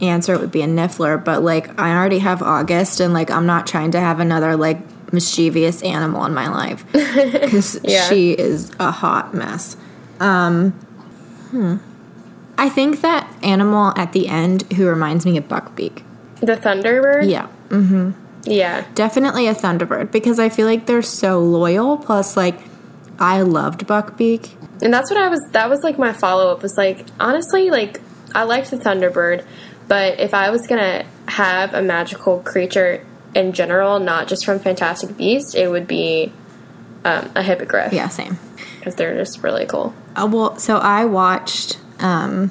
answer 0.01 0.39
would 0.39 0.53
be 0.53 0.63
a 0.63 0.67
Niffler, 0.67 1.23
but 1.23 1.43
like 1.43 1.79
I 1.81 1.95
already 1.97 2.19
have 2.21 2.43
August, 2.43 3.01
and 3.01 3.13
like 3.15 3.31
I'm 3.31 3.47
not 3.47 3.67
trying 3.67 3.91
to 3.93 4.01
have 4.01 4.21
another 4.21 4.57
like 4.57 4.79
mischievous 5.13 5.83
animal 5.83 6.25
in 6.27 6.35
my 6.35 6.49
life 6.49 6.85
because 6.93 7.81
Yeah. 7.83 8.09
she 8.09 8.33
is 8.33 8.71
a 8.79 8.91
hot 8.91 9.35
mess. 9.35 9.77
Um, 10.21 10.73
hmm. 11.51 11.77
I 12.59 12.69
think 12.69 13.01
that 13.03 13.33
animal 13.43 13.93
at 13.97 14.13
the 14.13 14.29
end 14.29 14.63
who 14.73 14.87
reminds 14.87 15.25
me 15.25 15.37
of 15.39 15.47
Buckbeak. 15.49 16.03
The 16.41 16.57
Thunderbird? 16.57 17.31
Yeah, 17.31 17.49
Mm-hmm. 17.69 18.11
Yeah. 18.45 18.85
definitely 18.95 19.47
a 19.47 19.55
Thunderbird 19.55 20.11
because 20.13 20.39
I 20.39 20.49
feel 20.49 20.67
like 20.67 20.87
they're 20.87 21.03
so 21.03 21.41
loyal. 21.41 21.97
Plus, 21.99 22.37
like 22.37 22.59
I 23.19 23.43
loved 23.43 23.87
Buckbeak. 23.87 24.55
And 24.83 24.93
that's 24.93 25.11
what 25.11 25.19
I 25.21 25.29
was 25.29 25.41
that 25.53 25.69
was 25.71 25.83
like 25.83 25.99
my 25.99 26.13
follow 26.13 26.53
up 26.53 26.63
was 26.63 26.77
like 26.77 27.07
honestly 27.19 27.71
like 27.71 28.01
I 28.35 28.43
liked 28.45 28.71
the 28.71 28.77
Thunderbird, 28.77 29.45
but 29.89 30.21
if 30.21 30.35
I 30.35 30.51
was 30.51 30.67
gonna 30.67 31.05
have 31.27 31.75
a 31.75 31.83
magical 31.83 32.41
creature 32.41 33.05
in 33.35 33.53
general, 33.53 33.99
not 33.99 34.29
just 34.29 34.45
from 34.45 34.59
Fantastic 34.59 35.17
Beasts, 35.17 35.55
it 35.55 35.71
would 35.71 35.87
be 35.87 36.33
um, 37.05 37.31
a 37.35 37.43
hippogriff. 37.43 37.93
Yeah, 37.93 38.09
same. 38.09 38.39
Because 38.79 38.95
they're 38.95 39.17
just 39.17 39.43
really 39.43 39.67
cool. 39.67 39.95
Uh, 40.15 40.29
well, 40.31 40.59
so 40.59 40.79
I 40.79 41.05
watched 41.05 41.79
um 42.01 42.51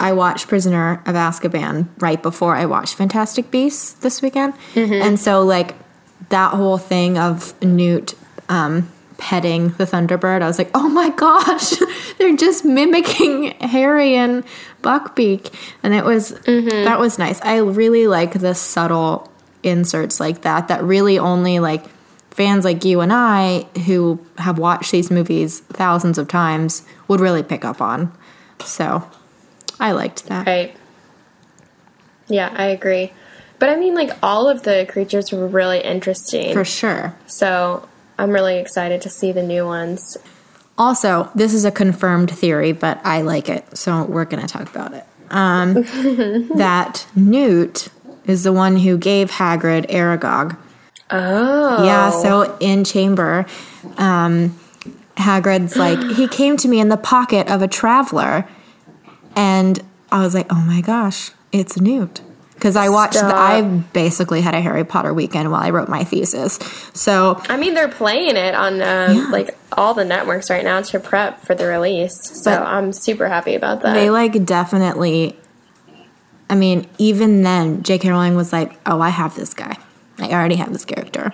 I 0.00 0.12
watched 0.12 0.46
Prisoner 0.46 1.02
of 1.06 1.14
Azkaban 1.16 1.88
right 1.98 2.22
before 2.22 2.54
I 2.54 2.66
watched 2.66 2.94
Fantastic 2.94 3.50
Beasts 3.50 3.94
this 3.94 4.22
weekend. 4.22 4.54
And 4.76 5.18
so 5.18 5.42
like 5.42 5.74
that 6.28 6.54
whole 6.54 6.78
thing 6.78 7.18
of 7.18 7.60
Newt 7.62 8.14
um 8.48 8.90
petting 9.16 9.70
the 9.70 9.84
Thunderbird, 9.84 10.42
I 10.42 10.46
was 10.46 10.58
like, 10.58 10.70
"Oh 10.74 10.88
my 10.88 11.10
gosh, 11.10 11.72
they're 12.18 12.36
just 12.36 12.64
mimicking 12.64 13.50
Harry 13.60 14.14
and 14.14 14.44
Buckbeak." 14.82 15.52
And 15.82 15.94
it 15.94 16.04
was 16.04 16.32
mm-hmm. 16.32 16.84
that 16.84 16.98
was 16.98 17.18
nice. 17.18 17.40
I 17.42 17.58
really 17.58 18.06
like 18.06 18.34
the 18.34 18.54
subtle 18.54 19.30
inserts 19.62 20.20
like 20.20 20.42
that 20.42 20.68
that 20.68 20.82
really 20.82 21.18
only 21.18 21.58
like 21.58 21.84
fans 22.30 22.64
like 22.64 22.84
you 22.84 23.00
and 23.00 23.12
I 23.12 23.66
who 23.86 24.24
have 24.38 24.58
watched 24.58 24.92
these 24.92 25.10
movies 25.10 25.60
thousands 25.60 26.18
of 26.18 26.28
times 26.28 26.84
would 27.08 27.20
really 27.20 27.42
pick 27.42 27.64
up 27.64 27.80
on. 27.80 28.12
So 28.64 29.08
I 29.80 29.92
liked 29.92 30.26
that. 30.26 30.46
Right. 30.46 30.76
Yeah, 32.28 32.54
I 32.56 32.66
agree. 32.66 33.12
But 33.58 33.70
I 33.70 33.76
mean 33.76 33.94
like 33.94 34.10
all 34.22 34.48
of 34.48 34.62
the 34.62 34.86
creatures 34.88 35.32
were 35.32 35.48
really 35.48 35.80
interesting. 35.80 36.52
For 36.52 36.64
sure. 36.64 37.16
so 37.26 37.88
I'm 38.18 38.30
really 38.30 38.58
excited 38.58 39.00
to 39.02 39.10
see 39.10 39.32
the 39.32 39.42
new 39.42 39.64
ones. 39.64 40.16
Also, 40.78 41.28
this 41.34 41.52
is 41.52 41.64
a 41.64 41.72
confirmed 41.72 42.30
theory, 42.30 42.72
but 42.72 43.00
I 43.04 43.22
like 43.22 43.48
it, 43.48 43.76
so 43.76 44.04
we're 44.04 44.24
going 44.24 44.40
to 44.40 44.48
talk 44.48 44.70
about 44.70 44.94
it. 44.94 45.04
Um, 45.30 45.74
that 46.56 47.06
Newt 47.16 47.88
is 48.24 48.44
the 48.44 48.52
one 48.52 48.76
who 48.76 48.96
gave 48.96 49.32
Hagrid 49.32 49.90
Aragog. 49.90 50.56
Oh. 51.10 51.84
Yeah, 51.84 52.10
so 52.10 52.56
in 52.60 52.84
Chamber, 52.84 53.46
um, 53.96 54.56
Hagrid's 55.16 55.76
like, 55.76 55.98
he 56.16 56.28
came 56.28 56.56
to 56.58 56.68
me 56.68 56.78
in 56.78 56.90
the 56.90 56.96
pocket 56.96 57.50
of 57.50 57.60
a 57.60 57.68
traveler, 57.68 58.48
and 59.34 59.82
I 60.12 60.22
was 60.22 60.34
like, 60.34 60.46
oh 60.50 60.62
my 60.62 60.80
gosh, 60.80 61.32
it's 61.50 61.80
Newt. 61.80 62.20
Because 62.58 62.74
I 62.74 62.88
watched, 62.88 63.14
the, 63.14 63.34
I 63.34 63.62
basically 63.92 64.40
had 64.40 64.54
a 64.54 64.60
Harry 64.60 64.84
Potter 64.84 65.14
weekend 65.14 65.50
while 65.52 65.62
I 65.62 65.70
wrote 65.70 65.88
my 65.88 66.02
thesis. 66.02 66.58
So 66.92 67.40
I 67.48 67.56
mean, 67.56 67.74
they're 67.74 67.88
playing 67.88 68.36
it 68.36 68.54
on 68.54 68.82
um, 68.82 69.30
like 69.30 69.56
all 69.72 69.94
the 69.94 70.04
networks 70.04 70.50
right 70.50 70.64
now 70.64 70.80
to 70.82 70.98
prep 70.98 71.40
for 71.42 71.54
the 71.54 71.66
release. 71.66 72.18
So 72.42 72.50
But- 72.50 72.66
I'm 72.66 72.92
super 72.92 73.28
happy 73.28 73.54
about 73.54 73.82
that. 73.82 73.94
they 73.94 74.10
like 74.10 74.44
definitely, 74.44 75.36
I 76.50 76.56
mean, 76.56 76.88
even 76.98 77.42
then, 77.42 77.82
J.K. 77.84 78.10
Rowling 78.10 78.34
was 78.34 78.52
like, 78.52 78.78
oh, 78.86 79.00
I 79.00 79.10
have 79.10 79.36
this 79.36 79.54
guy. 79.54 79.76
I 80.18 80.30
already 80.30 80.56
have 80.56 80.72
this 80.72 80.84
character. 80.84 81.32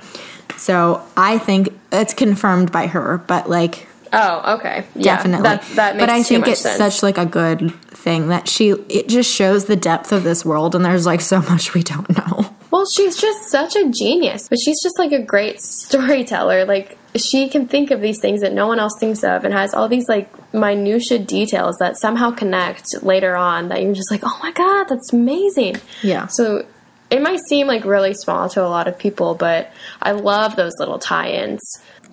So 0.56 1.02
I 1.16 1.38
think 1.38 1.70
it's 1.90 2.12
confirmed 2.12 2.70
by 2.70 2.86
her, 2.88 3.18
but 3.18 3.48
like, 3.48 3.88
oh, 4.14 4.54
okay. 4.56 4.84
Yeah, 4.94 5.16
definitely. 5.16 5.42
That's, 5.42 5.74
that 5.74 5.96
makes 5.96 6.00
sense. 6.00 6.00
but 6.00 6.10
I 6.10 6.22
think 6.22 6.48
it's 6.48 6.60
sense. 6.60 6.78
such 6.78 7.02
like 7.02 7.18
a 7.18 7.26
good 7.26 7.74
thing 7.90 8.28
that 8.28 8.48
she 8.48 8.70
it 8.70 9.08
just 9.08 9.32
shows 9.32 9.64
the 9.64 9.76
depth 9.76 10.12
of 10.12 10.24
this 10.24 10.44
world 10.44 10.74
and 10.74 10.84
there's 10.84 11.06
like 11.06 11.20
so 11.20 11.40
much 11.42 11.74
we 11.74 11.82
don't 11.82 12.08
know. 12.16 12.54
Well, 12.70 12.86
she's 12.86 13.16
just 13.16 13.50
such 13.50 13.76
a 13.76 13.88
genius, 13.88 14.48
but 14.48 14.58
she's 14.58 14.82
just 14.82 14.98
like 14.98 15.12
a 15.12 15.22
great 15.22 15.60
storyteller. 15.60 16.64
Like 16.64 16.98
she 17.14 17.48
can 17.48 17.68
think 17.68 17.92
of 17.92 18.00
these 18.00 18.18
things 18.18 18.40
that 18.40 18.52
no 18.52 18.66
one 18.66 18.80
else 18.80 18.96
thinks 18.98 19.22
of, 19.22 19.44
and 19.44 19.54
has 19.54 19.74
all 19.74 19.86
these 19.86 20.08
like 20.08 20.28
minutia 20.52 21.20
details 21.20 21.76
that 21.78 21.96
somehow 21.96 22.32
connect 22.32 23.02
later 23.04 23.36
on. 23.36 23.68
That 23.68 23.80
you're 23.80 23.94
just 23.94 24.10
like, 24.10 24.22
oh 24.24 24.38
my 24.42 24.50
god, 24.50 24.88
that's 24.88 25.12
amazing. 25.12 25.76
Yeah. 26.02 26.26
So 26.26 26.66
it 27.10 27.22
might 27.22 27.38
seem 27.48 27.68
like 27.68 27.84
really 27.84 28.12
small 28.12 28.48
to 28.48 28.64
a 28.64 28.66
lot 28.66 28.88
of 28.88 28.98
people, 28.98 29.36
but 29.36 29.72
I 30.02 30.10
love 30.10 30.56
those 30.56 30.72
little 30.80 30.98
tie-ins. 30.98 31.62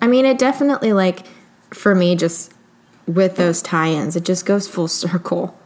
I 0.00 0.06
mean, 0.06 0.24
it 0.24 0.38
definitely 0.38 0.92
like 0.92 1.26
for 1.74 1.94
me 1.94 2.14
just 2.16 2.52
with 3.06 3.36
those 3.36 3.60
tie-ins. 3.62 4.14
It 4.16 4.24
just 4.24 4.46
goes 4.46 4.68
full 4.68 4.88
circle. 4.88 5.58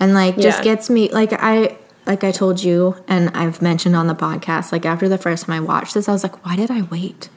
And 0.00 0.14
like 0.14 0.36
just 0.36 0.58
Yeah. 0.58 0.64
gets 0.64 0.90
me 0.90 1.08
like 1.10 1.32
I 1.32 1.76
like 2.06 2.24
I 2.24 2.32
told 2.32 2.62
you 2.62 2.96
and 3.06 3.30
I've 3.34 3.62
mentioned 3.62 3.94
on 3.94 4.08
the 4.08 4.14
podcast, 4.14 4.72
like 4.72 4.84
after 4.84 5.08
the 5.08 5.18
first 5.18 5.46
time 5.46 5.54
I 5.54 5.60
watched 5.60 5.94
this, 5.94 6.08
I 6.08 6.12
was 6.12 6.22
like, 6.24 6.44
why 6.44 6.56
did 6.56 6.70
I 6.70 6.82
wait? 6.82 7.28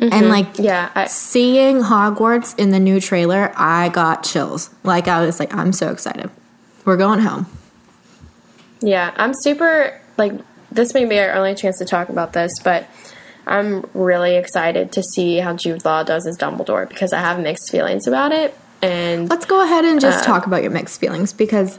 And 0.00 0.28
like 0.28 0.52
Mm-hmm. 0.54 0.62
Yeah, 0.62 0.90
I, 0.94 1.06
seeing 1.06 1.82
Hogwarts 1.82 2.56
in 2.58 2.70
the 2.70 2.78
new 2.80 3.00
trailer, 3.00 3.52
I 3.56 3.88
got 3.88 4.22
chills. 4.24 4.70
Like 4.84 5.08
I 5.08 5.24
was 5.24 5.38
like, 5.40 5.52
I'm 5.54 5.72
so 5.72 5.90
excited. 5.90 6.30
We're 6.84 6.96
going 6.96 7.20
home. 7.20 7.46
yeah, 8.80 9.12
I'm 9.16 9.32
super 9.42 10.00
like 10.16 10.32
this 10.70 10.92
may 10.94 11.04
be 11.04 11.18
our 11.18 11.32
only 11.34 11.54
chance 11.54 11.78
to 11.78 11.84
talk 11.84 12.08
about 12.10 12.32
this, 12.32 12.52
but 12.62 12.86
I'm 13.48 13.88
really 13.94 14.36
excited 14.36 14.92
to 14.92 15.02
see 15.02 15.38
how 15.38 15.54
Jude 15.54 15.84
Law 15.84 16.02
does 16.02 16.26
as 16.26 16.36
Dumbledore 16.36 16.88
because 16.88 17.12
I 17.12 17.20
have 17.20 17.40
mixed 17.40 17.70
feelings 17.70 18.06
about 18.06 18.32
it. 18.32 18.56
And 18.80 19.28
Let's 19.28 19.46
go 19.46 19.62
ahead 19.62 19.84
and 19.84 19.98
Uh, 19.98 20.08
just 20.08 20.24
talk 20.24 20.46
about 20.46 20.62
your 20.62 20.70
mixed 20.70 21.00
feelings 21.00 21.32
because 21.32 21.78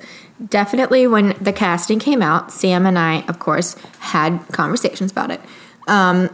definitely 0.50 1.08
when 1.08 1.36
the 1.40 1.54
casting 1.54 2.00
came 2.00 2.22
out, 2.22 2.52
Sam 2.52 2.86
and 2.86 3.00
I, 3.00 3.24
of 3.28 3.40
course, 3.40 3.76
had 4.00 4.40
conversations 4.52 5.12
about 5.12 5.32
it. 5.32 5.42
Um, 5.88 6.30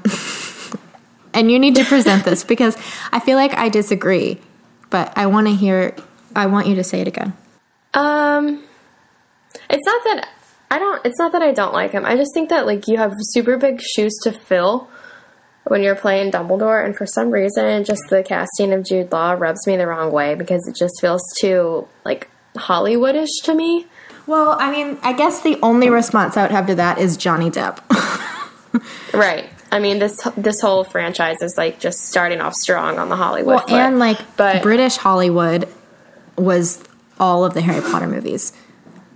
and 1.33 1.51
you 1.51 1.59
need 1.59 1.75
to 1.75 1.85
present 1.85 2.25
this 2.25 2.43
because 2.53 2.77
I 3.11 3.19
feel 3.19 3.37
like 3.37 3.53
I 3.53 3.69
disagree, 3.69 4.39
but 4.89 5.13
I 5.15 5.27
want 5.27 5.47
to 5.47 5.53
hear, 5.53 5.95
I 6.35 6.47
want 6.47 6.67
you 6.67 6.75
to 6.75 6.83
say 6.83 7.01
it 7.01 7.07
again. 7.07 7.33
Um, 7.93 8.63
it's 9.69 9.85
not 9.85 10.03
that 10.05 10.27
I 10.71 10.79
don't. 10.79 11.05
It's 11.05 11.17
not 11.19 11.31
that 11.31 11.41
I 11.41 11.51
don't 11.51 11.73
like 11.73 11.91
him. 11.91 12.05
I 12.05 12.17
just 12.17 12.33
think 12.33 12.49
that 12.49 12.65
like 12.65 12.87
you 12.87 12.97
have 12.97 13.13
super 13.19 13.55
big 13.57 13.81
shoes 13.81 14.13
to 14.23 14.31
fill 14.31 14.89
when 15.65 15.83
you're 15.83 15.95
playing 15.95 16.31
Dumbledore, 16.31 16.83
and 16.85 16.95
for 16.95 17.05
some 17.05 17.31
reason, 17.31 17.83
just 17.83 18.03
the 18.09 18.23
casting 18.23 18.71
of 18.73 18.83
Jude 18.85 19.11
Law 19.11 19.33
rubs 19.33 19.65
me 19.67 19.75
the 19.77 19.87
wrong 19.87 20.11
way 20.11 20.35
because 20.35 20.67
it 20.67 20.75
just 20.75 21.01
feels 21.01 21.21
too 21.39 21.87
like 22.03 22.29
Hollywoodish 22.55 23.43
to 23.43 23.53
me. 23.53 23.87
Well, 24.27 24.55
I 24.59 24.71
mean, 24.71 24.97
I 25.03 25.13
guess 25.13 25.41
the 25.41 25.59
only 25.61 25.89
response 25.89 26.35
I 26.37 26.41
would 26.41 26.51
have 26.51 26.67
to 26.67 26.75
that 26.75 26.97
is 26.97 27.17
Johnny 27.17 27.51
Depp. 27.51 27.79
Right. 29.13 29.49
I 29.71 29.79
mean 29.79 29.99
this 29.99 30.21
this 30.37 30.61
whole 30.61 30.83
franchise 30.83 31.41
is 31.41 31.57
like 31.57 31.79
just 31.79 31.99
starting 31.99 32.39
off 32.41 32.53
strong 32.53 32.99
on 32.99 33.09
the 33.09 33.15
Hollywood. 33.15 33.63
well, 33.67 33.75
and 33.75 33.99
like 33.99 34.19
but 34.37 34.61
British 34.61 34.97
Hollywood 34.97 35.67
was 36.37 36.83
all 37.19 37.45
of 37.45 37.53
the 37.53 37.61
Harry 37.61 37.81
Potter 37.81 38.07
movies. 38.07 38.53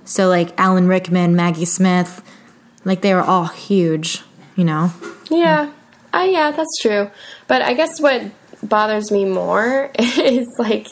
So 0.05 0.27
like 0.27 0.57
Alan 0.59 0.87
Rickman, 0.87 1.35
Maggie 1.35 1.65
Smith, 1.65 2.21
like 2.83 3.01
they 3.01 3.13
were 3.13 3.21
all 3.21 3.45
huge, 3.45 4.21
you 4.55 4.63
know. 4.63 4.91
Yeah. 5.29 5.71
Uh, 6.13 6.27
yeah, 6.29 6.51
that's 6.51 6.77
true. 6.81 7.09
But 7.47 7.61
I 7.61 7.73
guess 7.73 7.99
what 7.99 8.23
bothers 8.63 9.11
me 9.11 9.25
more 9.25 9.91
is 9.99 10.47
like 10.57 10.87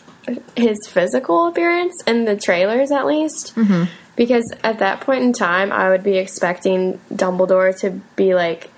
his 0.55 0.77
physical 0.87 1.47
appearance 1.47 1.95
in 2.05 2.25
the 2.25 2.35
trailers, 2.35 2.91
at 2.91 3.05
least. 3.05 3.55
Mm-hmm. 3.55 3.85
Because 4.15 4.51
at 4.63 4.79
that 4.79 5.01
point 5.01 5.23
in 5.23 5.33
time, 5.33 5.71
I 5.71 5.89
would 5.89 6.03
be 6.03 6.17
expecting 6.17 6.99
Dumbledore 7.13 7.77
to 7.81 7.91
be 8.15 8.33
like 8.33 8.71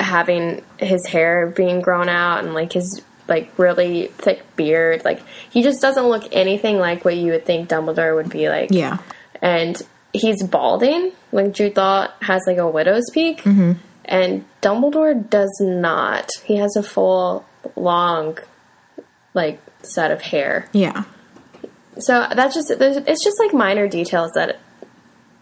having 0.00 0.62
his 0.78 1.06
hair 1.06 1.46
being 1.46 1.80
grown 1.80 2.08
out 2.08 2.44
and 2.44 2.54
like 2.54 2.72
his 2.72 3.02
like 3.28 3.58
really 3.58 4.08
thick 4.18 4.44
beard. 4.56 5.04
Like 5.04 5.20
he 5.50 5.62
just 5.62 5.80
doesn't 5.82 6.06
look 6.06 6.24
anything 6.32 6.78
like 6.78 7.04
what 7.04 7.16
you 7.16 7.32
would 7.32 7.44
think 7.44 7.68
Dumbledore 7.68 8.14
would 8.14 8.30
be 8.30 8.48
like 8.48 8.70
Yeah. 8.70 8.98
and 9.42 9.80
he's 10.12 10.42
balding. 10.42 11.12
Like 11.32 11.52
Jude 11.52 11.76
Law 11.76 12.08
has 12.22 12.42
like 12.46 12.58
a 12.58 12.68
widow's 12.70 13.10
peak, 13.12 13.42
and 14.06 14.44
Dumbledore 14.62 15.28
does 15.28 15.54
not. 15.60 16.30
He 16.44 16.56
has 16.56 16.74
a 16.76 16.82
full, 16.82 17.44
long, 17.74 18.38
like 19.34 19.60
set 19.82 20.10
of 20.10 20.22
hair. 20.22 20.68
Yeah. 20.72 21.04
So 21.98 22.26
that's 22.34 22.54
just, 22.54 22.70
it's 22.70 23.24
just 23.24 23.38
like 23.38 23.52
minor 23.52 23.88
details 23.88 24.32
that 24.34 24.58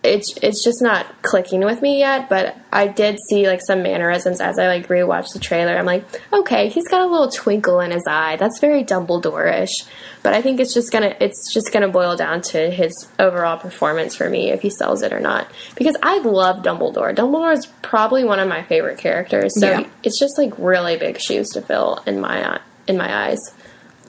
it's 0.04 0.34
it's 0.42 0.62
just 0.62 0.82
not 0.82 1.06
clicking 1.22 1.60
with 1.64 1.80
me 1.82 1.98
yet. 1.98 2.28
But 2.28 2.56
I 2.72 2.86
did 2.88 3.18
see 3.28 3.46
like 3.48 3.60
some 3.66 3.82
mannerisms 3.82 4.40
as 4.40 4.58
I 4.58 4.66
like 4.68 4.88
rewatched 4.88 5.32
the 5.32 5.38
trailer. 5.38 5.76
I'm 5.76 5.86
like, 5.86 6.04
okay, 6.32 6.68
he's 6.68 6.86
got 6.88 7.02
a 7.02 7.06
little 7.06 7.30
twinkle 7.30 7.80
in 7.80 7.90
his 7.90 8.04
eye. 8.06 8.36
That's 8.36 8.58
very 8.60 8.84
Dumbledore-ish. 8.84 9.84
But 10.22 10.34
I 10.34 10.42
think 10.42 10.60
it's 10.60 10.74
just 10.74 10.92
gonna 10.92 11.14
it's 11.20 11.52
just 11.52 11.72
gonna 11.72 11.88
boil 11.88 12.16
down 12.16 12.40
to 12.42 12.70
his 12.70 12.92
overall 13.18 13.58
performance 13.58 14.14
for 14.14 14.28
me 14.28 14.50
if 14.50 14.62
he 14.62 14.70
sells 14.70 15.02
it 15.02 15.12
or 15.12 15.20
not. 15.20 15.50
Because 15.76 15.96
I 16.02 16.18
love 16.18 16.62
Dumbledore. 16.62 17.14
Dumbledore 17.14 17.52
is 17.52 17.66
probably 17.82 18.24
one 18.24 18.40
of 18.40 18.48
my 18.48 18.62
favorite 18.62 18.98
characters. 18.98 19.58
So 19.60 19.68
Yeah. 19.70 19.86
it's 20.02 20.18
just 20.18 20.38
like 20.38 20.52
really 20.58 20.96
big 20.96 21.18
shoes 21.20 21.48
to 21.50 21.62
fill 21.62 22.02
in 22.06 22.20
my 22.20 22.60
in 22.86 22.96
my 22.96 23.26
eyes. 23.28 23.38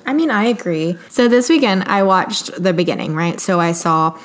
I 0.05 0.13
mean, 0.13 0.29
I 0.29 0.45
agree. 0.45 0.97
So 1.09 1.27
this 1.27 1.49
weekend 1.49 1.83
I 1.85 2.03
watched 2.03 2.61
the 2.61 2.73
beginning, 2.73 3.15
right? 3.15 3.39
So 3.39 3.59
I 3.59 3.71
saw 3.71 4.19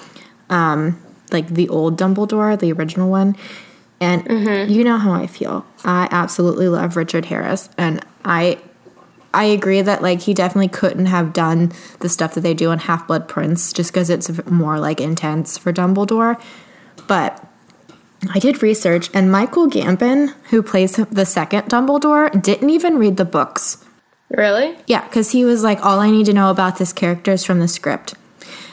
um 0.50 1.00
like 1.32 1.48
the 1.48 1.68
old 1.68 1.98
Dumbledore, 1.98 2.58
the 2.58 2.72
original 2.72 3.10
one. 3.10 3.36
And 4.00 4.24
mm-hmm. 4.24 4.72
you 4.72 4.82
know 4.82 4.96
how 4.96 5.12
I 5.12 5.26
feel. 5.26 5.66
I 5.84 6.08
absolutely 6.10 6.68
love 6.68 6.96
Richard 6.96 7.26
Harris 7.26 7.68
and 7.76 8.04
I 8.24 8.58
I 9.32 9.44
agree 9.44 9.80
that 9.80 10.02
like 10.02 10.22
he 10.22 10.34
definitely 10.34 10.68
couldn't 10.68 11.06
have 11.06 11.32
done 11.32 11.72
the 12.00 12.08
stuff 12.08 12.34
that 12.34 12.40
they 12.40 12.54
do 12.54 12.72
in 12.72 12.80
Half 12.80 13.06
Blood 13.06 13.28
Prince 13.28 13.72
just 13.72 13.92
cuz 13.92 14.10
it's 14.10 14.30
more 14.46 14.80
like 14.80 15.00
intense 15.00 15.58
for 15.58 15.72
Dumbledore. 15.72 16.40
But 17.06 17.44
I 18.28 18.38
did 18.38 18.62
research 18.62 19.08
and 19.14 19.30
Michael 19.30 19.68
Gambon, 19.68 20.34
who 20.50 20.62
plays 20.62 20.96
the 20.96 21.26
second 21.26 21.68
Dumbledore, 21.68 22.42
didn't 22.42 22.70
even 22.70 22.98
read 22.98 23.16
the 23.16 23.24
books. 23.24 23.78
Really? 24.30 24.76
Yeah, 24.86 25.04
because 25.04 25.30
he 25.30 25.44
was 25.44 25.62
like, 25.62 25.84
all 25.84 25.98
I 25.98 26.10
need 26.10 26.26
to 26.26 26.32
know 26.32 26.50
about 26.50 26.78
this 26.78 26.92
character 26.92 27.32
is 27.32 27.44
from 27.44 27.60
the 27.60 27.68
script. 27.68 28.14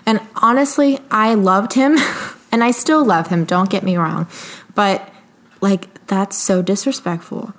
And 0.06 0.22
honestly, 0.36 1.00
I 1.10 1.34
loved 1.34 1.74
him, 1.74 1.98
and 2.52 2.64
I 2.64 2.72
still 2.72 3.04
love 3.04 3.28
him, 3.28 3.46
don't 3.46 3.70
get 3.70 3.84
me 3.84 3.98
wrong. 3.98 4.28
But, 4.76 5.08
like, 5.62 6.06
that's 6.08 6.38
so 6.38 6.62
disrespectful. 6.62 7.54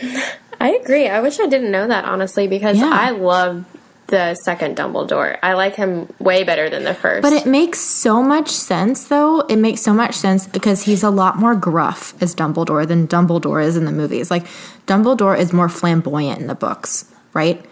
I 0.60 0.70
agree. 0.70 1.08
I 1.08 1.20
wish 1.20 1.38
I 1.38 1.46
didn't 1.46 1.70
know 1.70 1.86
that 1.86 2.04
honestly 2.04 2.48
because 2.48 2.78
Yeah. 2.78 2.90
I 2.92 3.10
love 3.10 3.64
the 4.08 4.34
second 4.34 4.76
Dumbledore. 4.76 5.38
I 5.42 5.52
like 5.52 5.74
him 5.76 6.08
way 6.18 6.42
better 6.42 6.68
than 6.70 6.82
the 6.82 6.94
first. 6.94 7.22
But 7.22 7.32
it 7.32 7.46
makes 7.46 7.78
so 7.78 8.22
much 8.22 8.48
sense, 8.48 9.04
though. 9.08 9.40
It 9.42 9.56
makes 9.56 9.82
so 9.82 9.92
much 9.92 10.14
sense 10.14 10.46
because 10.46 10.82
he's 10.82 11.02
a 11.02 11.10
lot 11.10 11.36
more 11.36 11.54
gruff 11.54 12.14
as 12.22 12.34
Dumbledore 12.34 12.88
than 12.88 13.06
Dumbledore 13.06 13.62
is 13.64 13.76
in 13.76 13.84
the 13.84 13.92
movies. 13.92 14.30
Like, 14.30 14.46
Dumbledore 14.86 15.38
is 15.38 15.52
more 15.52 15.68
flamboyant 15.68 16.40
in 16.40 16.46
the 16.46 16.54
books, 16.54 17.04
right? 17.34 17.64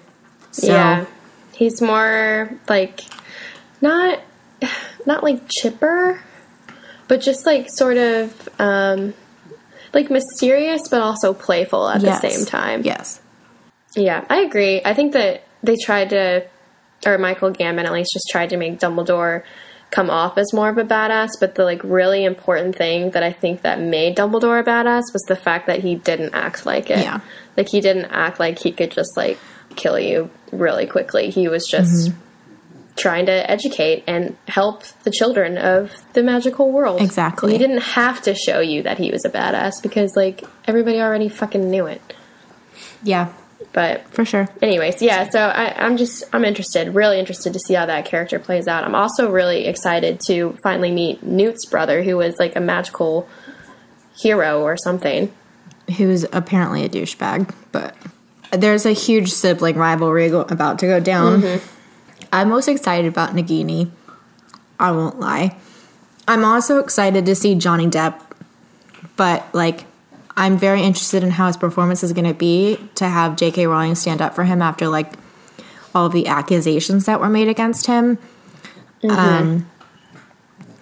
So, 0.53 0.66
yeah, 0.68 1.07
he's 1.53 1.81
more 1.83 2.51
like 2.68 3.01
not 3.81 4.20
not 5.07 5.23
like 5.23 5.49
chipper, 5.49 6.21
but 7.09 7.21
just 7.21 7.47
like 7.47 7.69
sort 7.71 7.97
of 7.97 8.49
um, 8.59 9.15
like 9.93 10.11
mysterious, 10.11 10.89
but 10.89 11.01
also 11.01 11.33
playful 11.35 11.89
at 11.89 12.03
yes. 12.03 12.21
the 12.21 12.31
same 12.31 12.47
time. 12.47 12.83
Yes. 12.83 13.21
Yeah, 13.95 14.25
I 14.29 14.41
agree. 14.41 14.83
I 14.85 14.95
think 14.95 15.13
that 15.15 15.45
they 15.63 15.77
tried 15.77 16.11
to, 16.11 16.47
or 17.07 17.19
Michael 17.19 17.51
Gambon 17.51 17.85
at 17.85 17.93
least, 17.93 18.11
just 18.13 18.29
tried 18.31 18.51
to 18.51 18.57
make 18.57 18.79
Dumbledore 18.79 19.43
come 19.91 20.11
off 20.11 20.37
as 20.37 20.53
more 20.53 20.69
of 20.69 20.79
a 20.79 20.85
badass. 20.85 21.31
But 21.41 21.55
the 21.55 21.65
like 21.65 21.83
really 21.83 22.25
important 22.25 22.77
thing 22.77 23.11
that 23.13 23.23
I 23.23 23.33
think 23.33 23.63
that 23.63 23.81
made 23.81 24.17
Dumbledore 24.17 24.61
a 24.61 24.65
badass 24.65 25.05
was 25.13 25.23
the 25.29 25.37
fact 25.37 25.67
that 25.67 25.81
he 25.81 25.95
didn't 25.95 26.35
act 26.35 26.67
like 26.67 26.91
it. 26.91 26.99
Yeah. 26.99 27.21
like 27.57 27.69
he 27.69 27.81
didn't 27.81 28.07
act 28.07 28.39
like 28.39 28.59
he 28.59 28.73
could 28.73 28.91
just 28.91 29.17
like 29.17 29.39
kill 29.77 29.99
you 29.99 30.31
really 30.53 30.87
quickly. 30.87 31.31
He 31.31 31.49
was 31.49 31.67
just. 31.67 32.13
Trying 33.07 33.27
to 33.27 33.51
educate 33.51 34.03
and 34.07 34.37
help 34.49 34.83
the 35.05 35.11
children 35.11 35.59
of 35.59 35.93
the 36.15 36.23
magical 36.23 36.73
world. 36.73 37.01
Exactly. 37.01 37.53
He 37.53 37.59
didn't 37.59 37.83
have 37.83 38.21
to 38.23 38.35
show 38.35 38.59
you 38.61 38.83
that 38.83 38.99
he 38.99 39.11
was 39.13 39.25
a 39.25 39.31
badass 39.31 39.81
because, 39.83 40.17
like, 40.17 40.43
everybody 40.67 41.01
already 41.01 41.29
fucking 41.29 41.71
knew 41.71 41.87
it. 41.87 42.03
Yeah, 43.03 43.33
But 43.73 44.09
for 44.13 44.25
sure. 44.25 44.49
anyways 44.63 45.01
yeah 45.03 45.29
so 45.31 45.39
I, 45.39 45.75
i'm 45.85 45.97
just 45.97 46.25
i'm 46.33 46.45
interested 46.45 46.95
really 46.95 47.19
interested 47.21 47.53
to 47.53 47.59
see 47.59 47.75
how 47.75 47.87
that 47.87 48.05
character 48.07 48.39
plays 48.39 48.67
out 48.67 48.85
i'm 48.85 48.95
also 48.95 49.31
really 49.31 49.67
excited 49.67 50.19
to 50.27 50.57
finally 50.63 50.91
meet 50.91 51.23
newt's 51.23 51.67
brother 51.67 52.03
who 52.03 52.17
was 52.17 52.39
like 52.39 52.57
a 52.57 52.61
magical 52.61 53.29
hero 54.19 54.63
or 54.63 54.77
something 54.77 55.33
who's 55.97 56.25
apparently 56.33 56.85
a 56.85 56.89
douchebag, 56.89 57.55
but 57.71 57.95
there's 58.51 58.85
a 58.87 58.93
huge 58.93 59.31
sibling 59.31 59.77
rivalry 59.77 60.29
about 60.29 60.81
to 60.81 60.87
go 60.87 60.99
down. 60.99 61.43
Mm-hmm. 61.43 61.73
I'm 62.33 62.49
most 62.49 62.68
excited 62.68 63.07
about 63.07 63.31
Nagini. 63.31 63.91
I 64.79 64.93
won't 64.93 65.18
lie. 65.18 65.57
I'm 66.29 66.45
also 66.45 66.79
excited 66.79 67.24
to 67.27 67.35
see 67.35 67.55
Johnny 67.55 67.87
Depp, 67.87 68.20
but 69.16 69.47
like, 69.55 69.85
I'm 70.37 70.59
very 70.59 70.83
interested 70.83 71.22
in 71.22 71.31
how 71.31 71.47
his 71.47 71.57
performance 71.57 72.03
is 72.03 72.12
going 72.12 72.27
to 72.27 72.35
be 72.35 72.79
to 72.97 73.09
have 73.09 73.37
J.K. 73.37 73.66
Rowling 73.66 73.95
stand 73.95 74.20
up 74.20 74.35
for 74.35 74.45
him 74.45 74.61
after 74.61 74.89
like 74.89 75.14
all 75.95 76.07
of 76.07 76.12
the 76.12 76.27
accusations 76.27 77.07
that 77.07 77.20
were 77.20 77.29
made 77.29 77.49
against 77.49 77.87
him. 77.87 78.18
Um, 79.09 79.70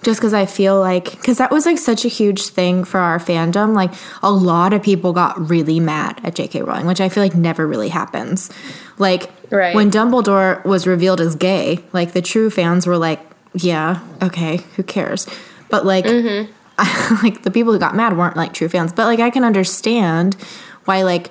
just 0.05 0.21
because 0.21 0.35
I 0.35 0.47
feel 0.47 0.79
like 0.79 1.11
because 1.13 1.39
that 1.39 1.51
was 1.51 1.67
like 1.67 1.79
such 1.79 2.05
a 2.05 2.09
huge 2.09 2.49
thing 2.49 2.85
for 2.85 2.99
our 3.01 3.19
fandom. 3.19 3.75
Like 3.75 3.93
a 4.23 4.31
lot 4.31 4.73
of 4.73 4.83
people 4.83 5.13
got 5.13 5.51
really 5.51 5.81
mad 5.81 6.21
at 6.23 6.35
J.K. 6.35 6.63
Rowling, 6.63 6.87
which 6.87 7.01
I 7.01 7.09
feel 7.09 7.23
like 7.23 7.35
never 7.35 7.67
really 7.67 7.89
happens. 7.89 8.51
Like 8.99 9.31
Right. 9.51 9.75
when 9.75 9.91
Dumbledore 9.91 10.65
was 10.65 10.87
revealed 10.87 11.21
as 11.21 11.37
gay, 11.37 11.81
like 11.93 12.13
the 12.13 12.23
true 12.23 12.51
fans 12.51 12.87
were 12.87 12.99
like, 12.99 13.21
"Yeah, 13.55 14.01
okay, 14.23 14.59
who 14.77 14.83
cares?" 14.83 15.27
But 15.71 15.85
like, 15.87 16.05
mm-hmm. 16.05 16.51
like 17.25 17.43
the 17.43 17.51
people 17.51 17.73
who 17.73 17.79
got 17.79 17.95
mad 17.95 18.17
weren't 18.17 18.37
like 18.37 18.53
true 18.53 18.69
fans. 18.69 18.93
But 18.93 19.07
like, 19.07 19.21
I 19.21 19.31
can 19.31 19.45
understand 19.45 20.37
why 20.85 21.03
like 21.03 21.31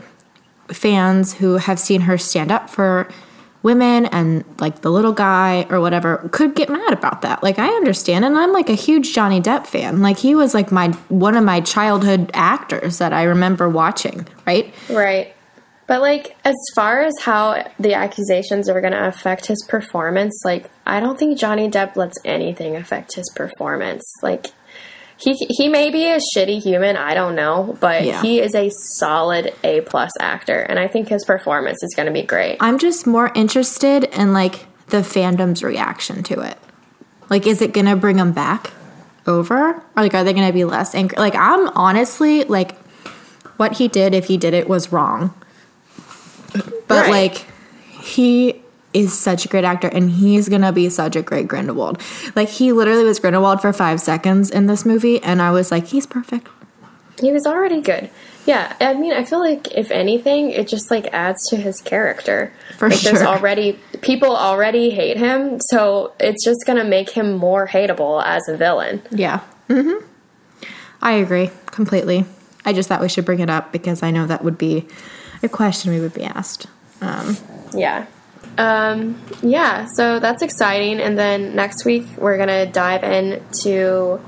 fans 0.70 1.36
who 1.36 1.58
have 1.58 1.80
seen 1.80 2.02
her 2.02 2.18
stand 2.18 2.52
up 2.52 2.70
for 2.70 3.08
women 3.64 4.06
and 4.08 4.44
like 4.60 4.82
the 4.82 4.92
little 4.92 5.14
guy 5.14 5.66
or 5.70 5.80
whatever 5.80 6.30
could 6.32 6.54
get 6.54 6.70
mad 6.70 6.94
about 6.94 7.22
that. 7.22 7.42
Like 7.42 7.58
I 7.58 7.70
understand 7.70 8.26
and 8.26 8.38
I'm 8.38 8.52
like 8.52 8.70
a 8.70 8.76
huge 8.76 9.14
Johnny 9.14 9.42
Depp 9.42 9.66
fan. 9.66 10.02
Like 10.02 10.18
he 10.20 10.36
was 10.36 10.54
like 10.54 10.72
my 10.72 10.90
one 11.10 11.36
of 11.36 11.44
my 11.44 11.62
childhood 11.62 12.30
actors 12.34 13.00
that 13.00 13.14
I 13.14 13.24
remember 13.24 13.70
watching, 13.70 14.28
right? 14.46 14.74
Right. 14.90 15.34
But 15.88 16.02
like 16.02 16.36
as 16.46 16.56
far 16.76 17.02
as 17.02 17.14
how 17.22 17.66
the 17.80 17.94
accusations 17.94 18.70
are 18.70 18.80
going 18.82 18.94
to 18.94 19.08
affect 19.08 19.48
his 19.48 19.66
performance, 19.68 20.42
like 20.46 20.70
I 20.86 21.00
don't 21.00 21.18
think 21.18 21.38
Johnny 21.38 21.70
Depp 21.70 21.96
lets 21.96 22.18
anything 22.26 22.76
affect 22.76 23.16
his 23.16 23.30
performance. 23.36 24.04
Like 24.22 24.48
he 25.24 25.34
he 25.50 25.70
may 25.70 25.90
be 25.90 26.08
a 26.08 26.20
shitty 26.36 26.62
human, 26.62 26.98
I 26.98 27.14
don't 27.14 27.36
know, 27.36 27.78
but 27.80 28.04
Yeah. 28.06 28.22
he 28.22 28.40
is 28.42 28.54
a 28.56 28.70
solid 28.98 29.54
A 29.64 29.82
plus 29.82 30.12
actor, 30.20 30.60
and 30.62 30.78
I 30.80 30.88
think 30.88 31.08
his 31.08 31.24
performance 31.26 31.82
is 31.84 31.94
going 31.96 32.08
to 32.08 32.12
be 32.12 32.24
great. 32.24 32.58
I'm 32.60 32.78
just 32.80 33.06
more 33.08 33.32
interested 33.36 34.04
in 34.06 34.34
like 34.34 34.66
the 34.88 34.98
fandom's 34.98 35.64
reaction 35.64 36.24
to 36.24 36.40
it. 36.42 36.58
Like 37.30 37.48
is 37.48 37.62
it 37.62 37.74
going 37.74 37.86
to 37.88 37.96
bring 37.96 38.18
them 38.18 38.32
back 38.34 38.72
over? 39.26 39.70
Or 39.76 39.84
like 39.96 40.14
are 40.14 40.24
they 40.24 40.34
going 40.34 40.48
to 40.48 40.54
be 40.54 40.66
less 40.66 40.94
angry? 40.96 41.18
Like 41.18 41.36
I'm 41.36 41.70
honestly 41.70 42.44
like 42.44 42.78
what 43.58 43.74
he 43.78 43.88
did 43.88 44.14
if 44.14 44.26
he 44.26 44.38
did 44.38 44.54
it 44.54 44.68
was 44.68 44.92
wrong. 44.92 45.34
But 46.88 47.04
Right. 47.04 47.10
like 47.10 47.46
he 48.02 48.62
is 48.94 49.18
such 49.18 49.46
a 49.46 49.48
great 49.48 49.64
actor 49.64 49.88
and 49.88 50.12
he's 50.12 50.50
gonna 50.50 50.72
be 50.72 50.90
such 50.90 51.16
a 51.16 51.22
great 51.22 51.48
Grindelwald. 51.48 52.02
Like 52.36 52.50
he 52.50 52.72
literally 52.72 53.04
was 53.04 53.20
Grindelwald 53.20 53.62
for 53.62 53.74
five 53.74 54.00
seconds 54.00 54.50
in 54.50 54.68
this 54.68 54.86
movie 54.86 55.22
and 55.24 55.42
I 55.42 55.52
was 55.52 55.72
like, 55.72 55.88
he's 55.88 56.06
perfect. 56.06 56.48
He 57.20 57.32
was 57.32 57.46
already 57.46 57.82
good. 57.82 58.10
Yeah, 58.46 58.76
I 58.82 58.94
mean, 58.96 59.14
I 59.14 59.24
feel 59.24 59.40
like 59.40 59.72
if 59.72 59.90
anything, 59.90 60.52
it 60.52 60.68
just 60.68 60.92
like 60.92 61.08
adds 61.14 61.48
to 61.50 61.56
his 61.56 61.80
character. 61.80 62.52
For 62.78 62.90
like, 62.90 63.00
There's 63.00 63.22
already 63.22 63.80
people 64.02 64.36
already 64.36 64.90
hate 64.90 65.16
him, 65.16 65.60
so 65.70 66.14
it's 66.20 66.44
just 66.44 66.66
gonna 66.66 66.84
make 66.84 67.10
him 67.10 67.34
more 67.34 67.68
hateable 67.68 68.22
as 68.26 68.50
a 68.50 68.58
villain. 68.58 69.02
Yeah. 69.12 69.40
Mm-hmm. 69.70 70.06
I 71.02 71.14
agree 71.14 71.52
completely. 71.68 72.26
I 72.66 72.74
just 72.74 72.90
thought 72.90 73.02
we 73.02 73.10
should 73.10 73.26
bring 73.26 73.40
it 73.40 73.50
up 73.50 73.72
because 73.72 74.04
I 74.04 74.12
know 74.12 74.26
that 74.26 74.44
would 74.44 74.58
be 74.58 74.88
a 75.42 75.50
question 75.50 75.92
we 75.92 76.00
would 76.00 76.14
be 76.14 76.24
asked. 76.24 76.68
Um, 77.02 77.38
Yeah. 77.74 78.06
Um, 78.58 79.22
yeah, 79.42 79.88
so 79.96 80.20
that's 80.20 80.42
exciting. 80.42 81.00
And 81.00 81.18
then 81.18 81.56
next 81.56 81.86
week, 81.86 82.06
we're 82.18 82.38
going 82.38 82.50
to 82.50 82.66
dive 82.66 83.04
into 83.04 84.20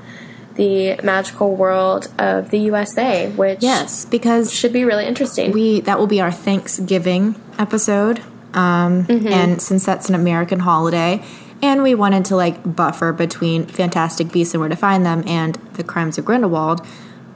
the 0.56 0.98
magical 1.02 1.54
world 1.54 2.08
of 2.18 2.50
the 2.50 2.58
USA, 2.58 3.30
which 3.30 3.62
yes, 3.62 4.04
because 4.04 4.52
should 4.52 4.72
be 4.72 4.84
really 4.84 5.06
interesting. 5.06 5.52
we 5.52 5.80
that 5.80 5.98
will 5.98 6.06
be 6.06 6.20
our 6.20 6.32
Thanksgiving 6.32 7.40
episode, 7.58 8.22
um, 8.54 9.06
and 9.08 9.60
since 9.60 9.84
that's 9.84 10.08
an 10.08 10.14
American 10.14 10.60
holiday, 10.60 11.22
and 11.62 11.82
we 11.82 11.94
wanted 11.94 12.24
to 12.26 12.36
like 12.36 12.74
buffer 12.74 13.12
between 13.12 13.66
Fantastic 13.66 14.32
Beasts 14.32 14.54
and 14.54 14.60
Where 14.60 14.70
to 14.70 14.76
Find 14.76 15.04
Them 15.04 15.22
and 15.26 15.56
The 15.74 15.84
Crimes 15.84 16.18
of 16.18 16.24
Grindelwald. 16.24 16.84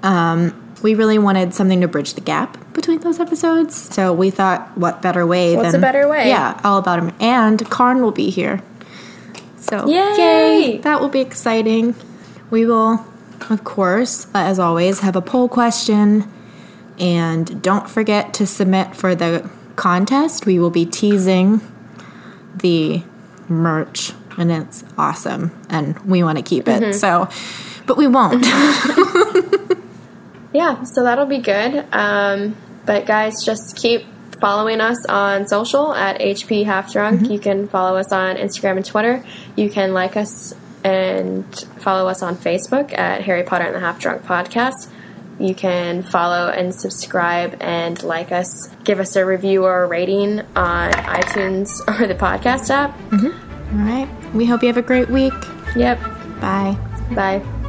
Um, 0.03 0.70
we 0.83 0.95
really 0.95 1.18
wanted 1.18 1.55
something 1.55 1.81
to 1.81 1.89
bridge 1.89 2.14
the 2.14 2.20
gap 2.20 2.72
between 2.74 3.01
those 3.01 3.20
episodes, 3.20 3.74
so 3.95 4.12
we 4.12 4.31
thought, 4.31 4.76
what 4.76 5.03
better 5.03 5.26
way 5.26 5.57
What's 5.57 5.72
than 5.72 5.81
a 5.81 5.83
better 5.83 6.09
way? 6.09 6.28
Yeah, 6.28 6.61
all 6.64 6.78
about 6.78 6.99
him, 6.99 7.12
and 7.20 7.68
Karn 7.70 8.03
will 8.03 8.12
be 8.12 8.31
here. 8.31 8.62
So 9.59 9.87
Yay! 9.87 10.78
That 10.78 11.01
will 11.01 11.09
be 11.09 11.20
exciting. 11.20 11.95
We 12.51 12.64
will, 12.64 13.07
of 13.51 13.62
course, 13.64 14.26
uh, 14.35 14.39
as 14.39 14.59
always, 14.59 15.01
have 15.01 15.16
a 15.16 15.22
poll 15.22 15.49
question. 15.49 16.31
And 16.99 17.62
don't 17.62 17.89
forget 17.89 18.35
to 18.35 18.47
submit 18.47 18.95
for 18.95 19.14
the 19.14 19.49
contest. 19.76 20.45
We 20.45 20.59
will 20.59 20.70
be 20.70 20.85
teasing 20.85 21.61
the 22.55 23.03
merch, 23.49 24.12
and 24.37 24.51
it's 24.51 24.85
awesome. 24.99 25.51
And 25.68 25.99
we 26.01 26.22
want 26.22 26.39
to 26.39 26.43
keep 26.43 26.68
it. 26.68 26.83
Mm-hmm. 26.83 26.93
So, 26.93 27.28
but 27.87 27.97
we 27.97 28.07
won't. 28.07 28.45
Yeah, 30.53 30.82
so 30.84 31.05
that'll 31.05 31.26
be 31.26 31.38
good. 31.38 31.84
Um, 31.92 32.57
but 32.86 33.07
guys, 33.07 33.44
just 33.44 33.76
keep 33.76 34.05
following 34.40 34.80
us 34.80 35.05
on 35.07 35.46
social 35.46 35.94
at 35.94 36.18
HP 36.20 36.64
Half 36.64 36.92
Drunk. 36.92 37.28
You 37.30 37.38
can 37.38 37.68
follow 37.68 37.98
us 37.98 38.11
on 38.12 38.36
Instagram 38.36 38.76
and 38.76 38.84
Twitter. 38.84 39.24
You 39.57 39.70
can 39.70 39.92
like 39.92 40.16
us 40.16 40.55
and 40.82 41.44
follow 41.78 42.09
us 42.09 42.22
on 42.22 42.36
Facebook 42.36 42.96
at 42.96 43.22
Harry 43.22 43.42
Potter 43.42 43.64
and 43.64 43.74
the 43.74 43.80
Half 43.80 44.01
Drunk 44.01 44.22
Podcast. 44.22 44.88
You 45.38 45.55
can 45.55 46.03
follow 46.03 46.48
and 46.51 46.74
subscribe 46.74 47.57
and 47.61 48.03
like 48.03 48.32
us. 48.32 48.68
Give 48.84 48.98
us 49.01 49.16
a 49.16 49.24
review 49.24 49.64
or 49.64 49.84
a 49.84 49.86
rating 49.86 50.40
on 50.57 50.92
iTunes 50.92 51.68
or 52.01 52.07
the 52.07 52.14
podcast 52.14 52.70
app. 52.70 52.98
all 53.12 53.78
right. 53.78 54.09
We 54.34 54.46
hope 54.46 54.62
you 54.62 54.68
have 54.68 54.76
a 54.76 54.82
great 54.82 55.09
week. 55.09 55.32
Yep. 55.76 56.01
Bye. 56.40 56.76
Bye. 57.14 57.59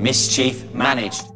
Mischief 0.00 0.64
Managed. 0.72 1.26